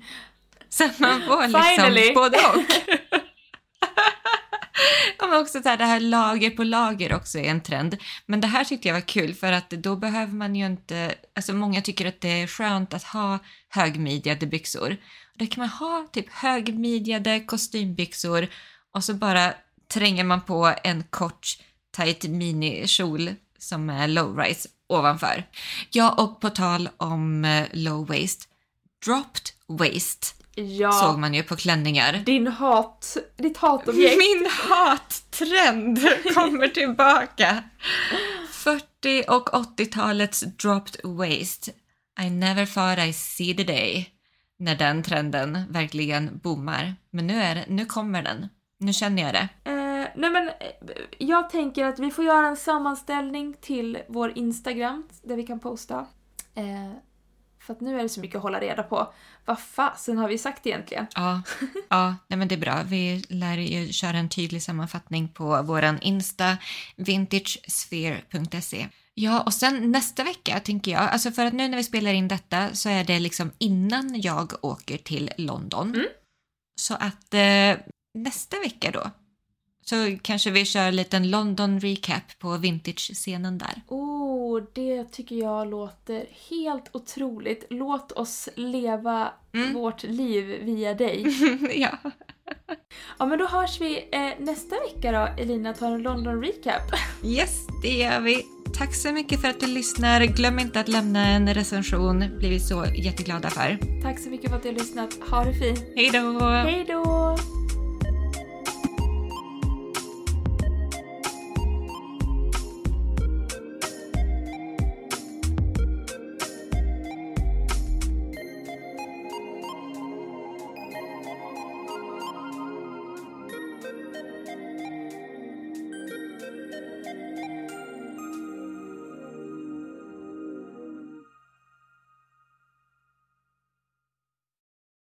Så 0.69 0.85
att 0.85 0.99
man 0.99 1.21
får 1.21 1.47
Finally. 1.47 2.01
liksom 2.01 2.13
både 2.13 2.37
och. 2.37 2.63
Ja, 5.19 5.27
men 5.27 5.39
också 5.39 5.61
så 5.61 5.69
här, 5.69 5.77
det 5.77 5.85
här 5.85 5.99
lager 5.99 6.49
på 6.49 6.63
lager 6.63 7.13
också 7.13 7.39
är 7.39 7.43
en 7.43 7.61
trend. 7.61 7.97
Men 8.25 8.41
det 8.41 8.47
här 8.47 8.63
tyckte 8.63 8.87
jag 8.87 8.95
var 8.95 9.01
kul 9.01 9.33
för 9.33 9.51
att 9.51 9.69
då 9.69 9.95
behöver 9.95 10.33
man 10.33 10.55
ju 10.55 10.65
inte, 10.65 11.15
alltså 11.35 11.53
många 11.53 11.81
tycker 11.81 12.05
att 12.05 12.21
det 12.21 12.41
är 12.41 12.47
skönt 12.47 12.93
att 12.93 13.03
ha 13.03 13.39
högmidjade 13.69 14.45
byxor. 14.45 14.91
Och 15.33 15.37
då 15.37 15.45
kan 15.45 15.61
man 15.61 15.69
ha 15.69 16.07
typ 16.11 16.29
högmidjade 16.29 17.39
kostymbyxor 17.39 18.47
och 18.93 19.03
så 19.03 19.13
bara 19.13 19.53
tränger 19.93 20.23
man 20.23 20.41
på 20.41 20.73
en 20.83 21.03
kort 21.03 21.47
tight 21.97 22.23
minikjol 22.23 23.35
som 23.59 23.89
är 23.89 24.07
low-rise 24.07 24.67
ovanför. 24.89 25.43
Ja, 25.89 26.11
och 26.11 26.41
på 26.41 26.49
tal 26.49 26.89
om 26.97 27.45
eh, 27.45 27.65
low 27.73 28.07
waist, 28.07 28.49
dropped 29.05 29.43
waist 29.67 30.36
Ja, 30.59 30.91
såg 30.91 31.19
man 31.19 31.33
ju 31.33 31.43
på 31.43 31.55
klänningar. 31.55 32.13
din 32.25 32.47
hat, 32.47 33.17
ditt 33.37 33.57
hatobjekt. 33.57 34.17
Min 34.17 34.47
hattrend 34.49 35.99
kommer 36.33 36.67
tillbaka. 36.67 37.63
40 38.51 39.23
och 39.27 39.49
80-talets 39.49 40.41
dropped 40.41 40.95
waist. 41.03 41.69
I 42.21 42.29
never 42.29 42.65
thought 42.65 42.99
I 43.09 43.13
see 43.13 43.53
the 43.53 43.63
day. 43.63 44.09
När 44.59 44.75
den 44.75 45.03
trenden 45.03 45.63
verkligen 45.69 46.37
boomar. 46.43 46.95
Men 47.11 47.27
nu, 47.27 47.41
är 47.41 47.55
det, 47.55 47.65
nu 47.67 47.85
kommer 47.85 48.21
den. 48.23 48.47
Nu 48.79 48.93
känner 48.93 49.23
jag 49.23 49.33
det. 49.33 49.49
Eh, 49.71 50.07
nej 50.15 50.29
men, 50.29 50.47
eh, 50.47 50.53
jag 51.17 51.49
tänker 51.49 51.85
att 51.85 51.99
vi 51.99 52.11
får 52.11 52.25
göra 52.25 52.47
en 52.47 52.57
sammanställning 52.57 53.53
till 53.61 53.97
vår 54.07 54.37
Instagram 54.37 55.07
där 55.23 55.35
vi 55.35 55.43
kan 55.43 55.59
posta. 55.59 56.05
Eh, 56.55 56.91
för 57.67 57.73
att 57.73 57.81
nu 57.81 57.99
är 57.99 58.03
det 58.03 58.09
så 58.09 58.19
mycket 58.19 58.35
att 58.35 58.41
hålla 58.41 58.59
reda 58.59 58.83
på. 58.83 59.13
Vad 59.45 59.59
fasen 59.59 60.17
har 60.17 60.27
vi 60.27 60.37
sagt 60.37 60.67
egentligen? 60.67 61.07
Ja, 61.15 61.41
ja 61.89 62.15
nej 62.27 62.39
men 62.39 62.47
det 62.47 62.55
är 62.55 62.59
bra. 62.59 62.83
Vi 62.85 63.23
lär 63.29 63.57
ju 63.57 63.93
köra 63.93 64.17
en 64.17 64.29
tydlig 64.29 64.63
sammanfattning 64.63 65.27
på 65.27 65.61
våran 65.61 65.99
Insta, 66.01 66.57
vintagesphere.se. 66.95 68.87
Ja, 69.13 69.41
och 69.41 69.53
sen 69.53 69.91
nästa 69.91 70.23
vecka 70.23 70.59
tänker 70.59 70.91
jag, 70.91 71.01
alltså 71.01 71.31
för 71.31 71.45
att 71.45 71.53
nu 71.53 71.67
när 71.67 71.77
vi 71.77 71.83
spelar 71.83 72.13
in 72.13 72.27
detta 72.27 72.73
så 72.73 72.89
är 72.89 73.03
det 73.03 73.19
liksom 73.19 73.51
innan 73.57 74.21
jag 74.21 74.53
åker 74.61 74.97
till 74.97 75.31
London. 75.37 76.05
Så 76.81 76.93
att 76.93 77.33
eh, 77.33 77.77
nästa 78.13 78.59
vecka 78.59 78.91
då 78.91 79.11
så 79.89 80.17
kanske 80.21 80.51
vi 80.51 80.65
kör 80.65 80.87
en 80.87 80.95
liten 80.95 81.29
London 81.29 81.79
recap 81.79 82.39
på 82.39 82.57
vintage-scenen 82.57 83.57
där. 83.57 83.81
Oh, 83.87 84.63
det 84.73 85.03
tycker 85.11 85.35
jag 85.35 85.69
låter 85.69 86.25
helt 86.49 86.89
otroligt. 86.93 87.65
Låt 87.69 88.11
oss 88.11 88.49
leva 88.55 89.31
Mm. 89.53 89.73
vårt 89.73 90.03
liv 90.03 90.45
via 90.61 90.93
dig. 90.93 91.25
ja. 91.81 91.97
Ja, 93.19 93.25
men 93.25 93.39
då 93.39 93.47
hörs 93.47 93.81
vi 93.81 93.97
eh, 94.11 94.45
nästa 94.45 94.75
vecka 94.75 95.11
då, 95.11 95.41
Elina 95.43 95.73
tar 95.73 95.91
en 95.91 96.01
London 96.01 96.41
recap. 96.43 96.81
Yes, 97.23 97.67
det 97.83 97.93
gör 97.97 98.19
vi. 98.19 98.45
Tack 98.77 98.95
så 98.95 99.11
mycket 99.11 99.41
för 99.41 99.47
att 99.47 99.59
du 99.59 99.67
lyssnar. 99.67 100.21
Glöm 100.25 100.59
inte 100.59 100.79
att 100.79 100.87
lämna 100.87 101.27
en 101.27 101.53
recension. 101.53 102.19
blir 102.39 102.49
vi 102.49 102.59
så 102.59 102.85
jätteglada 102.95 103.49
för. 103.49 103.77
Tack 104.03 104.19
så 104.19 104.29
mycket 104.29 104.49
för 104.49 104.57
att 104.57 104.63
du 104.63 104.69
har 104.69 104.75
lyssnat. 104.75 105.13
Ha 105.29 105.43
det 105.43 105.53
fint. 105.53 105.83
Hej 105.95 106.09
då! 106.13 106.39
Hej 106.39 106.85
då! 106.87 107.37